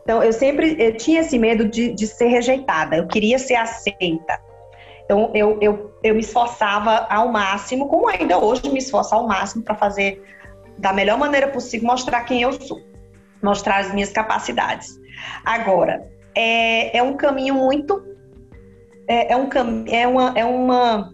Então, 0.04 0.24
eu 0.24 0.32
sempre 0.32 0.76
eu 0.80 0.96
tinha 0.96 1.22
esse 1.22 1.38
medo 1.38 1.68
de, 1.68 1.92
de 1.92 2.08
ser 2.08 2.28
rejeitada, 2.28 2.96
eu 2.96 3.08
queria 3.08 3.40
ser 3.40 3.56
aceita. 3.56 4.40
Então, 5.04 5.32
eu, 5.34 5.58
eu, 5.62 5.92
eu 6.04 6.16
me 6.16 6.22
esforçava 6.22 7.08
ao 7.10 7.32
máximo, 7.32 7.88
como 7.88 8.08
ainda 8.08 8.40
hoje 8.40 8.70
me 8.70 8.80
esforço 8.80 9.14
ao 9.14 9.28
máximo 9.28 9.64
para 9.64 9.76
fazer 9.76 10.24
da 10.78 10.92
melhor 10.92 11.18
maneira 11.18 11.48
possível, 11.48 11.88
mostrar 11.88 12.24
quem 12.24 12.42
eu 12.42 12.54
sou, 12.54 12.82
mostrar 13.42 13.78
as 13.78 13.94
minhas 13.94 14.12
capacidades. 14.12 14.90
Agora, 15.44 16.08
é, 16.36 16.98
é 16.98 17.04
um 17.04 17.16
caminho 17.16 17.56
muito. 17.56 18.04
É, 19.08 19.34
é, 19.34 19.38
um, 19.38 19.48
é, 19.88 20.08
uma, 20.08 20.34
é, 20.36 20.46
uma, 20.46 21.14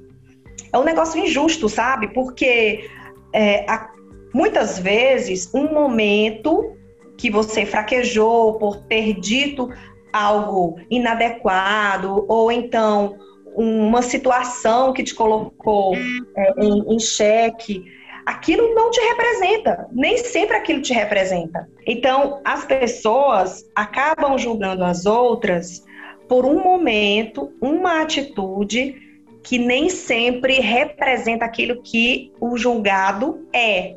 é 0.71 0.77
um 0.77 0.83
negócio 0.83 1.21
injusto, 1.21 1.67
sabe? 1.69 2.07
Porque 2.13 2.89
é, 3.33 3.69
a, 3.69 3.91
muitas 4.33 4.79
vezes 4.79 5.53
um 5.53 5.73
momento 5.73 6.75
que 7.17 7.29
você 7.29 7.65
fraquejou 7.65 8.55
por 8.55 8.77
ter 8.83 9.19
dito 9.19 9.69
algo 10.11 10.79
inadequado, 10.89 12.25
ou 12.27 12.51
então 12.51 13.17
uma 13.55 14.01
situação 14.01 14.93
que 14.93 15.03
te 15.03 15.13
colocou 15.13 15.95
é, 15.95 16.53
em, 16.57 16.95
em 16.95 16.99
xeque, 16.99 17.85
aquilo 18.25 18.73
não 18.73 18.91
te 18.91 18.99
representa, 19.01 19.87
nem 19.91 20.17
sempre 20.17 20.55
aquilo 20.55 20.81
te 20.81 20.93
representa. 20.93 21.67
Então, 21.85 22.41
as 22.43 22.65
pessoas 22.65 23.65
acabam 23.75 24.37
julgando 24.37 24.83
as 24.83 25.05
outras 25.05 25.83
por 26.27 26.45
um 26.45 26.63
momento, 26.63 27.51
uma 27.61 28.01
atitude 28.01 28.95
que 29.43 29.57
nem 29.57 29.89
sempre 29.89 30.59
representa 30.59 31.45
aquilo 31.45 31.81
que 31.81 32.31
o 32.39 32.57
julgado 32.57 33.47
é. 33.53 33.95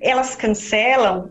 Elas 0.00 0.34
cancelam 0.34 1.30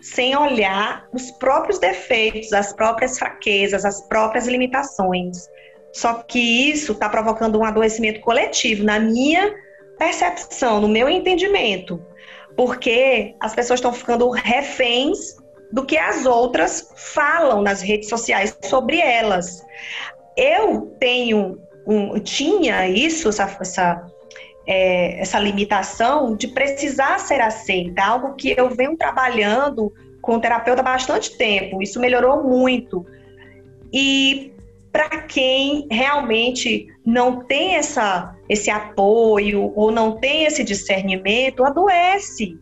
sem 0.00 0.36
olhar 0.36 1.08
os 1.12 1.30
próprios 1.30 1.78
defeitos, 1.78 2.52
as 2.52 2.72
próprias 2.72 3.18
fraquezas, 3.18 3.84
as 3.84 4.00
próprias 4.08 4.46
limitações. 4.46 5.48
Só 5.92 6.14
que 6.14 6.70
isso 6.70 6.92
está 6.92 7.08
provocando 7.08 7.58
um 7.58 7.64
adoecimento 7.64 8.20
coletivo 8.20 8.82
na 8.82 8.98
minha 8.98 9.54
percepção, 10.02 10.80
no 10.80 10.88
meu 10.88 11.08
entendimento, 11.08 12.04
porque 12.56 13.36
as 13.38 13.54
pessoas 13.54 13.78
estão 13.78 13.92
ficando 13.92 14.28
reféns 14.30 15.36
do 15.70 15.86
que 15.86 15.96
as 15.96 16.26
outras 16.26 16.92
falam 17.14 17.62
nas 17.62 17.80
redes 17.80 18.08
sociais 18.08 18.58
sobre 18.64 18.98
elas. 18.98 19.64
Eu 20.36 20.96
tenho 20.98 21.56
um, 21.86 22.18
tinha 22.18 22.88
isso, 22.88 23.28
essa, 23.28 23.56
essa, 23.60 24.06
é, 24.66 25.20
essa 25.20 25.38
limitação 25.38 26.34
de 26.34 26.48
precisar 26.48 27.20
ser 27.20 27.40
aceita, 27.40 28.02
algo 28.02 28.34
que 28.34 28.52
eu 28.58 28.70
venho 28.70 28.96
trabalhando 28.96 29.92
com 30.20 30.34
o 30.34 30.40
terapeuta 30.40 30.80
há 30.80 30.84
bastante 30.84 31.38
tempo. 31.38 31.80
Isso 31.80 32.00
melhorou 32.00 32.42
muito. 32.42 33.06
E 33.92 34.52
para 34.90 35.22
quem 35.22 35.86
realmente 35.88 36.91
não 37.04 37.44
tem 37.44 37.74
essa, 37.74 38.34
esse 38.48 38.70
apoio 38.70 39.72
ou 39.74 39.90
não 39.90 40.18
tem 40.18 40.44
esse 40.44 40.62
discernimento, 40.62 41.64
adoece. 41.64 42.58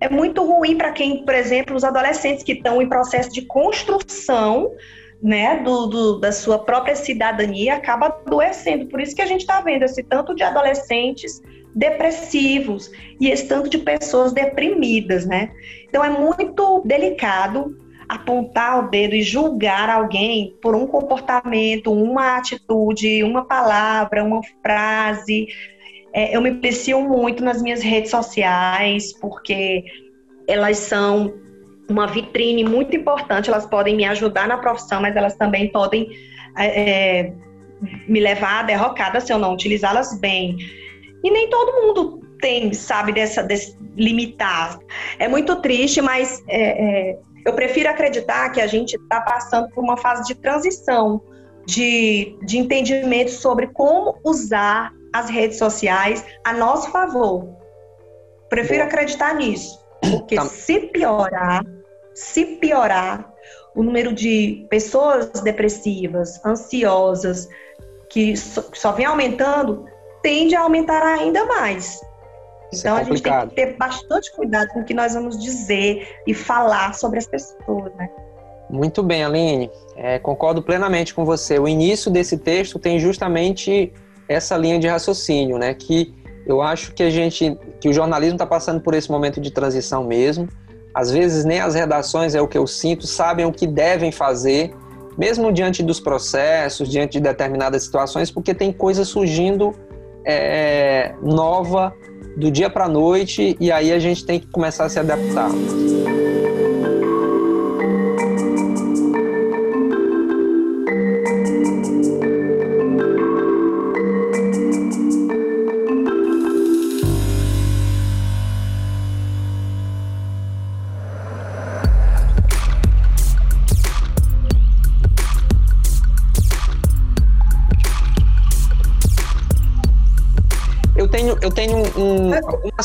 É 0.00 0.08
muito 0.08 0.44
ruim 0.44 0.76
para 0.76 0.92
quem, 0.92 1.24
por 1.24 1.34
exemplo, 1.34 1.74
os 1.74 1.84
adolescentes 1.84 2.44
que 2.44 2.52
estão 2.52 2.80
em 2.80 2.88
processo 2.88 3.30
de 3.32 3.42
construção 3.42 4.70
né, 5.20 5.60
do, 5.64 5.86
do, 5.86 6.20
da 6.20 6.30
sua 6.30 6.58
própria 6.60 6.94
cidadania 6.94 7.74
acaba 7.74 8.06
adoecendo. 8.06 8.86
Por 8.86 9.00
isso 9.00 9.16
que 9.16 9.22
a 9.22 9.26
gente 9.26 9.40
está 9.40 9.60
vendo 9.60 9.82
esse 9.82 10.02
tanto 10.04 10.34
de 10.34 10.42
adolescentes 10.44 11.42
depressivos 11.74 12.90
e 13.20 13.28
esse 13.28 13.46
tanto 13.46 13.68
de 13.68 13.78
pessoas 13.78 14.32
deprimidas, 14.32 15.26
né? 15.26 15.50
Então 15.88 16.04
é 16.04 16.10
muito 16.10 16.82
delicado 16.84 17.76
apontar 18.08 18.78
o 18.78 18.88
dedo 18.88 19.14
e 19.14 19.22
julgar 19.22 19.90
alguém 19.90 20.56
por 20.62 20.74
um 20.74 20.86
comportamento, 20.86 21.92
uma 21.92 22.38
atitude, 22.38 23.22
uma 23.22 23.44
palavra, 23.44 24.24
uma 24.24 24.40
frase. 24.62 25.46
É, 26.12 26.34
eu 26.34 26.40
me 26.40 26.54
policio 26.54 27.00
muito 27.02 27.44
nas 27.44 27.60
minhas 27.60 27.82
redes 27.82 28.10
sociais, 28.10 29.12
porque 29.20 29.84
elas 30.46 30.78
são 30.78 31.34
uma 31.88 32.06
vitrine 32.06 32.64
muito 32.64 32.96
importante, 32.96 33.50
elas 33.50 33.66
podem 33.66 33.94
me 33.94 34.04
ajudar 34.04 34.48
na 34.48 34.56
profissão, 34.56 35.00
mas 35.02 35.14
elas 35.14 35.36
também 35.36 35.70
podem 35.70 36.08
é, 36.56 36.66
é 36.80 37.32
me 38.08 38.20
levar 38.20 38.60
à 38.60 38.62
derrocada 38.62 39.20
se 39.20 39.32
eu 39.32 39.38
não 39.38 39.52
utilizá-las 39.52 40.18
bem. 40.18 40.56
E 41.22 41.30
nem 41.30 41.48
todo 41.50 41.82
mundo 41.82 42.20
tem, 42.40 42.72
sabe, 42.72 43.12
dessa, 43.12 43.42
desse 43.42 43.76
limitar. 43.96 44.78
É 45.18 45.28
muito 45.28 45.56
triste, 45.56 46.00
mas 46.00 46.42
é, 46.48 47.10
é, 47.10 47.18
eu 47.44 47.52
prefiro 47.52 47.88
acreditar 47.88 48.50
que 48.50 48.60
a 48.60 48.66
gente 48.66 48.96
está 48.96 49.20
passando 49.20 49.68
por 49.70 49.82
uma 49.82 49.96
fase 49.96 50.26
de 50.26 50.34
transição, 50.34 51.20
de, 51.66 52.36
de 52.42 52.58
entendimento 52.58 53.30
sobre 53.30 53.68
como 53.68 54.18
usar 54.24 54.92
as 55.12 55.28
redes 55.30 55.58
sociais 55.58 56.24
a 56.44 56.52
nosso 56.52 56.90
favor. 56.90 57.48
Prefiro 58.48 58.84
acreditar 58.84 59.34
nisso, 59.34 59.78
porque 60.00 60.36
tá. 60.36 60.44
se 60.46 60.80
piorar, 60.80 61.64
se 62.14 62.44
piorar, 62.56 63.32
o 63.74 63.82
número 63.82 64.12
de 64.12 64.66
pessoas 64.68 65.30
depressivas, 65.42 66.44
ansiosas, 66.44 67.48
que 68.10 68.36
só, 68.36 68.64
só 68.72 68.92
vem 68.92 69.06
aumentando, 69.06 69.84
tende 70.22 70.56
a 70.56 70.62
aumentar 70.62 71.02
ainda 71.02 71.44
mais. 71.44 72.00
Então 72.72 72.96
é 72.96 73.00
a 73.00 73.04
gente 73.04 73.22
tem 73.22 73.48
que 73.48 73.54
ter 73.54 73.76
bastante 73.76 74.34
cuidado 74.34 74.68
com 74.68 74.80
o 74.80 74.84
que 74.84 74.94
nós 74.94 75.14
vamos 75.14 75.38
dizer 75.38 76.06
e 76.26 76.34
falar 76.34 76.94
sobre 76.94 77.18
as 77.18 77.26
pessoas, 77.26 77.92
né? 77.94 78.08
Muito 78.70 79.02
bem, 79.02 79.24
Aline. 79.24 79.70
É, 79.96 80.18
concordo 80.18 80.62
plenamente 80.62 81.14
com 81.14 81.24
você. 81.24 81.58
O 81.58 81.66
início 81.66 82.10
desse 82.10 82.36
texto 82.36 82.78
tem 82.78 82.98
justamente 82.98 83.92
essa 84.28 84.56
linha 84.56 84.78
de 84.78 84.86
raciocínio, 84.86 85.56
né? 85.56 85.72
Que 85.72 86.14
eu 86.46 86.60
acho 86.60 86.92
que 86.92 87.02
a 87.02 87.10
gente, 87.10 87.58
que 87.80 87.88
o 87.88 87.92
jornalismo 87.92 88.34
está 88.34 88.46
passando 88.46 88.80
por 88.80 88.94
esse 88.94 89.10
momento 89.10 89.40
de 89.40 89.50
transição 89.50 90.04
mesmo. 90.04 90.48
Às 90.94 91.10
vezes 91.10 91.44
nem 91.44 91.60
as 91.60 91.74
redações 91.74 92.34
é 92.34 92.40
o 92.40 92.48
que 92.48 92.58
eu 92.58 92.66
sinto 92.66 93.06
sabem 93.06 93.46
o 93.46 93.52
que 93.52 93.66
devem 93.66 94.12
fazer, 94.12 94.74
mesmo 95.16 95.52
diante 95.52 95.82
dos 95.82 96.00
processos, 96.00 96.88
diante 96.88 97.12
de 97.12 97.20
determinadas 97.20 97.84
situações, 97.84 98.30
porque 98.30 98.54
tem 98.54 98.72
coisa 98.72 99.04
surgindo 99.04 99.74
é, 100.24 101.14
nova 101.22 101.94
do 102.38 102.50
dia 102.50 102.70
para 102.70 102.88
noite 102.88 103.56
e 103.60 103.72
aí 103.72 103.92
a 103.92 103.98
gente 103.98 104.24
tem 104.24 104.38
que 104.38 104.46
começar 104.46 104.84
a 104.84 104.88
se 104.88 104.98
adaptar. 104.98 105.50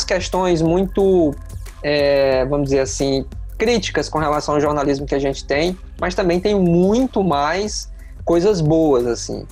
Algumas 0.04 0.06
questões 0.06 0.62
muito, 0.62 1.34
é, 1.82 2.46
vamos 2.46 2.66
dizer 2.66 2.82
assim, 2.82 3.26
críticas 3.58 4.10
com 4.10 4.20
relação 4.20 4.56
ao 4.56 4.62
jornalismo 4.62 5.06
que 5.06 5.16
a 5.16 5.20
gente 5.20 5.46
tem, 5.46 5.78
mas 6.00 6.14
também 6.14 6.40
tem 6.40 6.60
muito 6.60 7.24
mais 7.24 7.92
coisas 8.26 8.62
boas, 8.62 9.08
assim. 9.08 9.46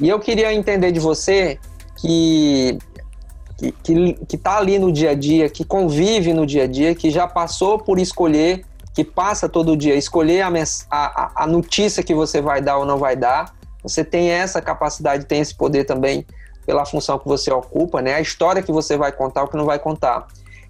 E 0.00 0.08
eu 0.08 0.18
queria 0.18 0.52
entender 0.52 0.90
de 0.92 1.00
você 1.00 1.58
que 1.96 2.78
que, 3.58 3.72
que, 3.82 4.14
que 4.26 4.38
tá 4.38 4.56
ali 4.56 4.78
no 4.78 4.90
dia 4.90 5.10
a 5.10 5.14
dia, 5.14 5.50
que 5.50 5.66
convive 5.66 6.32
no 6.32 6.46
dia 6.46 6.64
a 6.64 6.66
dia, 6.66 6.94
que 6.94 7.10
já 7.10 7.28
passou 7.28 7.78
por 7.78 7.98
escolher, 7.98 8.64
que 8.94 9.04
passa 9.04 9.50
todo 9.50 9.76
dia, 9.76 9.94
escolher 9.94 10.40
a, 10.40 10.50
a, 10.90 11.44
a 11.44 11.46
notícia 11.46 12.02
que 12.02 12.14
você 12.14 12.40
vai 12.40 12.62
dar 12.62 12.78
ou 12.78 12.86
não 12.86 12.96
vai 12.96 13.14
dar. 13.14 13.54
Você 13.82 14.02
tem 14.02 14.30
essa 14.30 14.62
capacidade, 14.62 15.26
tem 15.26 15.40
esse 15.40 15.54
poder 15.54 15.84
também 15.84 16.24
pela 16.70 16.86
função 16.86 17.18
que 17.18 17.26
você 17.26 17.52
ocupa, 17.52 18.00
né? 18.00 18.14
A 18.14 18.20
história 18.20 18.62
que 18.62 18.70
você 18.70 18.96
vai 18.96 19.10
contar, 19.10 19.42
o 19.42 19.48
que 19.48 19.56
não 19.56 19.64
vai 19.64 19.80
contar. 19.80 20.28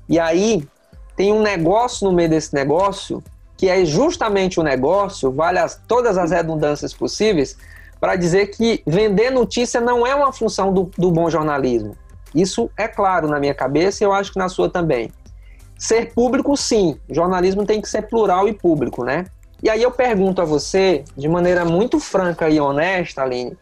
E 0.08 0.18
aí 0.18 0.66
tem 1.14 1.30
um 1.30 1.42
negócio 1.42 2.08
no 2.08 2.12
meio 2.14 2.30
desse 2.30 2.54
negócio 2.54 3.22
que 3.54 3.68
é 3.68 3.84
justamente 3.84 4.58
o 4.58 4.62
negócio, 4.62 5.30
vale 5.30 5.58
as, 5.58 5.78
todas 5.86 6.16
as 6.16 6.30
redundâncias 6.30 6.94
possíveis, 6.94 7.58
para 8.00 8.16
dizer 8.16 8.46
que 8.46 8.82
vender 8.86 9.28
notícia 9.28 9.78
não 9.78 10.06
é 10.06 10.14
uma 10.14 10.32
função 10.32 10.72
do, 10.72 10.90
do 10.96 11.10
bom 11.10 11.28
jornalismo. 11.28 11.94
Isso 12.34 12.70
é 12.78 12.88
claro 12.88 13.28
na 13.28 13.38
minha 13.38 13.52
cabeça 13.52 14.02
e 14.02 14.06
eu 14.06 14.12
acho 14.14 14.32
que 14.32 14.38
na 14.38 14.48
sua 14.48 14.70
também. 14.70 15.12
Ser 15.78 16.14
público, 16.14 16.56
sim. 16.56 16.98
Jornalismo 17.10 17.66
tem 17.66 17.82
que 17.82 17.90
ser 17.90 18.08
plural 18.08 18.48
e 18.48 18.54
público, 18.54 19.04
né? 19.04 19.26
E 19.62 19.68
aí 19.68 19.82
eu 19.82 19.90
pergunto 19.90 20.40
a 20.40 20.46
você, 20.46 21.04
de 21.14 21.28
maneira 21.28 21.62
muito 21.66 22.00
franca 22.00 22.48
e 22.48 22.58
honesta, 22.58 23.20
Aline, 23.20 23.54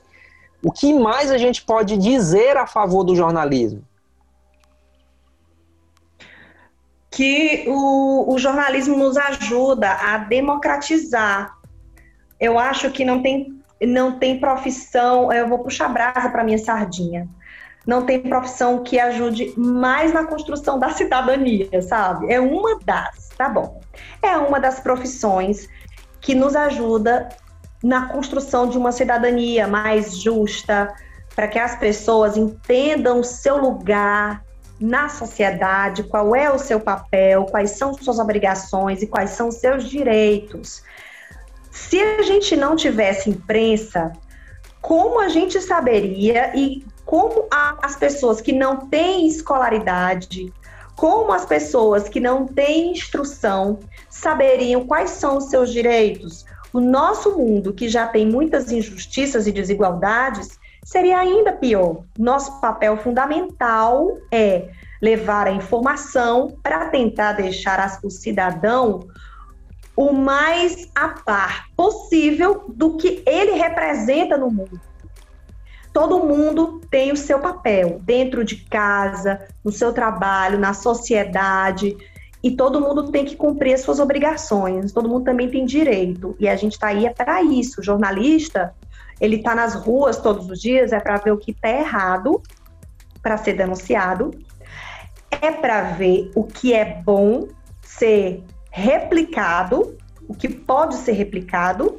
o 0.62 0.72
que 0.72 0.92
mais 0.92 1.30
a 1.30 1.38
gente 1.38 1.62
pode 1.62 1.96
dizer 1.96 2.56
a 2.56 2.66
favor 2.66 3.04
do 3.04 3.14
jornalismo? 3.14 3.82
Que 7.10 7.64
o, 7.68 8.32
o 8.32 8.38
jornalismo 8.38 8.96
nos 8.96 9.16
ajuda 9.16 9.92
a 9.92 10.18
democratizar. 10.18 11.56
Eu 12.38 12.58
acho 12.58 12.90
que 12.90 13.04
não 13.04 13.22
tem, 13.22 13.60
não 13.80 14.18
tem 14.18 14.38
profissão. 14.38 15.32
Eu 15.32 15.48
vou 15.48 15.60
puxar 15.60 15.88
brasa 15.88 16.28
para 16.28 16.44
minha 16.44 16.58
sardinha. 16.58 17.28
Não 17.86 18.04
tem 18.04 18.20
profissão 18.20 18.82
que 18.82 18.98
ajude 18.98 19.54
mais 19.56 20.12
na 20.12 20.26
construção 20.26 20.78
da 20.78 20.90
cidadania, 20.90 21.80
sabe? 21.80 22.30
É 22.30 22.38
uma 22.38 22.78
das, 22.80 23.30
tá 23.36 23.48
bom? 23.48 23.80
É 24.20 24.36
uma 24.36 24.60
das 24.60 24.78
profissões 24.80 25.68
que 26.20 26.34
nos 26.34 26.54
ajuda 26.54 27.28
na 27.82 28.06
construção 28.06 28.68
de 28.68 28.76
uma 28.76 28.92
cidadania 28.92 29.66
mais 29.68 30.16
justa, 30.16 30.94
para 31.34 31.46
que 31.46 31.58
as 31.58 31.76
pessoas 31.76 32.36
entendam 32.36 33.20
o 33.20 33.24
seu 33.24 33.56
lugar 33.56 34.42
na 34.80 35.08
sociedade, 35.08 36.04
qual 36.04 36.34
é 36.34 36.50
o 36.50 36.58
seu 36.58 36.80
papel, 36.80 37.44
quais 37.46 37.72
são 37.72 37.94
suas 37.94 38.18
obrigações 38.18 39.02
e 39.02 39.06
quais 39.06 39.30
são 39.30 39.50
seus 39.50 39.88
direitos. 39.88 40.82
Se 41.70 42.00
a 42.00 42.22
gente 42.22 42.56
não 42.56 42.76
tivesse 42.76 43.30
imprensa, 43.30 44.12
como 44.80 45.20
a 45.20 45.28
gente 45.28 45.60
saberia 45.60 46.52
e 46.56 46.84
como 47.04 47.46
as 47.82 47.96
pessoas 47.96 48.40
que 48.40 48.52
não 48.52 48.88
têm 48.88 49.26
escolaridade, 49.26 50.52
como 50.94 51.32
as 51.32 51.46
pessoas 51.46 52.08
que 52.08 52.20
não 52.20 52.46
têm 52.46 52.92
instrução 52.92 53.78
saberiam 54.10 54.86
quais 54.86 55.10
são 55.10 55.38
os 55.38 55.44
seus 55.44 55.72
direitos, 55.72 56.44
o 56.72 56.80
nosso 56.80 57.36
mundo, 57.36 57.72
que 57.72 57.88
já 57.88 58.06
tem 58.06 58.26
muitas 58.26 58.70
injustiças 58.70 59.46
e 59.46 59.52
desigualdades, 59.52 60.58
seria 60.84 61.18
ainda 61.18 61.52
pior. 61.52 62.02
Nosso 62.18 62.60
papel 62.60 62.96
fundamental 62.96 64.18
é 64.30 64.68
levar 65.00 65.46
a 65.46 65.52
informação 65.52 66.56
para 66.62 66.88
tentar 66.88 67.32
deixar 67.32 67.98
o 68.02 68.10
cidadão 68.10 69.08
o 69.96 70.12
mais 70.12 70.88
a 70.94 71.08
par 71.08 71.66
possível 71.76 72.66
do 72.68 72.96
que 72.96 73.20
ele 73.26 73.52
representa 73.52 74.36
no 74.36 74.48
mundo. 74.48 74.80
Todo 75.92 76.24
mundo 76.24 76.80
tem 76.88 77.10
o 77.10 77.16
seu 77.16 77.40
papel 77.40 77.98
dentro 78.04 78.44
de 78.44 78.56
casa, 78.56 79.48
no 79.64 79.72
seu 79.72 79.92
trabalho, 79.92 80.56
na 80.56 80.72
sociedade. 80.72 81.96
E 82.42 82.52
todo 82.52 82.80
mundo 82.80 83.10
tem 83.10 83.24
que 83.24 83.36
cumprir 83.36 83.74
as 83.74 83.80
suas 83.80 83.98
obrigações, 83.98 84.92
todo 84.92 85.08
mundo 85.08 85.24
também 85.24 85.50
tem 85.50 85.64
direito. 85.64 86.36
E 86.38 86.48
a 86.48 86.54
gente 86.54 86.72
está 86.72 86.88
aí 86.88 87.04
é 87.04 87.10
para 87.10 87.42
isso. 87.42 87.80
O 87.80 87.84
jornalista, 87.84 88.74
ele 89.20 89.36
está 89.36 89.54
nas 89.54 89.74
ruas 89.74 90.18
todos 90.18 90.48
os 90.48 90.60
dias, 90.60 90.92
é 90.92 91.00
para 91.00 91.16
ver 91.16 91.32
o 91.32 91.38
que 91.38 91.50
está 91.50 91.68
errado, 91.68 92.40
para 93.20 93.36
ser 93.36 93.54
denunciado, 93.54 94.30
é 95.30 95.50
para 95.50 95.82
ver 95.92 96.30
o 96.34 96.44
que 96.44 96.72
é 96.72 96.84
bom 97.04 97.48
ser 97.82 98.44
replicado, 98.70 99.96
o 100.28 100.34
que 100.34 100.48
pode 100.48 100.94
ser 100.96 101.12
replicado, 101.12 101.98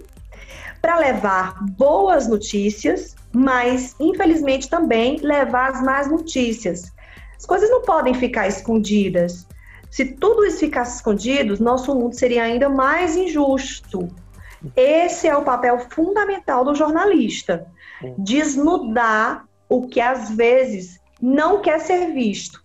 para 0.81 0.97
levar 0.97 1.61
boas 1.77 2.27
notícias, 2.27 3.15
mas 3.33 3.95
infelizmente 3.99 4.69
também 4.69 5.17
levar 5.17 5.71
as 5.71 5.81
más 5.81 6.09
notícias. 6.09 6.91
As 7.37 7.45
coisas 7.45 7.69
não 7.69 7.81
podem 7.81 8.13
ficar 8.13 8.47
escondidas. 8.47 9.45
Se 9.89 10.05
tudo 10.05 10.45
isso 10.45 10.59
ficasse 10.59 10.97
escondido, 10.97 11.61
nosso 11.63 11.93
mundo 11.95 12.13
seria 12.13 12.43
ainda 12.43 12.69
mais 12.69 13.15
injusto. 13.15 14.07
Esse 14.75 15.27
é 15.27 15.35
o 15.35 15.43
papel 15.43 15.79
fundamental 15.89 16.63
do 16.63 16.75
jornalista: 16.75 17.65
desnudar 18.17 19.45
o 19.67 19.87
que 19.87 19.99
às 19.99 20.31
vezes 20.31 20.99
não 21.21 21.61
quer 21.61 21.79
ser 21.79 22.13
visto, 22.13 22.63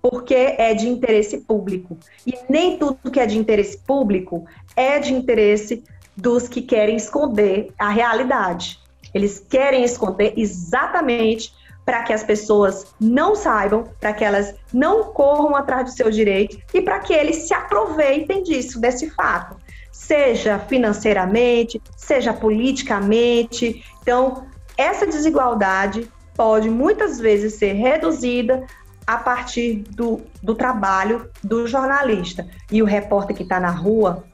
porque 0.00 0.34
é 0.34 0.74
de 0.74 0.88
interesse 0.88 1.38
público. 1.38 1.98
E 2.26 2.34
nem 2.48 2.78
tudo 2.78 3.10
que 3.10 3.20
é 3.20 3.26
de 3.26 3.38
interesse 3.38 3.78
público 3.78 4.44
é 4.76 4.98
de 4.98 5.12
interesse 5.12 5.82
dos 6.16 6.48
que 6.48 6.62
querem 6.62 6.96
esconder 6.96 7.72
a 7.78 7.88
realidade. 7.88 8.78
Eles 9.12 9.38
querem 9.38 9.84
esconder 9.84 10.34
exatamente 10.36 11.52
para 11.84 12.02
que 12.02 12.12
as 12.12 12.22
pessoas 12.22 12.86
não 12.98 13.34
saibam, 13.34 13.84
para 14.00 14.12
que 14.12 14.24
elas 14.24 14.54
não 14.72 15.04
corram 15.12 15.54
atrás 15.54 15.84
do 15.84 15.96
seu 15.96 16.10
direito 16.10 16.58
e 16.72 16.80
para 16.80 17.00
que 17.00 17.12
eles 17.12 17.46
se 17.46 17.54
aproveitem 17.54 18.42
disso, 18.42 18.80
desse 18.80 19.10
fato, 19.10 19.56
seja 19.92 20.58
financeiramente, 20.58 21.80
seja 21.96 22.32
politicamente. 22.32 23.84
Então, 24.02 24.46
essa 24.76 25.06
desigualdade 25.06 26.10
pode 26.34 26.68
muitas 26.68 27.20
vezes 27.20 27.54
ser 27.54 27.74
reduzida 27.74 28.66
a 29.06 29.18
partir 29.18 29.84
do, 29.90 30.22
do 30.42 30.54
trabalho 30.54 31.30
do 31.42 31.66
jornalista. 31.66 32.46
E 32.70 32.82
o 32.82 32.86
repórter 32.86 33.36
que 33.36 33.42
está 33.42 33.60
na 33.60 33.70
rua, 33.70 34.24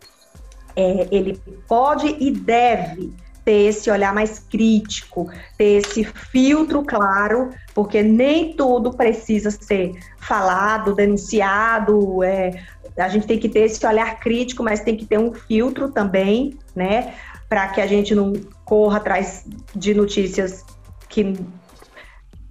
é, 0.77 1.09
ele 1.11 1.41
pode 1.67 2.17
e 2.21 2.31
deve 2.31 3.13
ter 3.51 3.67
esse 3.67 3.91
olhar 3.91 4.15
mais 4.15 4.39
crítico, 4.39 5.29
ter 5.59 5.81
esse 5.81 6.05
filtro 6.05 6.85
claro, 6.85 7.51
porque 7.75 8.01
nem 8.01 8.53
tudo 8.53 8.93
precisa 8.93 9.51
ser 9.51 9.99
falado, 10.19 10.95
denunciado. 10.95 12.23
É, 12.23 12.63
a 12.97 13.09
gente 13.09 13.27
tem 13.27 13.41
que 13.41 13.49
ter 13.49 13.63
esse 13.63 13.85
olhar 13.85 14.21
crítico, 14.21 14.63
mas 14.63 14.79
tem 14.79 14.97
que 14.97 15.05
ter 15.05 15.19
um 15.19 15.35
filtro 15.35 15.91
também, 15.91 16.57
né? 16.77 17.15
Para 17.49 17.67
que 17.67 17.81
a 17.81 17.89
gente 17.89 18.15
não 18.15 18.35
corra 18.65 18.99
atrás 18.99 19.45
de 19.75 19.95
notícias 19.95 20.65
que, 21.09 21.37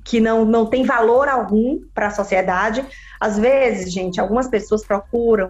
que 0.04 0.20
não, 0.20 0.44
não 0.44 0.66
tem 0.66 0.84
valor 0.84 1.30
algum 1.30 1.80
para 1.94 2.08
a 2.08 2.12
sociedade. 2.12 2.86
Às 3.22 3.40
vezes, 3.40 3.94
gente, 3.94 4.20
algumas 4.20 4.50
pessoas 4.50 4.84
procuram 4.84 5.48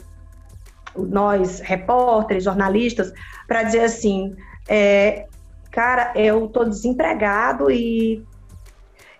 nós, 0.96 1.60
repórteres, 1.60 2.44
jornalistas, 2.44 3.12
para 3.48 3.64
dizer 3.64 3.82
assim: 3.82 4.36
é, 4.68 5.26
cara, 5.72 6.12
eu 6.16 6.46
estou 6.46 6.66
desempregado 6.66 7.70
e 7.72 8.26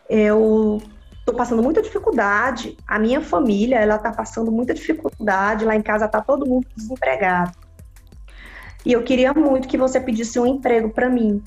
eu 0.10 0.82
estou 1.20 1.36
passando 1.36 1.62
muita 1.62 1.82
dificuldade. 1.82 2.76
A 2.88 2.98
minha 2.98 3.22
família, 3.22 3.78
ela 3.78 3.96
está 3.96 4.12
passando 4.12 4.52
muita 4.52 4.74
dificuldade. 4.74 5.66
Lá 5.66 5.76
em 5.76 5.82
casa 5.82 6.06
está 6.06 6.22
todo 6.22 6.46
mundo 6.46 6.68
desempregado. 6.76 7.52
E 8.86 8.94
eu 8.94 9.04
queria 9.04 9.34
muito 9.34 9.68
que 9.68 9.78
você 9.78 10.00
pedisse 10.00 10.40
um 10.40 10.46
emprego 10.48 10.90
para 10.90 11.10
mim. 11.10 11.44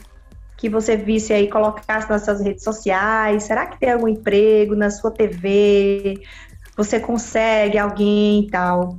Que 0.56 0.68
você 0.68 0.96
visse 0.96 1.32
aí, 1.32 1.48
colocasse 1.48 2.08
nas 2.08 2.24
suas 2.24 2.40
redes 2.40 2.62
sociais. 2.62 3.42
Será 3.44 3.66
que 3.66 3.80
tem 3.80 3.90
algum 3.90 4.06
emprego 4.06 4.76
na 4.76 4.90
sua 4.90 5.10
TV? 5.10 6.22
Você 6.76 7.00
consegue 7.00 7.78
alguém 7.78 8.44
e 8.44 8.50
tal? 8.50 8.96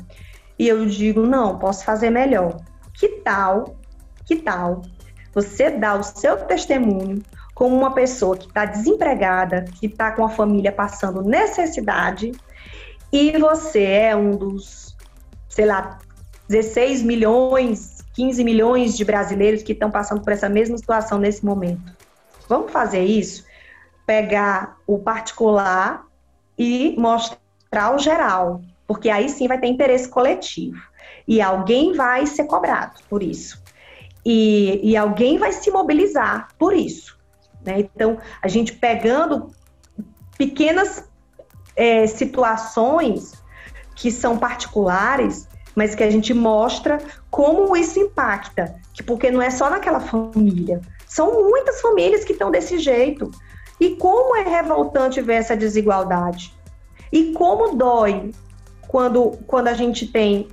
E 0.60 0.68
eu 0.68 0.86
digo, 0.86 1.22
não, 1.22 1.58
posso 1.58 1.86
fazer 1.86 2.10
melhor. 2.10 2.58
Que 2.94 3.08
tal? 3.08 3.76
Que 4.26 4.36
tal? 4.36 4.82
Você 5.34 5.70
dá 5.72 5.96
o 5.96 6.04
seu 6.04 6.38
testemunho 6.38 7.22
como 7.54 7.76
uma 7.76 7.94
pessoa 7.94 8.38
que 8.38 8.48
está 8.48 8.66
desempregada, 8.66 9.66
que 9.80 9.86
está 9.88 10.12
com 10.12 10.26
a 10.26 10.30
família 10.30 10.72
passando 10.72 11.22
necessidade, 11.22 12.32
e 13.12 13.38
você 13.38 13.84
é 13.84 14.16
um 14.16 14.32
dos, 14.32 14.98
sei 15.48 15.66
lá, 15.66 16.00
16 16.50 17.04
milhões, 17.04 18.04
15 18.16 18.44
milhões 18.44 18.98
de 18.98 19.06
brasileiros 19.06 19.64
que 19.64 19.72
estão 19.72 19.90
passando 19.90 20.22
por 20.22 20.34
essa 20.34 20.50
mesma 20.50 20.78
situação 20.78 21.20
nesse 21.20 21.46
momento. 21.46 21.94
Vamos 22.50 22.72
fazer 22.72 23.04
isso? 23.04 23.46
Pegar 24.06 24.78
o 24.86 25.00
particular 25.00 26.06
e 26.58 26.96
mostrar 26.98 27.96
o 27.96 28.00
geral, 28.00 28.62
porque 28.86 29.10
aí 29.10 29.30
sim 29.30 29.48
vai 29.48 29.60
ter 29.60 29.68
interesse 29.68 30.10
coletivo. 30.10 30.82
E 31.28 31.42
alguém 31.42 31.94
vai 31.94 32.26
ser 32.28 32.44
cobrado 32.46 33.00
por 33.10 33.24
isso. 33.24 33.63
E, 34.26 34.80
e 34.92 34.98
alguém 34.98 35.38
vai 35.38 35.52
se 35.52 35.70
mobilizar 35.70 36.50
por 36.58 36.74
isso. 36.74 37.18
Né? 37.66 37.80
Então, 37.80 38.18
a 38.42 38.48
gente 38.48 38.74
pegando 38.74 39.52
pequenas 40.38 41.04
é, 41.76 42.08
situações 42.08 43.34
que 43.96 44.12
são 44.12 44.38
particulares, 44.38 45.48
mas 45.76 45.96
que 45.96 46.04
a 46.04 46.10
gente 46.10 46.34
mostra 46.34 47.00
como 47.30 47.76
isso 47.76 48.00
impacta, 48.00 48.76
que 48.94 49.04
porque 49.04 49.32
não 49.32 49.42
é 49.42 49.50
só 49.50 49.70
naquela 49.70 50.00
família, 50.00 50.82
são 51.08 51.48
muitas 51.48 51.80
famílias 51.82 52.24
que 52.24 52.34
estão 52.34 52.50
desse 52.50 52.80
jeito. 52.80 53.30
E 53.80 53.96
como 53.98 54.36
é 54.36 54.44
revoltante 54.44 55.22
ver 55.22 55.36
essa 55.36 55.56
desigualdade. 55.56 56.54
E 57.12 57.34
como 57.34 57.76
dói 57.76 58.32
quando, 58.88 59.38
quando 59.46 59.68
a 59.68 59.74
gente 59.74 60.08
tem 60.08 60.48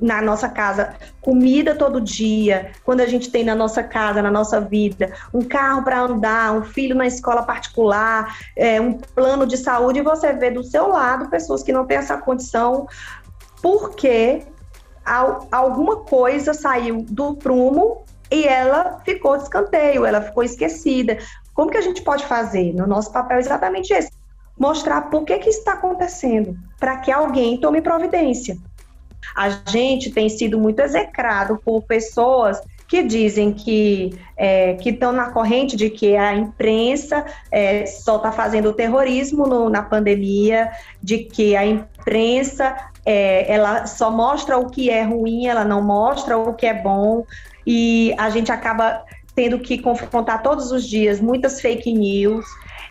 na 0.00 0.22
nossa 0.22 0.48
casa 0.48 0.94
comida 1.20 1.74
todo 1.74 2.00
dia, 2.00 2.72
quando 2.84 3.00
a 3.00 3.06
gente 3.06 3.30
tem 3.30 3.44
na 3.44 3.54
nossa 3.54 3.82
casa, 3.82 4.22
na 4.22 4.30
nossa 4.30 4.60
vida, 4.60 5.12
um 5.32 5.42
carro 5.42 5.82
para 5.82 6.00
andar, 6.00 6.52
um 6.52 6.64
filho 6.64 6.94
na 6.94 7.06
escola 7.06 7.42
particular, 7.42 8.36
é, 8.56 8.80
um 8.80 8.94
plano 8.94 9.46
de 9.46 9.56
saúde, 9.56 9.98
e 9.98 10.02
você 10.02 10.32
vê 10.32 10.50
do 10.50 10.62
seu 10.62 10.88
lado 10.88 11.30
pessoas 11.30 11.62
que 11.62 11.72
não 11.72 11.86
têm 11.86 11.96
essa 11.96 12.16
condição, 12.18 12.86
porque 13.60 14.42
alguma 15.50 15.96
coisa 15.96 16.54
saiu 16.54 17.04
do 17.08 17.34
prumo 17.34 18.04
e 18.30 18.46
ela 18.46 19.00
ficou 19.04 19.36
de 19.36 19.44
escanteio, 19.44 20.04
ela 20.04 20.20
ficou 20.20 20.42
esquecida. 20.42 21.18
Como 21.52 21.70
que 21.70 21.76
a 21.76 21.82
gente 21.82 22.02
pode 22.02 22.24
fazer? 22.24 22.74
No 22.74 22.86
nosso 22.86 23.12
papel 23.12 23.36
é 23.36 23.40
exatamente 23.40 23.92
esse. 23.92 24.10
Mostrar 24.58 25.02
por 25.02 25.24
que, 25.24 25.38
que 25.38 25.50
isso 25.50 25.58
está 25.58 25.72
acontecendo, 25.72 26.56
para 26.78 26.98
que 26.98 27.10
alguém 27.10 27.58
tome 27.58 27.80
providência. 27.80 28.56
A 29.34 29.50
gente 29.70 30.10
tem 30.10 30.28
sido 30.28 30.58
muito 30.58 30.80
execrado 30.80 31.60
por 31.64 31.82
pessoas 31.82 32.60
que 32.86 33.02
dizem 33.02 33.52
que 33.52 34.18
é, 34.36 34.74
que 34.74 34.90
estão 34.90 35.12
na 35.12 35.30
corrente 35.30 35.76
de 35.76 35.90
que 35.90 36.16
a 36.16 36.34
imprensa 36.34 37.24
é, 37.50 37.86
só 37.86 38.16
está 38.16 38.30
fazendo 38.30 38.72
terrorismo 38.72 39.46
no, 39.46 39.68
na 39.70 39.82
pandemia, 39.82 40.70
de 41.02 41.18
que 41.18 41.56
a 41.56 41.64
imprensa 41.64 42.76
é, 43.04 43.52
ela 43.52 43.86
só 43.86 44.10
mostra 44.10 44.58
o 44.58 44.68
que 44.68 44.90
é 44.90 45.02
ruim, 45.02 45.46
ela 45.46 45.64
não 45.64 45.82
mostra 45.82 46.36
o 46.38 46.54
que 46.54 46.66
é 46.66 46.74
bom, 46.74 47.24
e 47.66 48.14
a 48.18 48.30
gente 48.30 48.52
acaba 48.52 49.02
tendo 49.34 49.58
que 49.58 49.78
confrontar 49.78 50.42
todos 50.42 50.70
os 50.70 50.86
dias 50.86 51.20
muitas 51.20 51.60
fake 51.60 51.92
news 51.92 52.46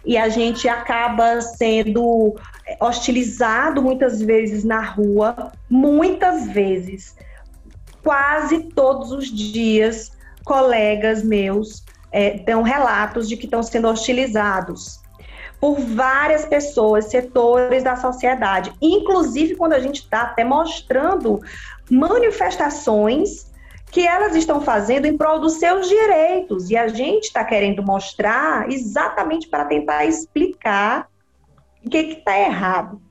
e 0.06 0.18
a 0.18 0.28
gente 0.28 0.68
acaba 0.68 1.40
sendo 1.40 2.36
hostilizado 2.80 3.82
muitas 3.82 4.22
vezes 4.22 4.64
na 4.64 4.82
rua, 4.82 5.52
muitas 5.70 6.48
vezes, 6.48 7.16
quase 8.04 8.60
todos 8.76 9.12
os 9.12 9.28
dias, 9.28 10.12
colegas 10.44 11.24
meus 11.24 11.84
é, 12.12 12.40
dão 12.40 12.62
relatos 12.62 13.28
de 13.28 13.38
que 13.38 13.46
estão 13.46 13.64
sendo 13.64 13.88
hostilizados 13.88 15.02
por 15.60 15.80
várias 15.80 16.46
pessoas, 16.46 17.06
setores 17.06 17.84
da 17.84 17.96
sociedade, 17.96 18.74
inclusive 18.82 19.56
quando 19.56 19.74
a 19.74 19.80
gente 19.80 20.02
está 20.02 20.24
até 20.24 20.44
mostrando 20.44 21.40
manifestações 21.90 23.50
que 23.90 24.06
elas 24.06 24.36
estão 24.36 24.60
fazendo 24.60 25.06
em 25.06 25.16
prol 25.16 25.40
dos 25.40 25.54
seus 25.54 25.88
direitos. 25.88 26.70
E 26.70 26.76
a 26.76 26.88
gente 26.88 27.26
está 27.26 27.46
querendo 27.46 27.84
mostrar 27.84 28.70
exatamente 28.70 29.48
para 29.48 29.66
tentar 29.66 30.06
explicar 30.06 31.08
o 31.86 31.90
que 31.90 31.98
está 31.98 32.38
errado. 32.38 33.02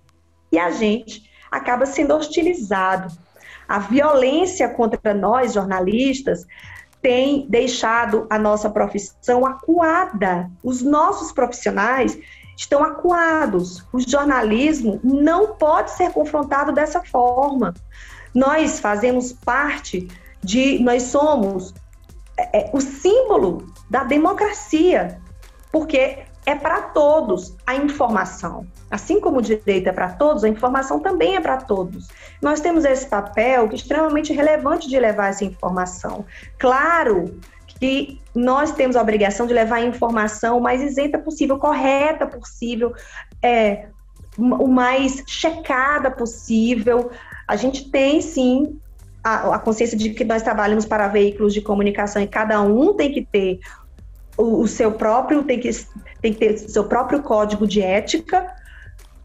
E 0.50 0.58
a 0.58 0.70
gente 0.70 1.30
acaba 1.50 1.86
sendo 1.86 2.14
hostilizado. 2.14 3.12
A 3.68 3.78
violência 3.78 4.68
contra 4.68 5.14
nós, 5.14 5.54
jornalistas, 5.54 6.46
tem 7.00 7.46
deixado 7.48 8.26
a 8.30 8.38
nossa 8.38 8.70
profissão 8.70 9.44
acuada. 9.44 10.50
Os 10.62 10.82
nossos 10.82 11.32
profissionais 11.32 12.18
estão 12.56 12.82
acuados. 12.82 13.84
O 13.92 14.00
jornalismo 14.00 15.00
não 15.02 15.54
pode 15.54 15.90
ser 15.92 16.10
confrontado 16.12 16.72
dessa 16.72 17.02
forma. 17.02 17.74
Nós 18.34 18.78
fazemos 18.78 19.32
parte 19.32 20.08
de 20.42 20.78
nós 20.80 21.04
somos 21.04 21.74
é, 22.36 22.60
é, 22.60 22.70
o 22.72 22.80
símbolo 22.80 23.66
da 23.90 24.04
democracia, 24.04 25.20
porque 25.72 26.18
é 26.44 26.54
para 26.54 26.82
todos 26.82 27.56
a 27.66 27.74
informação. 27.74 28.66
Assim 28.90 29.20
como 29.20 29.38
o 29.38 29.42
direito 29.42 29.88
é 29.88 29.92
para 29.92 30.10
todos, 30.10 30.44
a 30.44 30.48
informação 30.48 31.00
também 31.00 31.36
é 31.36 31.40
para 31.40 31.56
todos. 31.56 32.08
Nós 32.40 32.60
temos 32.60 32.84
esse 32.84 33.06
papel 33.06 33.68
que 33.68 33.74
é 33.74 33.78
extremamente 33.78 34.32
relevante 34.32 34.88
de 34.88 34.98
levar 34.98 35.30
essa 35.30 35.44
informação. 35.44 36.24
Claro 36.58 37.40
que 37.78 38.20
nós 38.34 38.72
temos 38.72 38.96
a 38.96 39.02
obrigação 39.02 39.46
de 39.46 39.54
levar 39.54 39.76
a 39.76 39.84
informação 39.84 40.58
o 40.58 40.60
mais 40.60 40.82
isenta 40.82 41.18
possível, 41.18 41.58
correta 41.58 42.26
possível, 42.26 42.92
é, 43.42 43.86
o 44.36 44.68
mais 44.68 45.22
checada 45.26 46.10
possível. 46.10 47.10
A 47.46 47.56
gente 47.56 47.90
tem 47.90 48.20
sim 48.20 48.78
a, 49.22 49.54
a, 49.54 49.58
consciência 49.58 49.96
de 49.96 50.10
que 50.10 50.24
nós 50.24 50.42
trabalhamos 50.42 50.84
para 50.84 51.08
veículos 51.08 51.54
de 51.54 51.60
comunicação 51.60 52.20
e 52.20 52.26
cada 52.26 52.60
um 52.60 52.94
tem 52.94 53.12
que 53.12 53.24
ter 53.24 53.60
o, 54.42 54.60
o 54.60 54.68
seu 54.68 54.92
próprio, 54.92 55.44
tem 55.44 55.60
que, 55.60 55.70
tem 56.20 56.32
que 56.32 56.38
ter 56.38 56.58
seu 56.58 56.84
próprio 56.84 57.22
código 57.22 57.66
de 57.66 57.80
ética, 57.80 58.46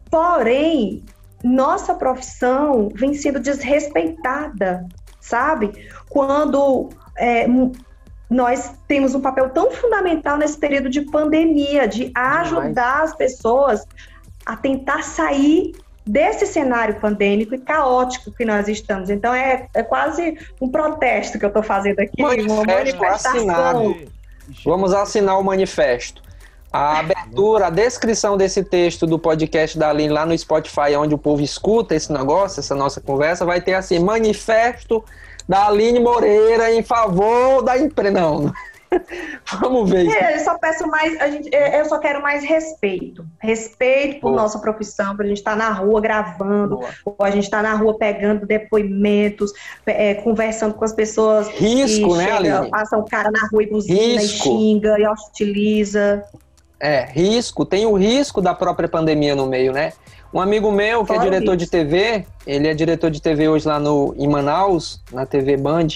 porém, 0.10 1.04
nossa 1.44 1.96
profissão 1.96 2.90
vem 2.94 3.14
sendo 3.14 3.40
desrespeitada, 3.40 4.86
sabe? 5.20 5.72
Quando 6.10 6.90
é, 7.18 7.48
nós 8.30 8.74
temos 8.88 9.16
um 9.16 9.22
papel 9.22 9.50
tão 9.50 9.72
fundamental 9.72 10.38
nesse 10.38 10.58
período 10.58 10.90
de 10.90 11.02
pandemia, 11.02 11.88
de 11.88 12.12
ajudar 12.16 13.04
as 13.04 13.16
pessoas 13.16 13.86
a 14.46 14.56
tentar 14.56 15.04
sair 15.04 15.74
desse 16.06 16.46
cenário 16.48 17.00
pandêmico 17.02 17.54
e 17.54 17.58
caótico 17.58 18.32
que 18.32 18.46
nós 18.46 18.68
estamos. 18.70 19.10
Então 19.10 19.34
é, 19.34 19.68
é 19.74 19.84
quase 19.84 20.38
um 20.62 20.70
protesto 20.70 21.38
que 21.38 21.44
eu 21.44 21.50
estou 21.50 21.64
fazendo 21.64 22.00
aqui, 22.00 22.22
manifesto 22.22 22.54
uma 22.54 22.64
manifestação. 22.64 23.36
Assinado. 23.36 24.17
Vamos 24.64 24.94
assinar 24.94 25.40
o 25.40 25.44
manifesto. 25.44 26.22
A 26.72 27.00
abertura, 27.00 27.68
a 27.68 27.70
descrição 27.70 28.36
desse 28.36 28.64
texto 28.64 29.08
do 29.08 29.18
podcast 29.18 29.78
da 29.78 29.90
Aline 29.90 30.14
lá 30.14 30.26
no 30.26 30.38
Spotify, 30.38 30.96
onde 30.98 31.16
o 31.16 31.18
povo 31.18 31.42
escuta 31.42 31.96
esse 31.96 32.12
negócio, 32.12 32.60
essa 32.60 32.76
nossa 32.76 33.00
conversa, 33.00 33.46
vai 33.46 33.62
ter 33.62 33.74
assim: 33.74 34.00
manifesto 34.00 35.04
da 35.48 35.68
Aline 35.68 36.00
Moreira 36.00 36.72
em 36.74 36.84
favor 36.84 37.64
da 37.64 37.78
empresa. 37.78 38.12
Não, 38.12 38.54
Vamos 39.62 39.90
ver. 39.90 40.08
É, 40.08 40.36
eu 40.36 40.40
só 40.40 40.58
peço 40.58 40.88
mais, 40.88 41.20
a 41.20 41.30
gente, 41.30 41.54
é, 41.54 41.80
eu 41.80 41.86
só 41.86 42.00
quero 42.00 42.22
mais 42.22 42.44
respeito. 42.44 43.26
Respeito 43.40 44.22
por 44.22 44.32
Boa. 44.32 44.44
nossa 44.44 44.60
profissão, 44.60 45.16
para 45.16 45.26
a 45.26 45.28
gente 45.28 45.38
estar 45.38 45.52
tá 45.52 45.58
na 45.58 45.72
rua 45.72 46.02
gravando, 46.02 46.78
Boa. 46.78 46.90
ou 47.06 47.16
a 47.20 47.30
gente 47.30 47.46
estar 47.46 47.64
tá 47.64 47.70
na 47.70 47.76
rua 47.76 47.98
pegando 47.98 48.46
depoimentos, 48.46 49.52
é, 49.86 50.16
conversando 50.16 50.74
com 50.74 50.86
as 50.86 50.94
pessoas. 50.94 51.48
Risco, 51.50 52.16
né, 52.16 52.26
chega, 52.26 52.38
Aline? 52.38 52.70
Passa 52.70 52.98
um 52.98 53.06
cara 53.06 53.32
na 53.32 53.48
rua 53.52 53.64
e 53.64 53.70
buzina 53.70 54.22
e 54.22 54.28
xinga 54.28 55.00
e 55.00 55.06
hostiliza. 55.06 56.24
É, 56.80 57.06
risco, 57.06 57.66
tem 57.66 57.86
o 57.86 57.94
risco 57.94 58.42
da 58.42 58.54
própria 58.54 58.88
pandemia 58.88 59.36
no 59.36 59.48
meio, 59.48 59.74
né? 59.74 59.94
Um 60.34 60.40
amigo 60.40 60.72
meu 60.72 61.06
que 61.06 61.14
é 61.14 61.18
diretor 61.18 61.56
de 61.56 61.68
TV, 61.68 62.26
ele 62.46 62.68
é 62.68 62.74
diretor 62.74 63.10
de 63.10 63.22
TV 63.22 63.48
hoje 63.48 63.68
lá 63.68 63.80
no, 63.80 64.14
em 64.18 64.28
Manaus, 64.28 65.02
na 65.12 65.26
TV 65.26 65.58
Band, 65.58 65.88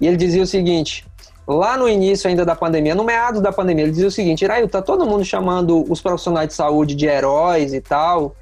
e 0.00 0.06
ele 0.06 0.16
dizia 0.16 0.42
o 0.42 0.46
seguinte: 0.46 1.04
lá 1.46 1.76
no 1.76 1.88
início 1.88 2.28
ainda 2.28 2.44
da 2.44 2.54
pandemia, 2.54 2.94
no 2.94 3.04
meados 3.04 3.40
da 3.40 3.52
pandemia, 3.52 3.84
ele 3.84 3.92
dizia 3.92 4.08
o 4.08 4.10
seguinte: 4.10 4.42
Irail, 4.44 4.68
tá 4.68 4.80
todo 4.80 5.06
mundo 5.06 5.24
chamando 5.24 5.84
os 5.90 6.00
profissionais 6.00 6.48
de 6.48 6.54
saúde 6.54 6.94
de 6.94 7.06
heróis 7.06 7.72
e 7.72 7.80
tal, 7.80 8.34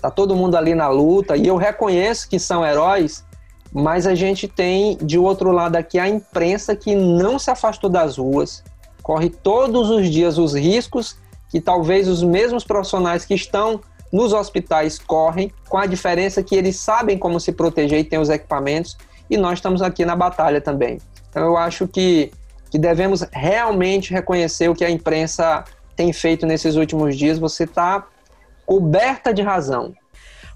tá 0.00 0.10
todo 0.10 0.34
mundo 0.34 0.56
ali 0.56 0.74
na 0.74 0.88
luta, 0.88 1.36
e 1.36 1.46
eu 1.46 1.56
reconheço 1.56 2.28
que 2.28 2.38
são 2.38 2.64
heróis, 2.64 3.24
mas 3.72 4.06
a 4.06 4.14
gente 4.14 4.48
tem 4.48 4.96
de 4.96 5.18
outro 5.18 5.50
lado 5.50 5.76
aqui 5.76 5.98
a 5.98 6.08
imprensa 6.08 6.74
que 6.74 6.94
não 6.94 7.38
se 7.38 7.50
afastou 7.50 7.90
das 7.90 8.16
ruas, 8.16 8.62
corre 9.02 9.30
todos 9.30 9.90
os 9.90 10.08
dias 10.10 10.38
os 10.38 10.54
riscos 10.54 11.16
que 11.48 11.60
talvez 11.60 12.08
os 12.08 12.22
mesmos 12.22 12.64
profissionais 12.64 13.24
que 13.24 13.34
estão 13.34 13.80
nos 14.12 14.32
hospitais 14.32 14.98
correm, 14.98 15.52
com 15.68 15.78
a 15.78 15.86
diferença 15.86 16.42
que 16.42 16.54
eles 16.54 16.76
sabem 16.76 17.18
como 17.18 17.38
se 17.38 17.52
proteger 17.52 17.98
e 17.98 18.04
têm 18.04 18.18
os 18.18 18.28
equipamentos, 18.28 18.96
e 19.28 19.36
nós 19.36 19.54
estamos 19.58 19.82
aqui 19.82 20.04
na 20.04 20.14
batalha 20.14 20.60
também. 20.60 20.98
Então 21.28 21.44
eu 21.44 21.56
acho 21.56 21.86
que, 21.86 22.30
que 22.76 22.80
devemos 22.80 23.24
realmente 23.32 24.12
reconhecer 24.12 24.68
o 24.68 24.74
que 24.74 24.84
a 24.84 24.90
imprensa 24.90 25.64
tem 25.96 26.12
feito 26.12 26.44
nesses 26.44 26.76
últimos 26.76 27.16
dias. 27.16 27.38
Você 27.38 27.64
está 27.64 28.06
coberta 28.66 29.32
de 29.32 29.40
razão. 29.40 29.94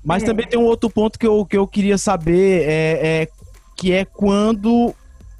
Mas 0.05 0.23
é. 0.23 0.27
também 0.27 0.47
tem 0.47 0.61
um 0.61 0.65
outro 0.65 0.91
ponto 0.91 1.19
que 1.19 1.27
eu, 1.27 1.47
que 1.47 1.57
eu 1.57 1.67
queria 1.67 1.97
saber, 1.97 2.69
é, 2.69 3.23
é 3.23 3.29
que 3.75 3.91
é 3.95 4.05
quando 4.05 4.95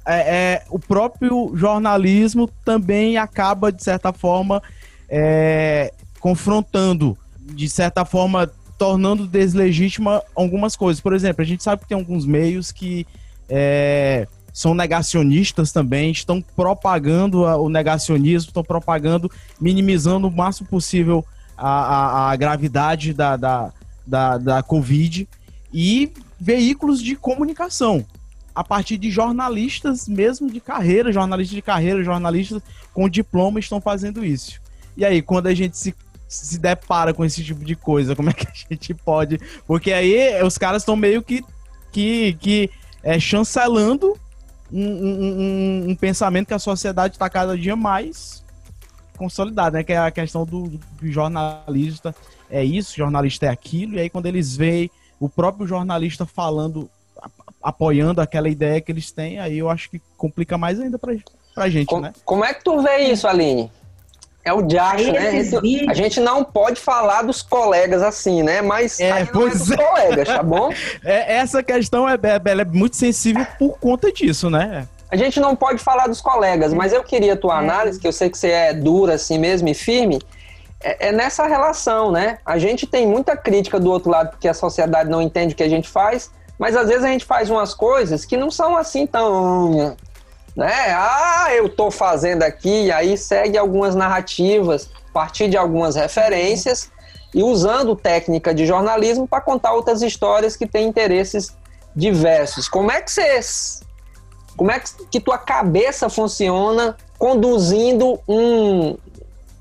é, 0.07 0.35
é, 0.35 0.63
o 0.71 0.79
próprio 0.79 1.51
jornalismo 1.53 2.49
também 2.65 3.15
acaba, 3.15 3.71
de 3.71 3.83
certa 3.83 4.11
forma, 4.11 4.59
é, 5.07 5.93
confrontando 6.19 7.15
de 7.37 7.69
certa 7.69 8.05
forma, 8.05 8.49
tornando 8.79 9.27
deslegítima 9.27 10.23
algumas 10.33 10.75
coisas. 10.75 10.99
Por 10.99 11.13
exemplo, 11.13 11.43
a 11.43 11.45
gente 11.45 11.61
sabe 11.61 11.83
que 11.83 11.89
tem 11.89 11.97
alguns 11.97 12.25
meios 12.25 12.71
que 12.71 13.05
é, 13.47 14.25
são 14.53 14.73
negacionistas 14.73 15.71
também, 15.71 16.11
estão 16.11 16.41
propagando 16.41 17.41
o 17.41 17.69
negacionismo, 17.69 18.49
estão 18.49 18.63
propagando, 18.63 19.31
minimizando 19.59 20.27
o 20.27 20.31
máximo 20.31 20.67
possível 20.67 21.25
a, 21.57 21.69
a, 21.69 22.31
a 22.31 22.35
gravidade 22.35 23.13
da, 23.13 23.37
da, 23.37 23.71
da, 24.05 24.37
da 24.37 24.63
Covid 24.63 25.27
e 25.73 26.11
veículos 26.39 27.01
de 27.01 27.15
comunicação 27.15 28.05
a 28.53 28.63
partir 28.63 28.97
de 28.97 29.09
jornalistas 29.09 30.07
mesmo 30.07 30.51
de 30.51 30.59
carreira, 30.59 31.13
jornalistas 31.13 31.55
de 31.55 31.61
carreira, 31.61 32.03
jornalistas 32.03 32.61
com 32.93 33.07
diploma 33.07 33.59
estão 33.59 33.79
fazendo 33.79 34.25
isso. 34.25 34.59
E 34.97 35.05
aí, 35.05 35.21
quando 35.21 35.47
a 35.47 35.53
gente 35.53 35.77
se 35.77 35.95
se 36.31 36.57
depara 36.57 37.13
com 37.13 37.25
esse 37.25 37.43
tipo 37.43 37.63
de 37.65 37.75
coisa? 37.75 38.15
Como 38.15 38.29
é 38.29 38.33
que 38.33 38.47
a 38.47 38.53
gente 38.53 38.93
pode. 38.93 39.37
Porque 39.67 39.91
aí 39.91 40.41
os 40.43 40.57
caras 40.57 40.81
estão 40.81 40.95
meio 40.95 41.21
que, 41.21 41.43
que, 41.91 42.37
que 42.39 42.69
é, 43.03 43.19
chancelando 43.19 44.17
um, 44.71 44.81
um, 44.81 45.89
um, 45.89 45.95
pensamento 45.95 46.47
que 46.47 46.53
a 46.53 46.59
sociedade 46.59 47.15
está 47.15 47.29
cada 47.29 47.57
dia 47.57 47.75
mais 47.75 48.43
consolidada, 49.17 49.77
né? 49.77 49.83
Que 49.83 49.93
é 49.93 49.97
a 49.97 50.11
questão 50.11 50.45
do, 50.45 50.67
do 50.67 51.11
jornalista 51.11 52.15
é 52.49 52.63
isso, 52.63 52.97
jornalista 52.97 53.45
é 53.45 53.49
aquilo, 53.49 53.95
e 53.95 53.99
aí 53.99 54.09
quando 54.09 54.25
eles 54.25 54.55
veem 54.55 54.91
o 55.19 55.29
próprio 55.29 55.65
jornalista 55.65 56.25
falando, 56.25 56.89
apoiando 57.61 58.19
aquela 58.19 58.49
ideia 58.49 58.81
que 58.81 58.91
eles 58.91 59.11
têm, 59.11 59.39
aí 59.39 59.57
eu 59.57 59.69
acho 59.69 59.89
que 59.89 60.01
complica 60.17 60.57
mais 60.57 60.79
ainda 60.79 60.99
pra, 60.99 61.13
pra 61.55 61.69
gente, 61.69 61.95
né? 61.95 62.11
Como 62.25 62.43
é 62.43 62.53
que 62.53 62.63
tu 62.63 62.81
vê 62.81 62.97
isso, 63.09 63.27
Aline? 63.27 63.71
É 64.43 64.51
o 64.51 64.61
Jackson, 64.63 65.11
né? 65.11 65.27
A 65.27 65.43
gente, 65.43 65.89
a 65.89 65.93
gente, 65.93 66.19
não 66.19 66.43
pode 66.43 66.79
falar 66.79 67.21
dos 67.21 67.43
colegas 67.43 68.01
assim, 68.01 68.41
né? 68.41 68.61
Mas 68.61 68.99
é, 68.99 69.23
pois 69.25 69.69
é 69.71 69.75
dos 69.75 69.75
colegas, 69.75 70.27
tá 70.27 70.43
bom? 70.43 70.73
É, 71.03 71.37
essa 71.37 71.61
questão 71.61 72.07
é, 72.07 72.13
é, 72.13 72.59
é, 72.61 72.65
muito 72.65 72.95
sensível 72.95 73.45
por 73.57 73.77
conta 73.79 74.11
disso, 74.11 74.49
né? 74.49 74.87
A 75.09 75.15
gente 75.15 75.39
não 75.39 75.55
pode 75.55 75.79
falar 75.79 76.07
dos 76.07 76.21
colegas, 76.21 76.73
mas 76.73 76.93
eu 76.93 77.03
queria 77.03 77.33
a 77.33 77.37
tua 77.37 77.55
é. 77.55 77.59
análise, 77.59 77.99
que 77.99 78.07
eu 78.07 78.11
sei 78.11 78.29
que 78.29 78.37
você 78.37 78.49
é 78.49 78.73
dura 78.73 79.15
assim 79.15 79.37
mesmo 79.37 79.67
e 79.69 79.73
firme, 79.73 80.19
é, 80.81 81.09
é 81.09 81.11
nessa 81.11 81.45
relação, 81.45 82.11
né? 82.11 82.39
A 82.45 82.57
gente 82.57 82.87
tem 82.87 83.07
muita 83.07 83.37
crítica 83.37 83.79
do 83.79 83.91
outro 83.91 84.09
lado 84.09 84.31
porque 84.31 84.47
a 84.47 84.53
sociedade 84.53 85.09
não 85.09 85.21
entende 85.21 85.53
o 85.53 85.57
que 85.57 85.63
a 85.63 85.69
gente 85.69 85.87
faz, 85.87 86.31
mas 86.57 86.75
às 86.75 86.87
vezes 86.87 87.03
a 87.03 87.07
gente 87.07 87.25
faz 87.25 87.49
umas 87.49 87.73
coisas 87.73 88.25
que 88.25 88.37
não 88.37 88.49
são 88.49 88.75
assim 88.75 89.05
tão 89.05 89.95
né? 90.55 90.93
Ah, 90.93 91.47
eu 91.53 91.69
tô 91.69 91.89
fazendo 91.89 92.43
aqui, 92.43 92.85
e 92.85 92.91
aí 92.91 93.17
segue 93.17 93.57
algumas 93.57 93.95
narrativas, 93.95 94.89
a 95.09 95.13
partir 95.13 95.49
de 95.49 95.57
algumas 95.57 95.95
referências 95.95 96.91
e 97.33 97.43
usando 97.43 97.95
técnica 97.95 98.53
de 98.53 98.65
jornalismo 98.65 99.27
para 99.27 99.41
contar 99.41 99.73
outras 99.73 100.01
histórias 100.01 100.55
que 100.55 100.67
têm 100.67 100.87
interesses 100.87 101.55
diversos. 101.95 102.67
Como 102.67 102.91
é 102.91 103.01
que 103.01 103.11
você 103.11 103.41
como 104.57 104.69
é 104.69 104.81
que 105.09 105.19
tua 105.19 105.37
cabeça 105.37 106.09
funciona 106.09 106.95
conduzindo 107.17 108.19
um, 108.27 108.97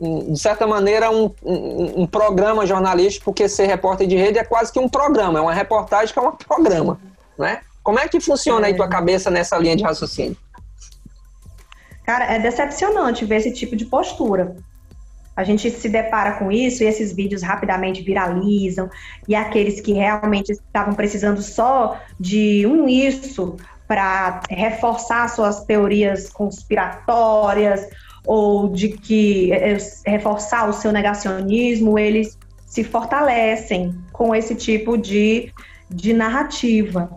um 0.01 0.33
de 0.33 0.39
certa 0.39 0.67
maneira, 0.67 1.11
um, 1.11 1.31
um, 1.43 2.03
um, 2.03 2.07
programa 2.07 2.67
jornalístico, 2.67 3.27
porque 3.27 3.49
ser 3.49 3.67
repórter 3.67 4.07
de 4.07 4.17
rede 4.17 4.39
é 4.39 4.45
quase 4.45 4.73
que 4.73 4.79
um 4.79 4.89
programa, 4.89 5.39
é 5.39 5.43
uma 5.43 5.55
reportagem 5.55 6.13
que 6.13 6.19
é 6.19 6.23
um 6.23 6.33
programa, 6.33 6.99
né? 7.39 7.61
Como 7.83 7.99
é 7.99 8.09
que 8.09 8.21
funciona 8.21 8.67
aí 8.67 8.75
tua 8.75 8.89
cabeça 8.89 9.31
nessa 9.31 9.57
linha 9.57 9.77
de 9.77 9.83
raciocínio? 9.83 10.37
Cara, 12.11 12.25
é 12.25 12.41
decepcionante 12.41 13.25
ver 13.25 13.37
esse 13.37 13.53
tipo 13.53 13.77
de 13.77 13.85
postura. 13.85 14.57
A 15.37 15.45
gente 15.45 15.71
se 15.71 15.89
depara 15.89 16.33
com 16.33 16.51
isso 16.51 16.83
e 16.83 16.87
esses 16.89 17.13
vídeos 17.15 17.41
rapidamente 17.41 18.03
viralizam, 18.03 18.91
e 19.29 19.35
aqueles 19.37 19.81
que 19.81 19.93
realmente 19.93 20.51
estavam 20.51 20.93
precisando 20.93 21.41
só 21.41 22.01
de 22.19 22.67
um 22.67 22.89
isso 22.89 23.57
para 23.87 24.41
reforçar 24.51 25.29
suas 25.29 25.63
teorias 25.65 26.29
conspiratórias 26.29 27.89
ou 28.27 28.69
de 28.69 28.89
que 28.89 29.53
é, 29.53 29.79
reforçar 30.05 30.69
o 30.69 30.73
seu 30.73 30.91
negacionismo, 30.91 31.97
eles 31.97 32.37
se 32.67 32.83
fortalecem 32.83 33.95
com 34.13 34.35
esse 34.35 34.57
tipo 34.57 34.99
de, 34.99 35.53
de 35.89 36.13
narrativa. 36.13 37.09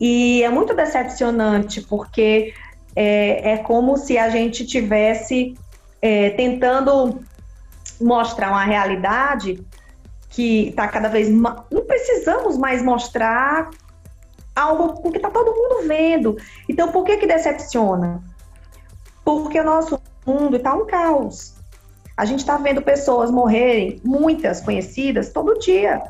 E 0.00 0.42
é 0.42 0.48
muito 0.48 0.74
decepcionante, 0.74 1.82
porque 1.82 2.54
é, 2.94 3.52
é 3.52 3.56
como 3.58 3.96
se 3.96 4.16
a 4.18 4.28
gente 4.28 4.64
tivesse 4.64 5.56
é, 6.00 6.30
tentando 6.30 7.22
mostrar 8.00 8.50
uma 8.50 8.64
realidade 8.64 9.64
que 10.30 10.68
está 10.68 10.88
cada 10.88 11.08
vez 11.08 11.28
mais. 11.28 11.56
Não 11.70 11.84
precisamos 11.84 12.58
mais 12.58 12.82
mostrar 12.82 13.70
algo 14.54 15.10
que 15.10 15.16
está 15.16 15.30
todo 15.30 15.54
mundo 15.54 15.88
vendo. 15.88 16.36
Então, 16.68 16.90
por 16.92 17.04
que, 17.04 17.16
que 17.16 17.26
decepciona? 17.26 18.22
Porque 19.24 19.58
o 19.58 19.64
nosso 19.64 20.00
mundo 20.26 20.56
está 20.56 20.74
um 20.74 20.86
caos. 20.86 21.54
A 22.16 22.24
gente 22.24 22.40
está 22.40 22.56
vendo 22.56 22.80
pessoas 22.80 23.30
morrerem, 23.30 24.00
muitas 24.04 24.60
conhecidas, 24.60 25.32
todo 25.32 25.58
dia. 25.58 26.02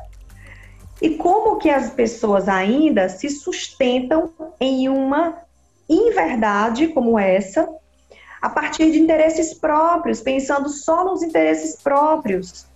E 1.01 1.11
como 1.11 1.57
que 1.57 1.69
as 1.69 1.89
pessoas 1.89 2.47
ainda 2.47 3.09
se 3.09 3.29
sustentam 3.29 4.31
em 4.59 4.87
uma 4.87 5.44
inverdade 5.87 6.87
como 6.89 7.17
essa, 7.17 7.67
a 8.41 8.49
partir 8.49 8.91
de 8.91 8.99
interesses 8.99 9.53
próprios, 9.53 10.21
pensando 10.21 10.69
só 10.69 11.03
nos 11.03 11.23
interesses 11.23 11.75
próprios. 11.81 12.67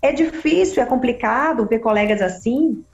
É 0.00 0.12
difícil, 0.12 0.82
é 0.82 0.86
complicado 0.86 1.66
ver 1.66 1.80
colegas 1.80 2.22
assim 2.22 2.84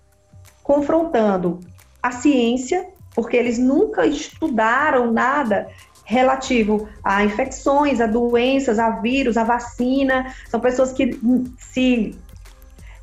confrontando 0.62 1.60
a 2.02 2.10
ciência, 2.10 2.88
porque 3.14 3.36
eles 3.36 3.58
nunca 3.58 4.06
estudaram 4.06 5.12
nada 5.12 5.68
relativo 6.04 6.88
a 7.02 7.24
infecções, 7.24 8.00
a 8.00 8.06
doenças, 8.06 8.78
a 8.78 8.90
vírus, 8.90 9.36
a 9.36 9.44
vacina. 9.44 10.34
São 10.48 10.60
pessoas 10.60 10.92
que 10.92 11.18
se, 11.58 12.18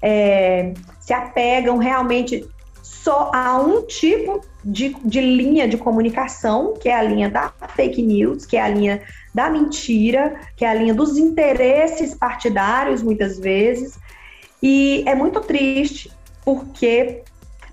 é, 0.02 0.74
se 1.00 1.14
apegam 1.14 1.78
realmente 1.78 2.48
só 2.82 3.32
a 3.34 3.60
um 3.60 3.86
tipo 3.86 4.42
de, 4.64 4.96
de 5.04 5.22
linha 5.22 5.68
de 5.68 5.78
comunicação, 5.78 6.74
que 6.80 6.90
é 6.90 6.96
a 6.96 7.02
linha 7.02 7.30
da 7.30 7.52
fake 7.76 8.02
news, 8.02 8.46
que 8.46 8.58
é 8.58 8.62
a 8.62 8.68
linha 8.68 9.02
da 9.34 9.50
mentira, 9.50 10.40
que 10.56 10.64
é 10.64 10.70
a 10.70 10.74
linha 10.74 10.94
dos 10.94 11.18
interesses 11.18 12.14
partidários, 12.14 13.02
muitas 13.02 13.40
vezes. 13.40 14.00
E 14.62 15.04
é 15.08 15.16
muito 15.16 15.40
triste, 15.42 16.12
porque 16.46 17.24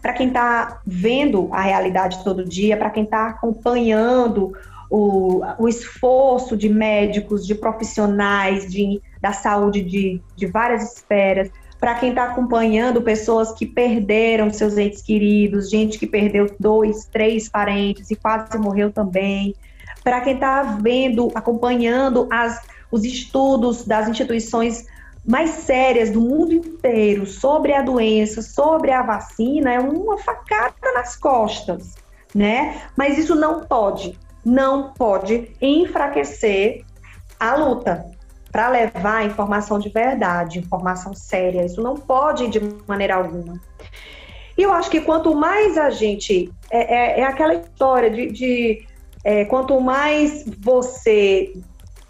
para 0.00 0.12
quem 0.12 0.28
está 0.28 0.80
vendo 0.86 1.48
a 1.52 1.60
realidade 1.60 2.22
todo 2.24 2.44
dia, 2.44 2.76
para 2.76 2.90
quem 2.90 3.04
está 3.04 3.28
acompanhando 3.28 4.52
o, 4.90 5.42
o 5.58 5.68
esforço 5.68 6.56
de 6.56 6.68
médicos, 6.68 7.46
de 7.46 7.54
profissionais 7.54 8.70
de, 8.70 9.02
da 9.20 9.32
saúde 9.32 9.82
de, 9.82 10.22
de 10.34 10.46
várias 10.46 10.94
esferas, 10.94 11.50
para 11.80 11.94
quem 11.94 12.10
está 12.10 12.24
acompanhando 12.24 13.00
pessoas 13.02 13.52
que 13.52 13.64
perderam 13.64 14.52
seus 14.52 14.76
entes 14.76 15.00
queridos, 15.00 15.70
gente 15.70 15.98
que 15.98 16.06
perdeu 16.06 16.54
dois, 16.58 17.06
três 17.06 17.48
parentes 17.48 18.10
e 18.10 18.16
quase 18.16 18.58
morreu 18.58 18.90
também, 18.90 19.54
para 20.02 20.20
quem 20.20 20.34
está 20.34 20.62
vendo, 20.62 21.30
acompanhando 21.34 22.26
as, 22.30 22.60
os 22.90 23.04
estudos 23.04 23.84
das 23.84 24.08
instituições 24.08 24.86
mais 25.24 25.50
sérias 25.50 26.10
do 26.10 26.20
mundo 26.20 26.52
inteiro 26.52 27.26
sobre 27.26 27.74
a 27.74 27.82
doença, 27.82 28.40
sobre 28.40 28.90
a 28.90 29.02
vacina, 29.02 29.72
é 29.72 29.78
uma 29.78 30.16
facada 30.18 30.92
nas 30.94 31.14
costas, 31.16 31.94
né? 32.34 32.82
Mas 32.96 33.18
isso 33.18 33.34
não 33.34 33.60
pode, 33.60 34.18
não 34.44 34.94
pode 34.94 35.52
enfraquecer 35.60 36.84
a 37.38 37.54
luta 37.54 38.17
para 38.50 38.68
levar 38.68 39.26
informação 39.26 39.78
de 39.78 39.88
verdade, 39.88 40.58
informação 40.58 41.14
séria. 41.14 41.64
Isso 41.64 41.82
não 41.82 41.96
pode 41.96 42.48
de 42.48 42.60
maneira 42.86 43.16
alguma. 43.16 43.60
E 44.56 44.62
eu 44.62 44.72
acho 44.72 44.90
que 44.90 45.00
quanto 45.00 45.34
mais 45.34 45.78
a 45.78 45.90
gente. 45.90 46.52
É, 46.70 46.94
é, 46.94 47.20
é 47.20 47.24
aquela 47.24 47.54
história 47.54 48.10
de. 48.10 48.32
de 48.32 48.86
é, 49.24 49.44
quanto 49.44 49.78
mais 49.80 50.44
você 50.58 51.52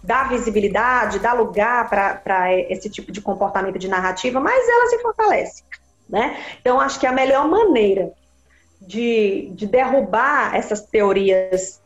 dá 0.01 0.23
visibilidade, 0.23 1.19
dá 1.19 1.33
lugar 1.33 1.89
para 1.89 2.53
esse 2.53 2.89
tipo 2.89 3.11
de 3.11 3.21
comportamento 3.21 3.77
de 3.77 3.87
narrativa, 3.87 4.39
mais 4.39 4.67
ela 4.67 4.87
se 4.87 4.99
fortalece. 4.99 5.63
Né? 6.07 6.37
Então, 6.59 6.79
acho 6.79 6.99
que 6.99 7.05
a 7.05 7.11
melhor 7.11 7.47
maneira 7.47 8.11
de, 8.81 9.51
de 9.53 9.67
derrubar 9.67 10.55
essas 10.55 10.81
teorias 10.81 11.79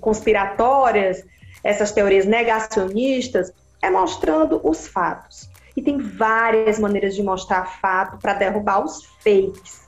conspiratórias, 0.00 1.24
essas 1.62 1.92
teorias 1.92 2.26
negacionistas, 2.26 3.52
é 3.82 3.90
mostrando 3.90 4.60
os 4.62 4.86
fatos. 4.86 5.48
E 5.76 5.82
tem 5.82 5.98
várias 5.98 6.78
maneiras 6.78 7.14
de 7.14 7.22
mostrar 7.22 7.64
fato 7.80 8.18
para 8.18 8.34
derrubar 8.34 8.84
os 8.84 9.04
fakes. 9.22 9.80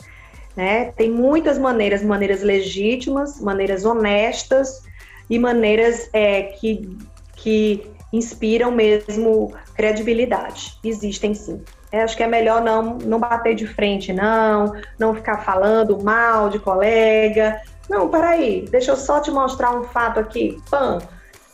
Né? 0.57 0.93
Tem 0.93 1.11
muitas 1.11 1.59
maneiras, 1.59 2.03
maneiras 2.03 2.43
legítimas, 2.43 3.41
maneiras 3.41 3.85
honestas 3.85 4.83
e 5.29 5.39
maneiras 5.39 6.09
é, 6.13 6.43
que, 6.43 6.97
que 7.37 7.91
inspiram 8.13 8.71
mesmo 8.71 9.55
credibilidade. 9.75 10.79
Existem 10.85 11.35
sim. 11.35 11.63
É, 11.91 12.03
acho 12.03 12.17
que 12.17 12.23
é 12.23 12.27
melhor 12.27 12.63
não, 12.63 12.97
não 12.99 13.19
bater 13.19 13.55
de 13.55 13.67
frente, 13.67 14.13
não, 14.13 14.75
não 14.99 15.15
ficar 15.15 15.45
falando 15.45 16.03
mal 16.03 16.49
de 16.49 16.59
colega. 16.59 17.61
Não, 17.89 18.09
peraí, 18.09 18.67
deixa 18.71 18.93
eu 18.93 18.97
só 18.97 19.21
te 19.21 19.31
mostrar 19.31 19.79
um 19.79 19.85
fato 19.85 20.21
aqui. 20.21 20.59
Pam. 20.71 20.99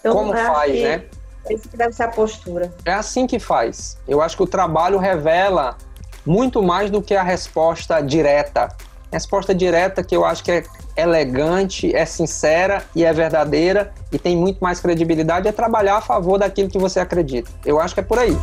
Então, 0.00 0.14
Como 0.14 0.32
faz, 0.32 0.72
que 0.72 0.82
né? 0.82 1.04
Esse 1.48 1.68
que 1.68 1.76
deve 1.76 1.92
ser 1.92 2.04
a 2.04 2.08
postura. 2.08 2.72
É 2.84 2.92
assim 2.92 3.26
que 3.26 3.38
faz. 3.38 3.96
Eu 4.06 4.20
acho 4.20 4.36
que 4.36 4.42
o 4.42 4.46
trabalho 4.46 4.98
revela 4.98 5.76
muito 6.24 6.62
mais 6.62 6.90
do 6.90 7.00
que 7.00 7.14
a 7.14 7.22
resposta 7.22 8.00
direta. 8.00 8.68
Resposta 9.10 9.54
direta 9.54 10.04
que 10.04 10.14
eu 10.14 10.24
acho 10.24 10.44
que 10.44 10.50
é 10.50 10.64
elegante, 10.94 11.94
é 11.94 12.04
sincera 12.04 12.84
e 12.94 13.04
é 13.04 13.12
verdadeira 13.12 13.92
e 14.12 14.18
tem 14.18 14.36
muito 14.36 14.58
mais 14.58 14.80
credibilidade 14.80 15.48
é 15.48 15.52
trabalhar 15.52 15.96
a 15.96 16.00
favor 16.00 16.38
daquilo 16.38 16.68
que 16.68 16.78
você 16.78 17.00
acredita. 17.00 17.50
Eu 17.64 17.80
acho 17.80 17.94
que 17.94 18.00
é 18.00 18.02
por 18.02 18.18
aí. 18.18 18.36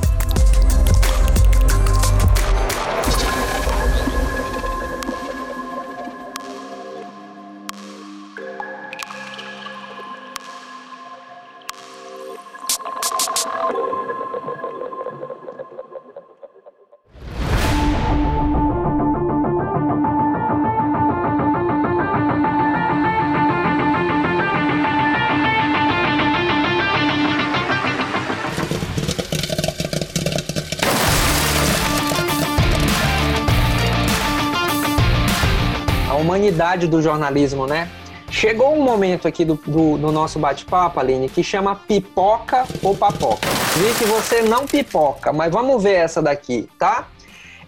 Humanidade 36.76 36.88
do 36.88 37.02
jornalismo, 37.02 37.66
né? 37.66 37.90
Chegou 38.30 38.76
um 38.76 38.84
momento 38.84 39.28
aqui 39.28 39.46
do, 39.46 39.56
do, 39.66 39.98
do 39.98 40.12
nosso 40.12 40.38
bate-papo, 40.38 41.00
Aline, 41.00 41.30
que 41.30 41.44
chama 41.44 41.76
pipoca 41.76 42.66
ou 42.84 42.96
papoca. 42.96 43.48
Vi 43.78 43.94
que 43.98 44.06
você 44.06 44.42
não 44.42 44.66
pipoca, 44.66 45.32
mas 45.32 45.52
vamos 45.52 45.82
ver 45.82 45.94
essa 45.94 46.22
daqui, 46.22 46.68
tá? 46.78 47.08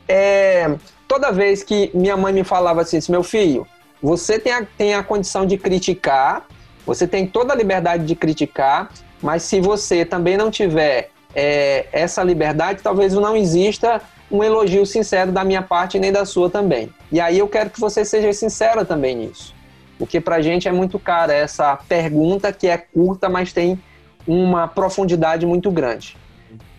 É, 0.07 0.75
toda 1.07 1.31
vez 1.31 1.63
que 1.63 1.91
minha 1.93 2.17
mãe 2.17 2.33
me 2.33 2.43
falava 2.43 2.81
assim, 2.81 2.99
meu 3.09 3.23
filho, 3.23 3.65
você 4.01 4.39
tem 4.39 4.51
a, 4.51 4.65
tem 4.77 4.93
a 4.93 5.03
condição 5.03 5.45
de 5.45 5.57
criticar, 5.57 6.45
você 6.85 7.07
tem 7.07 7.27
toda 7.27 7.53
a 7.53 7.55
liberdade 7.55 8.05
de 8.05 8.15
criticar, 8.15 8.89
mas 9.21 9.43
se 9.43 9.61
você 9.61 10.03
também 10.03 10.37
não 10.37 10.49
tiver 10.49 11.11
é, 11.35 11.85
essa 11.91 12.23
liberdade, 12.23 12.81
talvez 12.81 13.13
não 13.13 13.37
exista 13.37 14.01
um 14.29 14.43
elogio 14.43 14.85
sincero 14.85 15.31
da 15.31 15.43
minha 15.43 15.61
parte 15.61 15.99
nem 15.99 16.11
da 16.11 16.25
sua 16.25 16.49
também. 16.49 16.93
E 17.11 17.19
aí 17.19 17.39
eu 17.39 17.47
quero 17.47 17.69
que 17.69 17.79
você 17.79 18.03
seja 18.03 18.31
sincera 18.33 18.83
também 18.83 19.15
nisso. 19.15 19.55
Porque 19.97 20.21
pra 20.21 20.41
gente 20.41 20.67
é 20.67 20.71
muito 20.71 20.99
caro 20.99 21.31
essa 21.31 21.75
pergunta 21.75 22.51
que 22.53 22.67
é 22.67 22.77
curta, 22.77 23.29
mas 23.29 23.51
tem 23.51 23.81
uma 24.27 24.67
profundidade 24.67 25.45
muito 25.45 25.71
grande. 25.71 26.17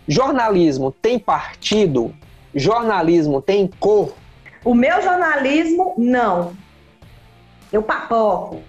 Jornalismo 0.07 0.91
tem 0.91 1.19
partido? 1.19 2.13
Jornalismo 2.53 3.41
tem 3.41 3.69
cor? 3.79 4.13
O 4.63 4.73
meu 4.73 5.01
jornalismo, 5.01 5.93
não. 5.97 6.53
Eu 7.71 7.83
papoco. 7.83 8.61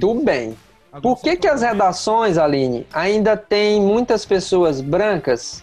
Tudo 0.00 0.22
bem. 0.22 0.56
Por 1.02 1.20
que, 1.20 1.36
que 1.36 1.46
as 1.46 1.62
redações, 1.62 2.38
Aline, 2.38 2.86
ainda 2.92 3.36
tem 3.36 3.80
muitas 3.80 4.24
pessoas 4.24 4.80
brancas 4.80 5.62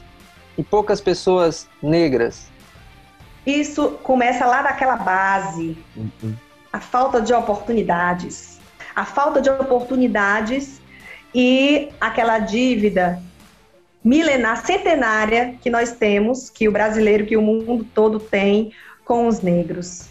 e 0.58 0.64
poucas 0.64 1.01
pessoas 1.01 1.68
negras? 1.82 2.47
Isso 3.45 3.91
começa 4.03 4.45
lá 4.45 4.62
daquela 4.62 4.95
base. 4.95 5.78
Uhum. 5.95 6.36
A 6.74 6.80
falta 6.80 7.22
de 7.22 7.34
oportunidades. 7.34 8.60
A 8.95 9.06
falta 9.06 9.41
de 9.41 9.49
oportunidades 9.49 10.82
e 11.34 11.89
aquela 11.99 12.39
dívida 12.39 13.22
milenar, 14.03 14.64
centenária 14.64 15.56
que 15.62 15.70
nós 15.70 15.93
temos, 15.93 16.49
que 16.49 16.68
o 16.68 16.72
brasileiro, 16.72 17.26
que 17.26 17.36
o 17.36 17.41
mundo 17.41 17.86
todo 17.93 18.20
tem 18.20 18.72
com 19.03 19.28
os 19.28 19.41
negros. 19.41 20.08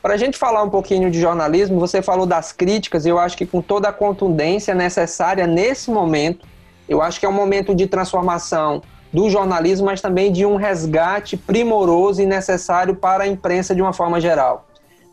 Para 0.00 0.14
a 0.14 0.16
gente 0.16 0.38
falar 0.38 0.62
um 0.62 0.70
pouquinho 0.70 1.10
de 1.10 1.20
jornalismo, 1.20 1.78
você 1.78 2.00
falou 2.00 2.24
das 2.24 2.52
críticas, 2.52 3.04
eu 3.04 3.18
acho 3.18 3.36
que 3.36 3.44
com 3.44 3.60
toda 3.60 3.88
a 3.88 3.92
contundência 3.92 4.74
necessária 4.74 5.46
nesse 5.46 5.90
momento, 5.90 6.46
eu 6.88 7.02
acho 7.02 7.20
que 7.20 7.26
é 7.26 7.28
um 7.28 7.32
momento 7.32 7.74
de 7.74 7.86
transformação 7.86 8.82
do 9.12 9.30
jornalismo, 9.30 9.86
mas 9.86 10.00
também 10.00 10.30
de 10.30 10.44
um 10.44 10.56
resgate 10.56 11.36
primoroso 11.36 12.20
e 12.20 12.26
necessário 12.26 12.94
para 12.94 13.24
a 13.24 13.26
imprensa 13.26 13.74
de 13.74 13.80
uma 13.80 13.92
forma 13.92 14.20
geral. 14.20 14.66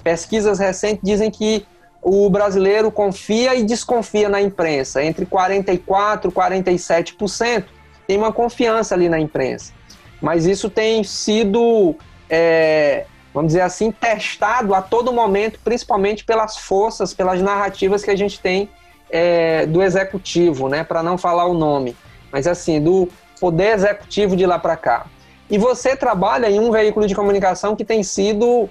Pesquisas 0.03 0.59
recentes 0.59 1.01
dizem 1.03 1.31
que 1.31 1.65
o 2.01 2.29
brasileiro 2.29 2.91
confia 2.91 3.55
e 3.55 3.63
desconfia 3.63 4.29
na 4.29 4.39
imprensa, 4.39 5.03
entre 5.03 5.25
44% 5.25 6.25
e 6.25 6.27
47%. 6.27 7.65
Tem 8.05 8.15
uma 8.15 8.31
confiança 8.31 8.93
ali 8.93 9.09
na 9.09 9.19
imprensa. 9.19 9.73
Mas 10.21 10.45
isso 10.45 10.69
tem 10.69 11.03
sido, 11.03 11.95
é, 12.29 13.05
vamos 13.33 13.47
dizer 13.47 13.61
assim, 13.61 13.91
testado 13.91 14.75
a 14.75 14.81
todo 14.81 15.11
momento, 15.11 15.59
principalmente 15.63 16.23
pelas 16.23 16.57
forças, 16.57 17.11
pelas 17.11 17.41
narrativas 17.41 18.03
que 18.03 18.11
a 18.11 18.15
gente 18.15 18.39
tem 18.39 18.69
é, 19.09 19.65
do 19.65 19.81
executivo, 19.81 20.69
né, 20.69 20.83
para 20.83 21.01
não 21.01 21.17
falar 21.17 21.45
o 21.47 21.53
nome. 21.55 21.97
Mas 22.31 22.45
assim, 22.45 22.79
do, 22.79 23.09
poder 23.39 23.73
executivo 23.73 24.35
de 24.35 24.45
lá 24.45 24.59
para 24.59 24.75
cá. 24.75 25.05
E 25.49 25.57
você 25.57 25.95
trabalha 25.95 26.49
em 26.49 26.59
um 26.59 26.71
veículo 26.71 27.07
de 27.07 27.13
comunicação 27.13 27.75
que 27.75 27.85
tem 27.85 28.01
sido 28.03 28.69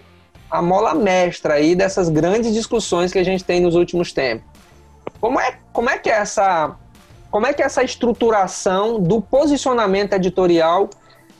a 0.50 0.60
mola 0.60 0.94
mestra 0.94 1.54
aí 1.54 1.74
dessas 1.74 2.08
grandes 2.08 2.52
discussões 2.52 3.12
que 3.12 3.18
a 3.18 3.24
gente 3.24 3.44
tem 3.44 3.60
nos 3.60 3.74
últimos 3.74 4.12
tempos. 4.12 4.46
Como 5.20 5.40
é, 5.40 5.58
como 5.72 5.90
é 5.90 5.98
que 5.98 6.10
é 6.10 6.14
essa 6.14 6.76
como 7.30 7.46
é 7.48 7.52
que 7.52 7.60
é 7.60 7.66
essa 7.66 7.82
estruturação 7.82 9.00
do 9.00 9.20
posicionamento 9.20 10.12
editorial 10.12 10.88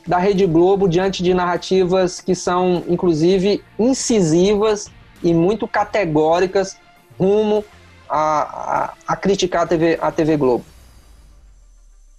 da 0.05 0.17
Rede 0.17 0.45
Globo 0.45 0.89
diante 0.89 1.23
de 1.23 1.33
narrativas 1.33 2.19
que 2.19 2.35
são 2.35 2.83
inclusive 2.89 3.63
incisivas 3.79 4.91
e 5.23 5.33
muito 5.33 5.65
categóricas 5.67 6.77
rumo 7.17 7.63
a, 8.09 8.17
a, 8.17 8.93
a 9.07 9.15
criticar 9.15 9.63
a 9.63 9.67
TV, 9.67 9.97
a 10.01 10.11
TV 10.11 10.35
Globo? 10.35 10.65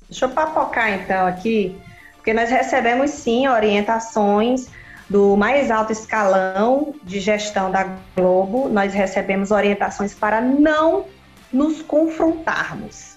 Deixa 0.09 0.25
eu 0.25 0.31
papocar 0.31 0.93
então 0.93 1.27
aqui, 1.27 1.77
porque 2.15 2.33
nós 2.33 2.51
recebemos 2.51 3.11
sim 3.11 3.49
orientações 3.49 4.69
do 5.09 5.37
mais 5.37 5.71
alto 5.71 5.93
escalão 5.93 6.95
de 7.03 7.21
gestão 7.21 7.71
da 7.71 7.87
Globo, 8.17 8.69
nós 8.69 8.93
recebemos 8.93 9.51
orientações 9.51 10.15
para 10.15 10.41
não 10.41 11.07
nos 11.53 11.83
confrontarmos 11.83 13.17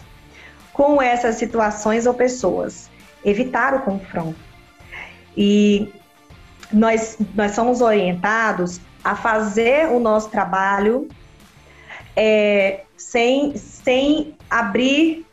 com 0.71 1.01
essas 1.01 1.35
situações 1.35 2.05
ou 2.05 2.13
pessoas, 2.13 2.89
evitar 3.25 3.73
o 3.73 3.81
confronto. 3.81 4.39
E 5.35 5.91
nós, 6.71 7.17
nós 7.35 7.51
somos 7.51 7.81
orientados 7.81 8.79
a 9.03 9.15
fazer 9.15 9.87
o 9.87 9.99
nosso 9.99 10.29
trabalho 10.29 11.07
é, 12.15 12.81
sem, 12.97 13.55
sem 13.57 14.35
abrir 14.49 15.25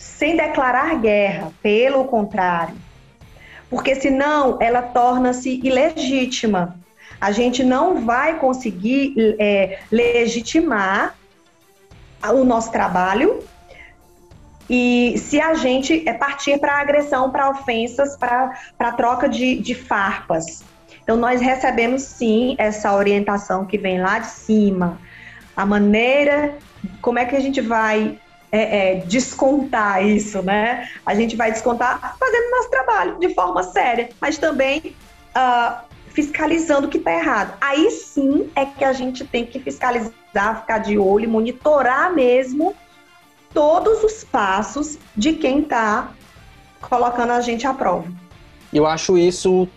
sem 0.00 0.34
declarar 0.34 0.98
guerra, 0.98 1.52
pelo 1.62 2.06
contrário. 2.06 2.74
Porque 3.68 3.94
senão 3.94 4.56
ela 4.58 4.80
torna-se 4.80 5.60
ilegítima. 5.62 6.74
A 7.20 7.30
gente 7.32 7.62
não 7.62 8.02
vai 8.06 8.38
conseguir 8.38 9.14
é, 9.38 9.80
legitimar 9.92 11.14
o 12.32 12.44
nosso 12.44 12.72
trabalho 12.72 13.44
e 14.70 15.18
se 15.18 15.38
a 15.38 15.52
gente 15.52 16.08
é 16.08 16.14
partir 16.14 16.58
para 16.58 16.80
agressão, 16.80 17.30
para 17.30 17.50
ofensas, 17.50 18.16
para 18.16 18.92
troca 18.96 19.28
de, 19.28 19.56
de 19.56 19.74
farpas. 19.74 20.64
Então, 21.02 21.16
nós 21.16 21.42
recebemos 21.42 22.02
sim 22.02 22.54
essa 22.56 22.94
orientação 22.94 23.66
que 23.66 23.76
vem 23.76 24.00
lá 24.00 24.20
de 24.20 24.28
cima. 24.28 24.98
A 25.54 25.66
maneira, 25.66 26.54
como 27.02 27.18
é 27.18 27.26
que 27.26 27.36
a 27.36 27.40
gente 27.40 27.60
vai 27.60 28.18
é, 28.52 28.92
é, 28.92 28.94
descontar 29.06 30.04
isso, 30.04 30.42
né? 30.42 30.88
A 31.06 31.14
gente 31.14 31.36
vai 31.36 31.52
descontar 31.52 32.16
fazendo 32.18 32.50
nosso 32.50 32.70
trabalho 32.70 33.18
de 33.18 33.34
forma 33.34 33.62
séria, 33.62 34.10
mas 34.20 34.38
também 34.38 34.96
uh, 35.36 35.84
fiscalizando 36.08 36.86
o 36.86 36.90
que 36.90 36.98
está 36.98 37.12
errado. 37.12 37.54
Aí 37.60 37.90
sim 37.90 38.50
é 38.54 38.64
que 38.64 38.84
a 38.84 38.92
gente 38.92 39.24
tem 39.24 39.46
que 39.46 39.60
fiscalizar, 39.60 40.60
ficar 40.60 40.78
de 40.78 40.98
olho, 40.98 41.28
monitorar 41.28 42.12
mesmo 42.12 42.74
todos 43.54 44.02
os 44.02 44.24
passos 44.24 44.98
de 45.16 45.34
quem 45.34 45.60
está 45.60 46.12
colocando 46.80 47.32
a 47.32 47.40
gente 47.40 47.66
à 47.66 47.74
prova. 47.74 48.06
Eu 48.72 48.86
acho 48.86 49.18
isso, 49.18 49.68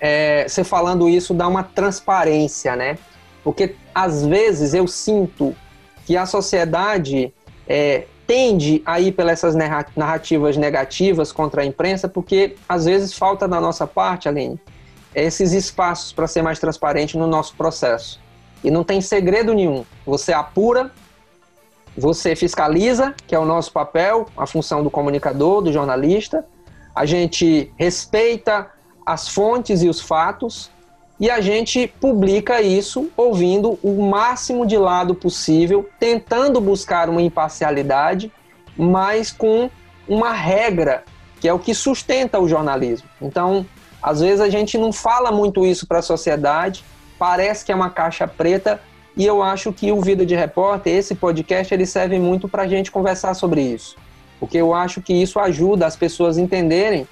é, 0.00 0.46
você 0.48 0.64
falando 0.64 1.08
isso 1.08 1.32
dá 1.32 1.46
uma 1.46 1.62
transparência, 1.62 2.74
né? 2.74 2.98
Porque 3.42 3.76
às 3.94 4.26
vezes 4.26 4.74
eu 4.74 4.86
sinto 4.86 5.54
que 6.04 6.16
a 6.16 6.26
sociedade 6.26 7.32
é, 7.66 8.06
tende 8.26 8.82
a 8.84 9.00
ir 9.00 9.12
pelas 9.12 9.44
essas 9.44 9.54
narrativas 9.96 10.56
negativas 10.56 11.30
contra 11.30 11.62
a 11.62 11.64
imprensa, 11.64 12.08
porque 12.08 12.56
às 12.68 12.84
vezes 12.84 13.12
falta 13.12 13.46
da 13.46 13.60
nossa 13.60 13.86
parte, 13.86 14.28
Aline, 14.28 14.60
esses 15.14 15.52
espaços 15.52 16.12
para 16.12 16.26
ser 16.26 16.42
mais 16.42 16.58
transparente 16.58 17.16
no 17.16 17.26
nosso 17.26 17.54
processo. 17.54 18.20
E 18.62 18.70
não 18.70 18.82
tem 18.82 19.00
segredo 19.00 19.54
nenhum. 19.54 19.84
Você 20.04 20.32
apura, 20.32 20.90
você 21.96 22.34
fiscaliza, 22.34 23.14
que 23.26 23.34
é 23.34 23.38
o 23.38 23.44
nosso 23.44 23.72
papel, 23.72 24.26
a 24.36 24.46
função 24.46 24.82
do 24.82 24.90
comunicador, 24.90 25.62
do 25.62 25.72
jornalista. 25.72 26.44
A 26.94 27.06
gente 27.06 27.72
respeita 27.76 28.70
as 29.04 29.28
fontes 29.28 29.82
e 29.82 29.88
os 29.88 30.00
fatos 30.00 30.70
e 31.18 31.30
a 31.30 31.40
gente 31.40 31.86
publica 32.00 32.60
isso 32.60 33.10
ouvindo 33.16 33.78
o 33.82 34.02
máximo 34.02 34.66
de 34.66 34.76
lado 34.76 35.14
possível, 35.14 35.88
tentando 35.98 36.60
buscar 36.60 37.08
uma 37.08 37.22
imparcialidade, 37.22 38.30
mas 38.76 39.32
com 39.32 39.70
uma 40.06 40.32
regra 40.32 41.04
que 41.40 41.48
é 41.48 41.52
o 41.52 41.58
que 41.58 41.74
sustenta 41.74 42.38
o 42.38 42.48
jornalismo. 42.48 43.08
Então, 43.20 43.64
às 44.02 44.20
vezes 44.20 44.40
a 44.40 44.48
gente 44.48 44.76
não 44.76 44.92
fala 44.92 45.30
muito 45.32 45.64
isso 45.64 45.86
para 45.86 45.98
a 45.98 46.02
sociedade, 46.02 46.84
parece 47.18 47.64
que 47.64 47.72
é 47.72 47.74
uma 47.74 47.90
caixa 47.90 48.26
preta, 48.26 48.80
e 49.16 49.24
eu 49.24 49.42
acho 49.42 49.72
que 49.72 49.90
o 49.90 50.00
Vida 50.00 50.26
de 50.26 50.34
Repórter, 50.34 50.94
esse 50.94 51.14
podcast, 51.14 51.72
ele 51.72 51.86
serve 51.86 52.18
muito 52.18 52.48
para 52.48 52.64
a 52.64 52.68
gente 52.68 52.90
conversar 52.90 53.32
sobre 53.32 53.62
isso. 53.62 53.96
Porque 54.38 54.58
eu 54.58 54.74
acho 54.74 55.00
que 55.00 55.14
isso 55.14 55.40
ajuda 55.40 55.86
as 55.86 55.96
pessoas 55.96 56.36
a 56.36 56.42
entenderem 56.42 57.08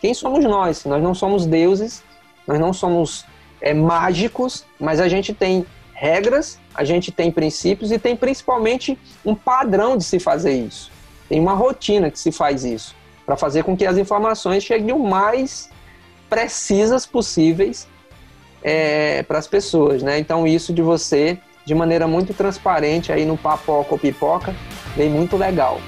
quem 0.00 0.14
somos 0.14 0.44
nós. 0.44 0.84
Nós 0.84 1.02
não 1.02 1.14
somos 1.14 1.44
deuses, 1.44 2.04
nós 2.46 2.60
não 2.60 2.72
somos 2.72 3.24
é, 3.60 3.74
mágicos, 3.74 4.64
mas 4.78 5.00
a 5.00 5.08
gente 5.08 5.32
tem 5.32 5.66
regras, 5.92 6.58
a 6.74 6.84
gente 6.84 7.10
tem 7.10 7.30
princípios 7.30 7.90
e 7.90 7.98
tem 7.98 8.16
principalmente 8.16 8.98
um 9.24 9.34
padrão 9.34 9.96
de 9.96 10.04
se 10.04 10.20
fazer 10.20 10.52
isso. 10.52 10.90
Tem 11.28 11.40
uma 11.40 11.54
rotina 11.54 12.10
que 12.10 12.18
se 12.18 12.30
faz 12.30 12.64
isso, 12.64 12.94
para 13.26 13.36
fazer 13.36 13.64
com 13.64 13.76
que 13.76 13.84
as 13.84 13.98
informações 13.98 14.62
cheguem 14.62 14.92
o 14.92 14.98
mais 14.98 15.68
precisas 16.28 17.04
possíveis 17.04 17.88
é, 18.62 19.22
para 19.24 19.38
as 19.38 19.46
pessoas, 19.46 20.02
né? 20.02 20.18
Então 20.18 20.46
isso 20.46 20.72
de 20.72 20.82
você 20.82 21.38
de 21.68 21.74
maneira 21.74 22.06
muito 22.06 22.32
transparente 22.32 23.12
aí 23.12 23.26
no 23.26 23.36
Papoca 23.36 23.92
ou 23.92 23.98
Pipoca, 23.98 24.54
vem 24.96 25.10
muito 25.10 25.36
legal. 25.36 25.78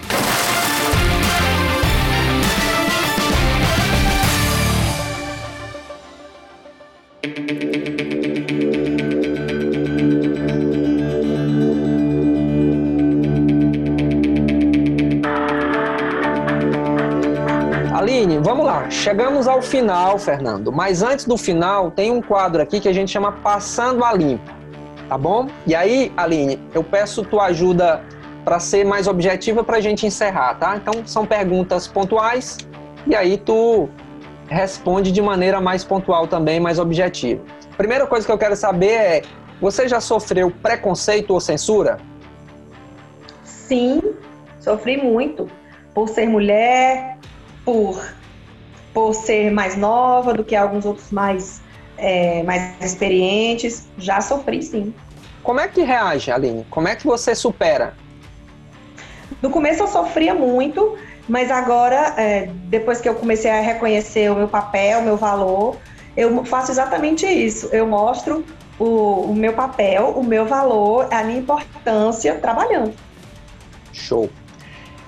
Aline, 17.94 18.38
vamos 18.38 18.64
lá. 18.64 18.88
Chegamos 18.90 19.46
ao 19.46 19.60
final, 19.60 20.18
Fernando. 20.18 20.72
Mas 20.72 21.02
antes 21.02 21.24
do 21.24 21.36
final, 21.36 21.90
tem 21.90 22.10
um 22.10 22.22
quadro 22.22 22.62
aqui 22.62 22.80
que 22.80 22.88
a 22.88 22.92
gente 22.92 23.10
chama 23.10 23.32
Passando 23.32 24.04
a 24.04 24.12
Limpo 24.12 24.60
tá 25.10 25.18
bom? 25.18 25.48
E 25.66 25.74
aí, 25.74 26.12
Aline, 26.16 26.56
eu 26.72 26.84
peço 26.84 27.24
tua 27.24 27.46
ajuda 27.46 28.00
para 28.44 28.60
ser 28.60 28.86
mais 28.86 29.08
objetiva 29.08 29.64
para 29.64 29.78
a 29.78 29.80
gente 29.80 30.06
encerrar, 30.06 30.54
tá? 30.54 30.76
Então, 30.76 31.04
são 31.04 31.26
perguntas 31.26 31.88
pontuais 31.88 32.56
e 33.04 33.16
aí 33.16 33.36
tu 33.36 33.88
responde 34.50 35.12
de 35.12 35.22
maneira 35.22 35.60
mais 35.60 35.84
pontual 35.84 36.26
também, 36.26 36.60
mais 36.60 36.78
objetiva. 36.78 37.42
Primeira 37.76 38.06
coisa 38.06 38.26
que 38.26 38.32
eu 38.32 38.38
quero 38.38 38.56
saber 38.56 38.90
é: 38.90 39.22
você 39.60 39.88
já 39.88 40.00
sofreu 40.00 40.50
preconceito 40.50 41.30
ou 41.30 41.40
censura? 41.40 41.98
Sim, 43.44 44.02
sofri 44.58 44.96
muito. 44.96 45.48
Por 45.94 46.08
ser 46.08 46.28
mulher, 46.28 47.16
por, 47.64 48.04
por 48.92 49.14
ser 49.14 49.50
mais 49.50 49.76
nova 49.76 50.34
do 50.34 50.44
que 50.44 50.54
alguns 50.54 50.84
outros 50.84 51.10
mais 51.10 51.62
é, 51.96 52.42
mais 52.42 52.74
experientes, 52.80 53.88
já 53.98 54.20
sofri 54.20 54.62
sim. 54.62 54.94
Como 55.42 55.60
é 55.60 55.68
que 55.68 55.82
reage, 55.82 56.30
Aline? 56.30 56.66
Como 56.70 56.88
é 56.88 56.96
que 56.96 57.06
você 57.06 57.34
supera? 57.34 57.94
No 59.40 59.50
começo 59.50 59.82
eu 59.82 59.86
sofria 59.86 60.34
muito, 60.34 60.98
mas 61.30 61.48
agora, 61.48 62.12
é, 62.16 62.50
depois 62.64 63.00
que 63.00 63.08
eu 63.08 63.14
comecei 63.14 63.48
a 63.48 63.60
reconhecer 63.60 64.28
o 64.32 64.34
meu 64.34 64.48
papel, 64.48 64.98
o 64.98 65.02
meu 65.04 65.16
valor, 65.16 65.76
eu 66.16 66.44
faço 66.44 66.72
exatamente 66.72 67.24
isso. 67.24 67.68
Eu 67.70 67.86
mostro 67.86 68.44
o, 68.80 69.26
o 69.30 69.32
meu 69.32 69.52
papel, 69.52 70.08
o 70.16 70.24
meu 70.24 70.44
valor, 70.44 71.06
a 71.08 71.22
minha 71.22 71.38
importância 71.38 72.34
trabalhando. 72.34 72.92
Show. 73.92 74.28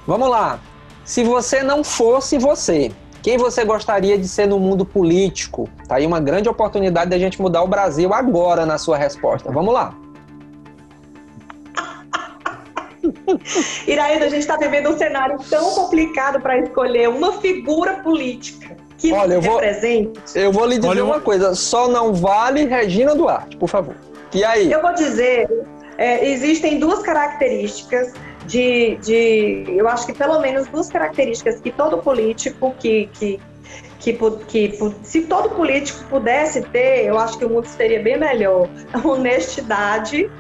Vamos 0.07 0.31
lá. 0.31 0.61
Se 1.05 1.25
você 1.25 1.61
não 1.61 1.83
fosse 1.83 2.39
você, 2.39 2.93
quem 3.21 3.37
você 3.37 3.65
gostaria 3.65 4.17
de 4.17 4.29
ser 4.29 4.47
no 4.47 4.61
mundo 4.61 4.85
político? 4.85 5.69
Tá 5.89 5.97
aí 5.97 6.07
uma 6.07 6.21
grande 6.21 6.49
oportunidade 6.49 7.11
da 7.11 7.19
gente 7.19 7.43
mudar 7.43 7.65
o 7.65 7.67
Brasil 7.67 8.15
agora 8.15 8.65
na 8.65 8.79
sua 8.79 8.97
resposta. 8.97 9.51
Vamos 9.51 9.75
lá. 9.75 9.93
Iraída, 13.87 14.27
a 14.27 14.29
gente 14.29 14.41
está 14.41 14.57
vivendo 14.57 14.91
um 14.91 14.99
cenário 14.99 15.39
tão 15.51 15.71
complicado 15.75 16.41
para 16.41 16.59
escolher 16.59 17.09
uma 17.09 17.41
figura 17.41 17.95
política 17.95 18.77
que 18.99 19.13
Olha, 19.13 19.35
eu 19.35 19.41
vou, 19.41 19.59
represente. 19.59 20.21
Eu 20.35 20.53
vou 20.53 20.65
lhe 20.65 20.77
dizer 20.77 20.89
Olha, 20.89 21.05
uma 21.05 21.21
coisa: 21.21 21.55
só 21.55 21.89
não 21.89 22.15
vale 22.15 22.65
Regina 22.65 23.15
Duarte, 23.15 23.57
por 23.57 23.69
favor. 23.69 23.97
E 24.33 24.45
aí? 24.45 24.71
Eu 24.71 24.81
vou 24.81 24.95
dizer: 24.95 25.49
é, 25.99 26.29
existem 26.29 26.79
duas 26.79 27.03
características 27.03 28.13
de, 28.47 28.97
de, 28.97 29.65
eu 29.69 29.89
acho 29.89 30.07
que 30.07 30.13
pelo 30.13 30.41
menos 30.41 30.67
duas 30.69 30.89
características 30.89 31.61
que 31.61 31.71
todo 31.71 31.99
político 31.99 32.75
que, 32.79 33.09
que, 33.13 33.41
que, 33.99 34.19
que, 34.49 34.95
se 35.03 35.23
todo 35.23 35.51
político 35.51 36.05
pudesse 36.09 36.63
ter, 36.63 37.05
eu 37.05 37.19
acho 37.19 37.39
que 37.39 37.45
o 37.45 37.49
mundo 37.49 37.67
seria 37.67 38.01
bem 38.01 38.19
melhor. 38.19 38.69
A 38.93 38.99
honestidade, 39.07 40.31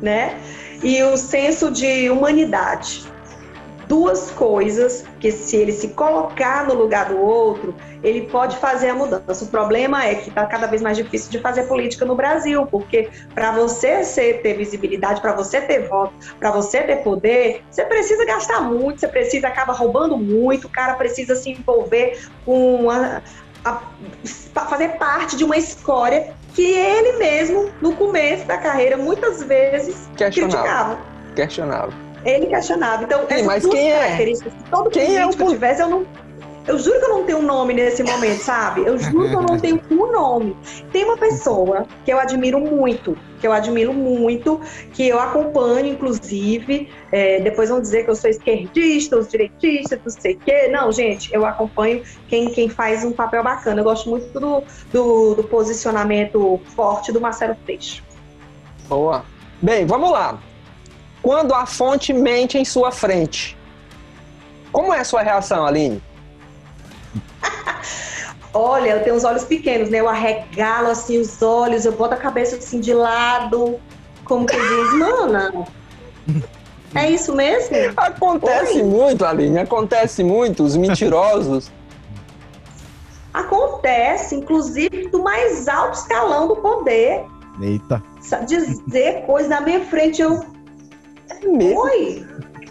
né? 0.00 0.38
E 0.82 1.02
o 1.02 1.16
senso 1.16 1.70
de 1.70 2.08
humanidade 2.08 3.08
duas 3.88 4.30
coisas 4.30 5.04
que 5.18 5.32
se 5.32 5.56
ele 5.56 5.72
se 5.72 5.88
colocar 5.88 6.66
no 6.66 6.74
lugar 6.74 7.06
do 7.06 7.18
outro, 7.18 7.74
ele 8.02 8.28
pode 8.28 8.56
fazer 8.58 8.90
a 8.90 8.94
mudança. 8.94 9.44
O 9.44 9.48
problema 9.48 10.04
é 10.04 10.14
que 10.14 10.28
está 10.28 10.46
cada 10.46 10.66
vez 10.66 10.82
mais 10.82 10.96
difícil 10.96 11.30
de 11.30 11.40
fazer 11.40 11.62
política 11.64 12.04
no 12.04 12.14
Brasil, 12.14 12.66
porque 12.66 13.08
para 13.34 13.50
você 13.50 14.04
ser, 14.04 14.42
ter 14.42 14.54
visibilidade, 14.54 15.20
para 15.22 15.32
você 15.32 15.60
ter 15.62 15.88
voto, 15.88 16.12
para 16.38 16.50
você 16.50 16.82
ter 16.82 16.96
poder, 16.96 17.64
você 17.70 17.84
precisa 17.84 18.24
gastar 18.26 18.60
muito, 18.60 19.00
você 19.00 19.08
precisa 19.08 19.48
acaba 19.48 19.72
roubando 19.72 20.18
muito, 20.18 20.66
o 20.66 20.70
cara 20.70 20.94
precisa 20.94 21.34
se 21.34 21.50
envolver 21.50 22.20
com 22.44 22.90
a, 22.90 23.22
a, 23.64 23.82
a 24.54 24.60
fazer 24.66 24.98
parte 24.98 25.34
de 25.34 25.44
uma 25.44 25.56
escória 25.56 26.34
que 26.54 26.62
ele 26.62 27.18
mesmo, 27.18 27.70
no 27.80 27.94
começo 27.94 28.46
da 28.46 28.58
carreira, 28.58 28.96
muitas 28.96 29.42
vezes 29.42 30.08
criticava. 30.16 30.98
Questionava. 31.34 31.92
Ele 32.24 32.46
questionava. 32.46 33.04
Então, 33.04 33.26
Sim, 33.28 33.42
mas 33.44 33.62
duas 33.62 33.74
quem 33.74 33.92
é? 33.92 34.22
é? 34.22 34.34
todo 34.70 34.90
quem 34.90 35.16
é 35.16 35.26
o 35.26 35.30
que 35.30 35.46
tivesse, 35.46 35.82
eu 35.82 35.88
não. 35.88 36.06
Eu 36.68 36.78
juro 36.78 36.98
que 36.98 37.04
eu 37.06 37.08
não 37.08 37.24
tenho 37.24 37.38
um 37.38 37.42
nome 37.42 37.72
nesse 37.72 38.02
momento, 38.02 38.42
sabe? 38.42 38.82
Eu 38.84 38.98
juro 38.98 39.30
que 39.30 39.34
eu 39.34 39.40
não 39.40 39.58
tenho 39.58 39.80
um 39.90 40.12
nome. 40.12 40.54
Tem 40.92 41.02
uma 41.02 41.16
pessoa 41.16 41.86
que 42.04 42.12
eu 42.12 42.18
admiro 42.18 42.60
muito, 42.60 43.16
que 43.40 43.46
eu 43.46 43.52
admiro 43.52 43.94
muito, 43.94 44.60
que 44.92 45.08
eu 45.08 45.18
acompanho, 45.18 45.86
inclusive. 45.86 46.90
É, 47.10 47.40
depois 47.40 47.70
vão 47.70 47.80
dizer 47.80 48.04
que 48.04 48.10
eu 48.10 48.14
sou 48.14 48.28
esquerdista, 48.28 49.16
os 49.16 49.28
direitistas, 49.28 49.98
não 50.04 50.12
sei 50.12 50.34
o 50.34 50.38
quê. 50.40 50.68
Não, 50.68 50.92
gente, 50.92 51.32
eu 51.32 51.46
acompanho 51.46 52.02
quem, 52.28 52.50
quem 52.50 52.68
faz 52.68 53.02
um 53.02 53.12
papel 53.12 53.42
bacana. 53.42 53.80
Eu 53.80 53.84
gosto 53.84 54.10
muito 54.10 54.38
do, 54.38 54.62
do, 54.92 55.34
do 55.36 55.44
posicionamento 55.44 56.60
forte 56.76 57.10
do 57.10 57.18
Marcelo 57.18 57.56
Freixo. 57.64 58.04
Boa. 58.86 59.24
Bem, 59.62 59.86
vamos 59.86 60.10
lá. 60.10 60.38
Quando 61.22 61.54
a 61.54 61.64
fonte 61.64 62.12
mente 62.12 62.58
em 62.58 62.64
sua 62.64 62.92
frente, 62.92 63.56
como 64.70 64.92
é 64.92 65.00
a 65.00 65.04
sua 65.04 65.22
reação, 65.22 65.64
Aline? 65.64 66.02
Olha, 68.54 68.90
eu 68.90 69.04
tenho 69.04 69.14
os 69.14 69.24
olhos 69.24 69.44
pequenos, 69.44 69.90
né? 69.90 70.00
Eu 70.00 70.08
arregalo 70.08 70.88
assim 70.88 71.18
os 71.20 71.40
olhos, 71.42 71.84
eu 71.84 71.92
boto 71.92 72.14
a 72.14 72.16
cabeça 72.16 72.56
assim 72.56 72.80
de 72.80 72.92
lado, 72.94 73.78
como 74.24 74.46
que 74.46 74.56
diz, 74.56 74.92
mana. 74.94 75.52
É 76.94 77.10
isso 77.10 77.34
mesmo? 77.34 77.76
Acontece 77.96 78.78
Oi? 78.78 78.82
muito, 78.82 79.24
Aline, 79.24 79.58
acontece 79.58 80.24
muito, 80.24 80.62
os 80.62 80.76
mentirosos. 80.76 81.70
Acontece, 83.32 84.34
inclusive, 84.34 85.08
do 85.08 85.22
mais 85.22 85.68
alto 85.68 85.98
escalão 85.98 86.48
do 86.48 86.56
poder. 86.56 87.24
Eita. 87.60 88.02
Dizer 88.46 89.26
coisa 89.26 89.48
na 89.48 89.60
minha 89.60 89.84
frente, 89.84 90.22
eu. 90.22 90.40
É 91.30 91.46
mesmo? 91.46 91.80
Oi? 91.80 92.26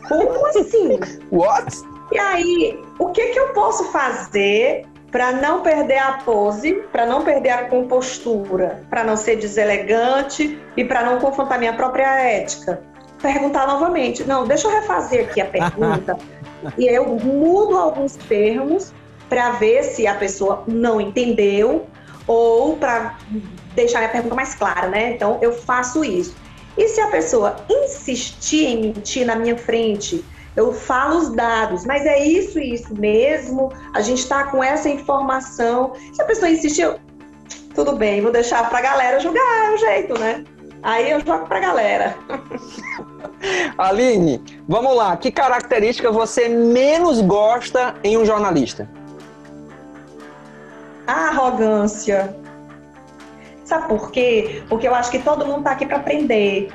Como 0.07 0.47
assim? 0.47 0.99
What? 1.31 1.77
E 2.11 2.19
aí, 2.19 2.83
o 2.99 3.07
que, 3.09 3.27
que 3.27 3.39
eu 3.39 3.49
posso 3.49 3.91
fazer 3.91 4.85
para 5.11 5.31
não 5.31 5.61
perder 5.61 5.97
a 5.97 6.13
pose, 6.13 6.73
para 6.91 7.05
não 7.05 7.23
perder 7.23 7.49
a 7.49 7.65
compostura, 7.65 8.83
para 8.89 9.03
não 9.03 9.17
ser 9.17 9.37
deselegante 9.37 10.59
e 10.75 10.83
para 10.83 11.03
não 11.03 11.19
confrontar 11.19 11.59
minha 11.59 11.73
própria 11.73 12.21
ética? 12.21 12.81
Perguntar 13.21 13.67
novamente. 13.67 14.23
Não, 14.23 14.45
deixa 14.45 14.67
eu 14.67 14.71
refazer 14.71 15.25
aqui 15.25 15.41
a 15.41 15.45
pergunta. 15.47 16.17
e 16.77 16.87
eu 16.87 17.05
mudo 17.07 17.77
alguns 17.77 18.15
termos 18.15 18.93
para 19.27 19.51
ver 19.51 19.83
se 19.83 20.07
a 20.07 20.15
pessoa 20.15 20.63
não 20.67 21.01
entendeu 21.01 21.87
ou 22.25 22.77
para 22.77 23.17
deixar 23.75 24.03
a 24.03 24.07
pergunta 24.07 24.35
mais 24.35 24.55
clara, 24.55 24.87
né? 24.87 25.13
Então 25.13 25.39
eu 25.41 25.53
faço 25.53 26.03
isso. 26.03 26.35
E 26.77 26.87
se 26.89 27.01
a 27.01 27.07
pessoa 27.07 27.55
insistir 27.69 28.65
em 28.65 28.81
mentir 28.81 29.25
na 29.25 29.35
minha 29.35 29.57
frente, 29.57 30.23
eu 30.57 30.73
falo 30.73 31.19
os 31.19 31.29
dados, 31.29 31.85
mas 31.85 32.03
é 32.03 32.25
isso 32.25 32.59
e 32.59 32.73
isso 32.73 32.93
mesmo, 32.99 33.71
a 33.93 34.01
gente 34.01 34.17
está 34.17 34.45
com 34.45 34.63
essa 34.63 34.89
informação. 34.89 35.93
Se 36.11 36.19
a 36.19 36.25
pessoa 36.25 36.49
insistir, 36.49 36.99
tudo 37.75 37.95
bem, 37.95 38.21
vou 38.21 38.31
deixar 38.31 38.67
para 38.67 38.79
a 38.79 38.81
galera 38.81 39.19
julgar, 39.19 39.67
é 39.67 39.75
o 39.75 39.77
jeito, 39.77 40.19
né? 40.19 40.43
Aí 40.81 41.11
eu 41.11 41.19
jogo 41.19 41.45
para 41.45 41.57
a 41.57 41.61
galera. 41.61 42.17
Aline, 43.77 44.43
vamos 44.67 44.95
lá. 44.95 45.15
Que 45.15 45.31
característica 45.31 46.11
você 46.11 46.49
menos 46.49 47.21
gosta 47.21 47.93
em 48.03 48.17
um 48.17 48.25
jornalista? 48.25 48.89
A 51.05 51.27
arrogância. 51.27 52.35
Sabe 53.63 53.89
por 53.89 54.11
quê? 54.11 54.63
Porque 54.67 54.87
eu 54.87 54.95
acho 54.95 55.11
que 55.11 55.19
todo 55.19 55.45
mundo 55.45 55.59
está 55.59 55.71
aqui 55.71 55.85
para 55.85 55.97
aprender. 55.97 56.69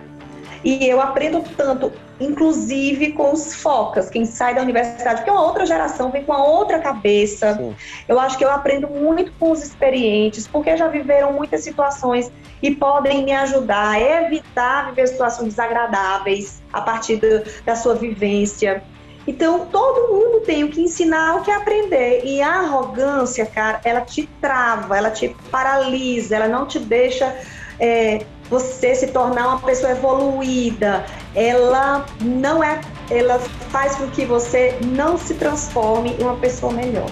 E 0.64 0.86
eu 0.86 1.00
aprendo 1.00 1.42
tanto, 1.56 1.92
inclusive 2.22 3.12
com 3.12 3.32
os 3.32 3.54
focas, 3.54 4.08
quem 4.08 4.24
sai 4.24 4.54
da 4.54 4.62
universidade, 4.62 5.16
porque 5.16 5.30
é 5.30 5.32
uma 5.32 5.44
outra 5.44 5.66
geração, 5.66 6.10
vem 6.10 6.24
com 6.24 6.32
a 6.32 6.44
outra 6.44 6.78
cabeça. 6.78 7.54
Sim. 7.54 7.74
Eu 8.08 8.18
acho 8.20 8.38
que 8.38 8.44
eu 8.44 8.50
aprendo 8.50 8.88
muito 8.88 9.32
com 9.38 9.50
os 9.50 9.62
experientes, 9.62 10.46
porque 10.46 10.76
já 10.76 10.88
viveram 10.88 11.32
muitas 11.32 11.62
situações 11.62 12.30
e 12.62 12.74
podem 12.74 13.24
me 13.24 13.32
ajudar 13.32 13.92
a 13.92 14.24
evitar 14.24 14.86
viver 14.86 15.08
situações 15.08 15.48
desagradáveis 15.48 16.62
a 16.72 16.80
partir 16.80 17.16
do, 17.16 17.42
da 17.64 17.74
sua 17.74 17.94
vivência. 17.94 18.82
Então, 19.26 19.66
todo 19.66 20.12
mundo 20.12 20.40
tem 20.40 20.64
o 20.64 20.68
que 20.68 20.80
ensinar, 20.80 21.36
o 21.36 21.42
que 21.42 21.50
aprender. 21.50 22.22
E 22.24 22.42
a 22.42 22.60
arrogância, 22.60 23.46
cara, 23.46 23.80
ela 23.84 24.00
te 24.00 24.28
trava, 24.40 24.96
ela 24.96 25.10
te 25.10 25.28
paralisa, 25.50 26.36
ela 26.36 26.48
não 26.48 26.66
te 26.66 26.78
deixa 26.78 27.34
é, 27.78 28.24
você 28.52 28.94
se 28.94 29.06
tornar 29.06 29.48
uma 29.48 29.60
pessoa 29.60 29.92
evoluída, 29.92 31.06
ela 31.34 32.04
não 32.20 32.62
é, 32.62 32.82
ela 33.10 33.38
faz 33.70 33.94
com 33.94 34.06
que 34.08 34.26
você 34.26 34.76
não 34.84 35.16
se 35.16 35.32
transforme 35.34 36.14
em 36.18 36.22
uma 36.22 36.36
pessoa 36.36 36.70
melhor. 36.70 37.06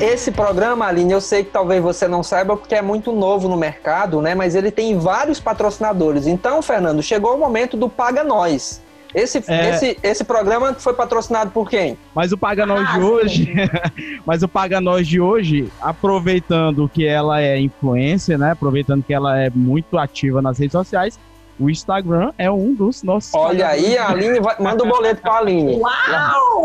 Esse 0.00 0.32
programa, 0.32 0.86
Aline, 0.86 1.12
eu 1.12 1.20
sei 1.20 1.44
que 1.44 1.50
talvez 1.50 1.82
você 1.82 2.08
não 2.08 2.22
saiba 2.22 2.56
porque 2.56 2.74
é 2.74 2.80
muito 2.80 3.12
novo 3.12 3.48
no 3.48 3.56
mercado, 3.56 4.22
né? 4.22 4.34
Mas 4.34 4.54
ele 4.54 4.70
tem 4.70 4.98
vários 4.98 5.38
patrocinadores. 5.38 6.26
Então, 6.26 6.62
Fernando, 6.62 7.02
chegou 7.02 7.34
o 7.34 7.38
momento 7.38 7.76
do 7.76 7.86
Paga 7.86 8.24
Nós. 8.24 8.80
Esse, 9.14 9.44
é... 9.46 9.70
esse, 9.70 9.98
esse 10.02 10.24
programa 10.24 10.72
foi 10.72 10.94
patrocinado 10.94 11.50
por 11.50 11.68
quem? 11.68 11.98
Mas 12.14 12.32
o 12.32 12.38
Paga 12.38 12.64
Nós 12.64 12.88
ah, 12.88 12.92
de 12.96 13.04
hoje, 13.04 13.54
mas 14.24 14.42
o 14.42 14.48
Paga 14.48 14.80
Nós 14.80 15.06
de 15.06 15.20
hoje, 15.20 15.70
aproveitando 15.82 16.88
que 16.88 17.04
ela 17.04 17.42
é 17.42 17.60
influencer, 17.60 18.38
né? 18.38 18.52
Aproveitando 18.52 19.02
que 19.02 19.12
ela 19.12 19.38
é 19.38 19.50
muito 19.50 19.98
ativa 19.98 20.40
nas 20.40 20.58
redes 20.58 20.72
sociais, 20.72 21.20
o 21.60 21.68
Instagram 21.68 22.32
é 22.38 22.50
um 22.50 22.74
dos 22.74 23.02
nossos. 23.02 23.34
Olha 23.34 23.68
aí, 23.68 23.98
a 23.98 24.08
Aline 24.08 24.40
vai, 24.40 24.56
manda 24.58 24.82
o 24.82 24.86
um 24.86 24.88
boleto 24.88 25.20
para 25.20 25.34
a 25.34 25.38
Aline. 25.38 25.76
Uau! 25.76 26.64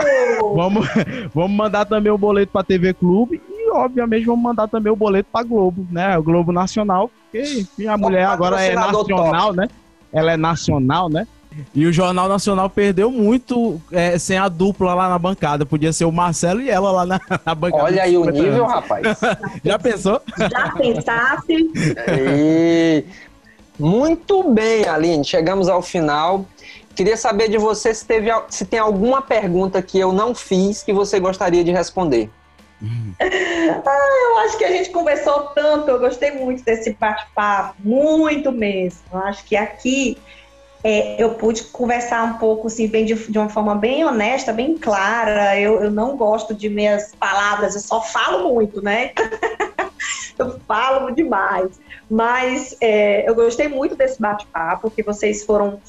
vamos, 0.56 0.88
vamos 1.36 1.58
mandar 1.58 1.86
também 1.86 2.12
o 2.12 2.18
boleto 2.18 2.54
para 2.54 2.62
a 2.62 2.64
TV 2.64 2.94
Clube 2.94 3.42
e, 3.50 3.72
obviamente, 3.72 4.26
vamos 4.26 4.42
mandar 4.42 4.70
também 4.70 4.92
o 4.92 4.96
boleto 4.96 5.28
para 5.32 5.46
Globo, 5.46 5.86
né? 5.92 6.18
O 6.18 6.24
Globo 6.24 6.54
Nacional, 6.54 7.12
porque 7.30 7.68
a 7.86 7.98
mulher 7.98 8.26
agora 8.26 8.62
é 8.64 8.74
nacional, 8.74 9.48
top. 9.48 9.58
né? 9.58 9.68
Ela 10.14 10.32
é 10.32 10.38
nacional, 10.38 11.10
né? 11.10 11.28
E 11.74 11.86
o 11.86 11.94
Jornal 11.94 12.28
Nacional 12.28 12.70
perdeu 12.70 13.12
muito 13.12 13.82
é, 13.92 14.18
sem 14.18 14.38
a 14.38 14.48
dupla 14.48 14.94
lá 14.94 15.10
na 15.10 15.20
bancada. 15.20 15.66
Podia 15.66 15.94
ser 15.94 16.06
o 16.06 16.12
Marcelo 16.12 16.62
e 16.62 16.70
ela 16.70 16.92
lá 16.92 17.06
na, 17.06 17.20
na 17.46 17.56
bancada. 17.56 17.84
Olha 17.84 18.04
aí 18.04 18.18
o 18.18 18.26
nível, 18.26 18.66
rapaz. 18.66 19.06
Já 19.64 19.80
pensou? 19.80 20.22
Já 20.38 20.72
pensasse? 20.72 21.72
E... 22.10 23.06
Muito 23.77 24.43
bem, 24.52 24.88
Aline, 24.88 25.23
chegamos 25.23 25.68
ao 25.68 25.81
final. 25.81 26.45
Queria 26.95 27.18
saber 27.18 27.49
de 27.49 27.57
você 27.57 27.93
se, 27.93 28.06
teve, 28.06 28.30
se 28.49 28.65
tem 28.65 28.80
alguma 28.80 29.22
pergunta 29.22 29.81
que 29.81 29.99
eu 29.99 30.14
não 30.14 30.34
fiz 30.34 30.81
que 30.81 30.93
você 30.93 31.19
gostaria 31.19 31.64
de 31.64 31.72
responder. 31.72 32.30
Ah, 33.88 34.31
eu 34.31 34.38
acho 34.39 34.57
que 34.57 34.65
a 34.65 34.72
gente 34.72 34.89
conversou 34.89 35.47
tanto, 35.56 35.89
eu 35.89 35.99
gostei 35.99 36.31
muito 36.31 36.64
desse 36.64 36.93
bate-papo, 36.93 37.76
muito 37.80 38.52
mesmo. 38.52 38.99
Eu 39.11 39.19
acho 39.19 39.43
que 39.45 39.56
aqui 39.56 40.18
é, 40.84 41.22
eu 41.22 41.34
pude 41.35 41.64
conversar 41.64 42.23
um 42.23 42.38
pouco 42.38 42.68
assim, 42.68 42.88
bem 42.88 43.06
de, 43.06 43.15
de, 43.15 43.39
uma 43.39 43.49
forma 43.49 43.76
bem 43.76 44.06
honesta, 44.06 44.53
bem 44.53 44.77
clara. 44.77 45.60
Eu, 45.60 45.84
eu 45.84 45.89
não 45.89 46.15
gosto 46.15 46.53
de 46.53 46.69
meias 46.69 47.11
palavras, 47.19 47.76
eu 47.76 47.81
só 47.81 48.02
falo 48.02 48.53
muito, 48.53 48.81
né? 48.81 49.11
eu 50.38 50.60
falo 50.68 51.11
demais. 51.11 51.80
Mas 52.10 52.76
é, 52.82 53.27
eu 53.27 53.34
gostei 53.34 53.68
muito 53.68 53.95
desse 53.95 54.22
bate-papo, 54.22 54.91
que 54.91 55.02
vocês 55.02 55.44
foram 55.44 55.80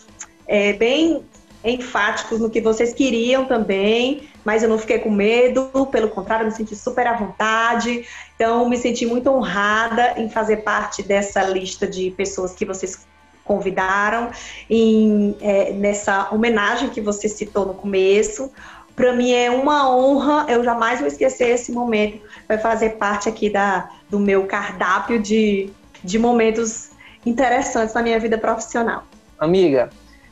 é, 0.47 0.73
bem 0.73 1.23
enfáticos 1.65 2.41
no 2.41 2.49
que 2.49 2.61
vocês 2.61 2.95
queriam 2.95 3.45
também, 3.45 4.29
mas 4.45 4.63
eu 4.63 4.69
não 4.69 4.79
fiquei 4.79 5.01
com 5.01 5.11
medo, 5.11 5.89
pelo 5.91 6.09
contrário, 6.09 6.47
me 6.47 6.53
senti 6.53 6.77
super 6.77 7.07
à 7.07 7.15
vontade. 7.15 8.07
Então, 8.37 8.69
me 8.69 8.77
senti 8.77 9.05
muito 9.05 9.29
honrada 9.29 10.15
em 10.17 10.31
fazer 10.31 10.59
parte 10.59 11.03
dessa 11.03 11.43
lista 11.43 11.87
de 11.87 12.13
pessoas 12.13 12.55
que 12.55 12.65
vocês 12.65 13.05
convidaram, 13.45 14.31
em, 14.71 15.37
é, 15.41 15.73
nessa 15.73 16.29
homenagem 16.33 16.91
que 16.91 17.01
você 17.01 17.29
citou 17.29 17.67
no 17.67 17.75
começo. 17.75 18.53
Para 18.95 19.13
mim 19.13 19.33
é 19.33 19.51
uma 19.51 19.95
honra, 19.95 20.47
eu 20.49 20.65
jamais 20.65 21.01
vou 21.01 21.09
esquecer 21.09 21.49
esse 21.51 21.73
momento. 21.73 22.21
Vai 22.49 22.59
fazer 22.59 22.91
parte 22.91 23.29
aqui 23.29 23.51
da, 23.51 23.91
do 24.09 24.19
meu 24.19 24.47
cardápio 24.47 25.21
de 25.21 25.71
de 26.03 26.19
momentos 26.19 26.91
interessantes 27.25 27.95
na 27.95 28.03
minha 28.03 28.19
vida 28.19 28.39
profissional. 28.39 29.05
Amiga, 29.39 29.91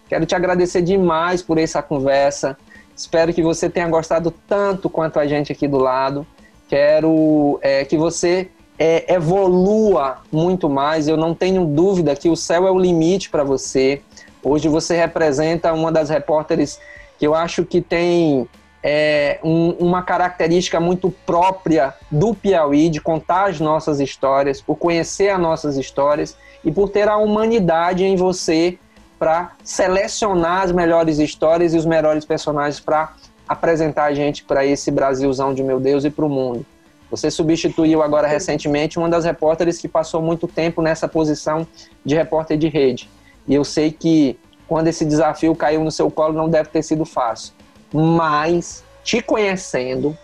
quero 0.09 0.25
te 0.25 0.35
agradecer 0.35 0.83
demais 0.83 1.43
por 1.43 1.59
essa 1.59 1.83
conversa. 1.83 2.57
Espero 2.97 3.33
que 3.35 3.43
você 3.43 3.69
tenha 3.69 3.89
gostado 3.89 4.31
tanto 4.31 4.89
quanto 4.89 5.19
a 5.19 5.27
gente 5.27 5.51
aqui 5.53 5.67
do 5.67 5.79
lado. 5.79 6.27
Quero 6.69 7.59
é, 7.61 7.85
que 7.85 7.97
você 7.97 8.49
é, 8.79 9.13
evolua 9.13 10.19
muito 10.31 10.69
mais. 10.69 11.09
Eu 11.09 11.17
não 11.17 11.35
tenho 11.35 11.65
dúvida 11.65 12.15
que 12.15 12.29
o 12.29 12.37
céu 12.37 12.67
é 12.67 12.71
o 12.71 12.79
limite 12.79 13.31
para 13.31 13.45
você. 13.45 14.01
Hoje 14.43 14.69
você 14.69 14.97
representa 14.97 15.73
uma 15.73 15.91
das 15.91 16.11
repórteres 16.11 16.79
que 17.19 17.27
eu 17.27 17.35
acho 17.35 17.65
que 17.65 17.81
tem 17.81 18.49
é, 18.87 19.39
um, 19.43 19.71
uma 19.79 20.03
característica 20.03 20.79
muito 20.79 21.11
própria 21.25 21.95
do 22.11 22.35
Piauí, 22.35 22.91
de 22.91 23.01
contar 23.01 23.49
as 23.49 23.59
nossas 23.59 23.99
histórias, 23.99 24.61
por 24.61 24.77
conhecer 24.77 25.31
as 25.31 25.41
nossas 25.41 25.79
histórias 25.79 26.37
e 26.63 26.71
por 26.71 26.91
ter 26.91 27.09
a 27.09 27.17
humanidade 27.17 28.05
em 28.05 28.15
você 28.15 28.79
para 29.19 29.53
selecionar 29.65 30.65
as 30.65 30.71
melhores 30.73 31.19
histórias 31.19 31.73
e 31.73 31.79
os 31.79 31.87
melhores 31.87 32.27
personagens 32.27 32.79
para 32.79 33.15
apresentar 33.49 34.05
a 34.05 34.15
gente 34.15 34.45
para 34.45 34.67
esse 34.67 34.91
Brasilzão 34.91 35.55
de 35.55 35.63
meu 35.63 35.81
Deus 35.81 36.05
e 36.05 36.11
para 36.11 36.27
o 36.27 36.29
mundo. 36.29 36.67
Você 37.11 37.31
substituiu 37.31 38.03
agora 38.03 38.29
recentemente 38.29 38.99
uma 38.99 39.09
das 39.09 39.25
repórteres 39.25 39.79
que 39.79 39.89
passou 39.89 40.21
muito 40.21 40.47
tempo 40.47 40.83
nessa 40.83 41.09
posição 41.09 41.67
de 42.05 42.15
repórter 42.15 42.59
de 42.59 42.69
rede. 42.69 43.09
E 43.49 43.55
eu 43.55 43.65
sei 43.65 43.91
que 43.91 44.39
quando 44.69 44.89
esse 44.89 45.07
desafio 45.07 45.55
caiu 45.55 45.83
no 45.83 45.91
seu 45.91 46.11
colo 46.11 46.35
não 46.35 46.51
deve 46.51 46.69
ter 46.69 46.83
sido 46.83 47.07
fácil 47.07 47.55
mas 48.01 48.83
te 49.05 49.23
conhecendo, 49.23 50.17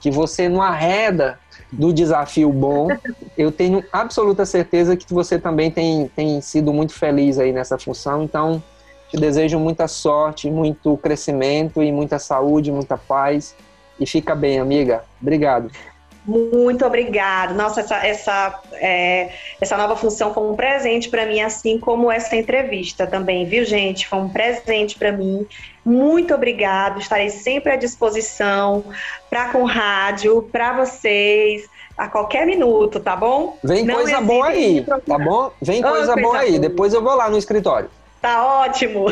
que 0.00 0.10
você 0.10 0.48
não 0.48 0.62
arreda 0.62 1.38
do 1.70 1.92
desafio 1.92 2.50
bom, 2.52 2.88
eu 3.36 3.52
tenho 3.52 3.84
absoluta 3.92 4.46
certeza 4.46 4.96
que 4.96 5.12
você 5.12 5.38
também 5.38 5.70
tem, 5.70 6.08
tem 6.14 6.40
sido 6.40 6.72
muito 6.72 6.94
feliz 6.94 7.38
aí 7.38 7.52
nessa 7.52 7.78
função. 7.78 8.22
Então, 8.22 8.62
te 9.10 9.16
desejo 9.18 9.58
muita 9.58 9.86
sorte, 9.86 10.50
muito 10.50 10.96
crescimento 10.96 11.82
e 11.82 11.92
muita 11.92 12.18
saúde, 12.18 12.72
muita 12.72 12.96
paz. 12.96 13.54
E 14.00 14.06
fica 14.06 14.34
bem, 14.34 14.58
amiga. 14.58 15.04
Obrigado. 15.20 15.70
Muito 16.26 16.86
obrigada. 16.86 17.52
Nossa, 17.52 17.80
essa, 17.80 17.96
essa, 18.06 18.60
é, 18.72 19.30
essa 19.60 19.76
nova 19.76 19.94
função 19.94 20.32
foi 20.32 20.42
um 20.42 20.56
presente 20.56 21.08
para 21.10 21.26
mim, 21.26 21.40
assim 21.40 21.78
como 21.78 22.10
essa 22.10 22.34
entrevista 22.34 23.06
também, 23.06 23.44
viu, 23.44 23.64
gente? 23.64 24.08
Foi 24.08 24.18
um 24.18 24.28
presente 24.28 24.98
para 24.98 25.12
mim. 25.12 25.46
Muito 25.84 26.34
obrigado. 26.34 26.98
Estarei 26.98 27.28
sempre 27.28 27.72
à 27.72 27.76
disposição 27.76 28.84
para 29.28 29.50
com 29.50 29.64
rádio, 29.64 30.48
para 30.50 30.72
vocês, 30.72 31.68
a 31.96 32.08
qualquer 32.08 32.46
minuto, 32.46 33.00
tá 33.00 33.14
bom? 33.14 33.58
Vem 33.62 33.84
Não 33.84 33.96
coisa 33.96 34.20
boa 34.20 34.46
aí, 34.48 34.82
tá 34.82 35.18
bom? 35.18 35.50
Vem 35.60 35.84
oh, 35.84 35.88
coisa, 35.88 36.16
boa 36.16 36.38
aí. 36.38 36.50
Boa. 36.52 36.60
Depois 36.60 36.94
eu 36.94 37.02
vou 37.02 37.14
lá 37.14 37.28
no 37.28 37.36
escritório. 37.36 37.90
Tá 38.22 38.62
ótimo. 38.62 39.04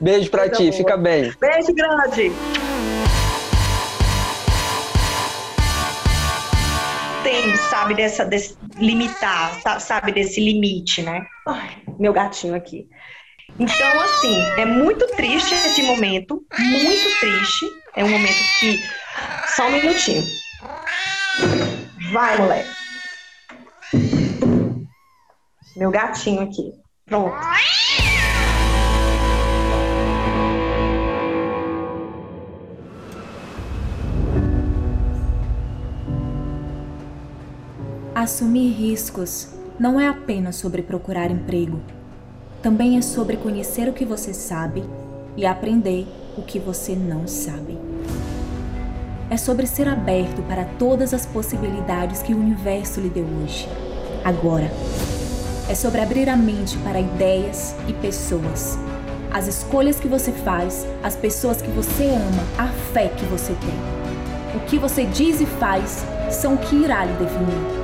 Beijo 0.00 0.28
para 0.28 0.48
ti, 0.48 0.72
fica 0.72 0.96
bem. 0.96 1.32
Beijo 1.40 1.72
grande. 1.72 2.32
Sabe, 7.56 7.94
dessa, 7.94 8.24
desse 8.24 8.56
limitar, 8.76 9.80
sabe, 9.80 10.12
desse 10.12 10.40
limite, 10.40 11.02
né? 11.02 11.26
Ai, 11.46 11.82
meu 11.98 12.12
gatinho 12.12 12.54
aqui. 12.54 12.88
Então, 13.58 14.00
assim, 14.00 14.40
é 14.56 14.64
muito 14.64 15.06
triste 15.08 15.52
esse 15.54 15.82
momento, 15.82 16.44
muito 16.58 17.20
triste. 17.20 17.66
É 17.94 18.02
um 18.02 18.08
momento 18.08 18.38
que. 18.58 18.82
Só 19.54 19.66
um 19.66 19.72
minutinho. 19.72 20.22
Vai, 22.12 22.38
moleque. 22.38 22.70
Meu 25.76 25.90
gatinho 25.90 26.42
aqui. 26.42 26.72
Pronto. 27.06 27.36
Assumir 38.22 38.70
riscos 38.70 39.48
não 39.80 39.98
é 39.98 40.06
apenas 40.06 40.54
sobre 40.54 40.80
procurar 40.80 41.28
emprego. 41.28 41.80
Também 42.62 42.96
é 42.96 43.02
sobre 43.02 43.36
conhecer 43.36 43.88
o 43.88 43.92
que 43.92 44.04
você 44.04 44.32
sabe 44.32 44.84
e 45.36 45.44
aprender 45.44 46.06
o 46.38 46.42
que 46.42 46.60
você 46.60 46.94
não 46.94 47.26
sabe. 47.26 47.76
É 49.28 49.36
sobre 49.36 49.66
ser 49.66 49.88
aberto 49.88 50.40
para 50.42 50.64
todas 50.78 51.12
as 51.12 51.26
possibilidades 51.26 52.22
que 52.22 52.32
o 52.32 52.38
universo 52.38 53.00
lhe 53.00 53.08
deu 53.08 53.26
hoje, 53.42 53.68
agora. 54.24 54.70
É 55.68 55.74
sobre 55.74 56.00
abrir 56.00 56.28
a 56.28 56.36
mente 56.36 56.78
para 56.78 57.00
ideias 57.00 57.74
e 57.88 57.92
pessoas. 57.92 58.78
As 59.32 59.48
escolhas 59.48 59.98
que 59.98 60.06
você 60.06 60.30
faz, 60.30 60.86
as 61.02 61.16
pessoas 61.16 61.60
que 61.60 61.70
você 61.72 62.04
ama, 62.04 62.44
a 62.56 62.68
fé 62.92 63.08
que 63.08 63.24
você 63.24 63.52
tem. 63.54 64.56
O 64.56 64.64
que 64.66 64.78
você 64.78 65.06
diz 65.06 65.40
e 65.40 65.46
faz 65.46 66.04
são 66.30 66.54
o 66.54 66.58
que 66.58 66.76
irá 66.76 67.04
lhe 67.04 67.14
definir. 67.14 67.81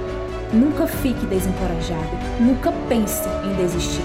Nunca 0.53 0.87
fique 0.87 1.27
desencorajado, 1.27 2.09
nunca 2.41 2.73
pense 2.89 3.29
em 3.45 3.55
desistir. 3.57 4.03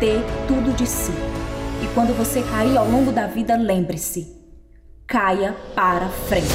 Dê 0.00 0.20
tudo 0.48 0.74
de 0.74 0.86
si. 0.86 1.12
E 1.82 1.86
quando 1.94 2.16
você 2.16 2.42
cair 2.42 2.76
ao 2.76 2.88
longo 2.88 3.12
da 3.12 3.26
vida, 3.26 3.56
lembre-se: 3.56 4.26
caia 5.06 5.54
para 5.74 6.08
frente. 6.08 6.46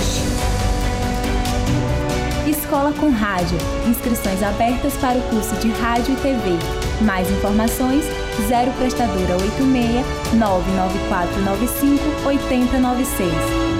Escola 2.47 2.93
com 2.93 3.09
Rádio. 3.11 3.57
Inscrições 3.87 4.41
abertas 4.41 4.95
para 4.97 5.19
o 5.19 5.21
curso 5.29 5.55
de 5.57 5.69
Rádio 5.69 6.13
e 6.13 6.17
TV. 6.17 6.57
Mais 7.05 7.29
informações: 7.29 8.05
0 8.47 8.71
Prestadora 8.71 9.33
86 9.33 10.05
99495 10.33 12.03
8096. 12.25 13.31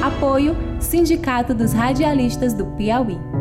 Apoio 0.04 0.56
Sindicato 0.80 1.54
dos 1.54 1.74
Radialistas 1.74 2.54
do 2.54 2.66
Piauí. 2.78 3.41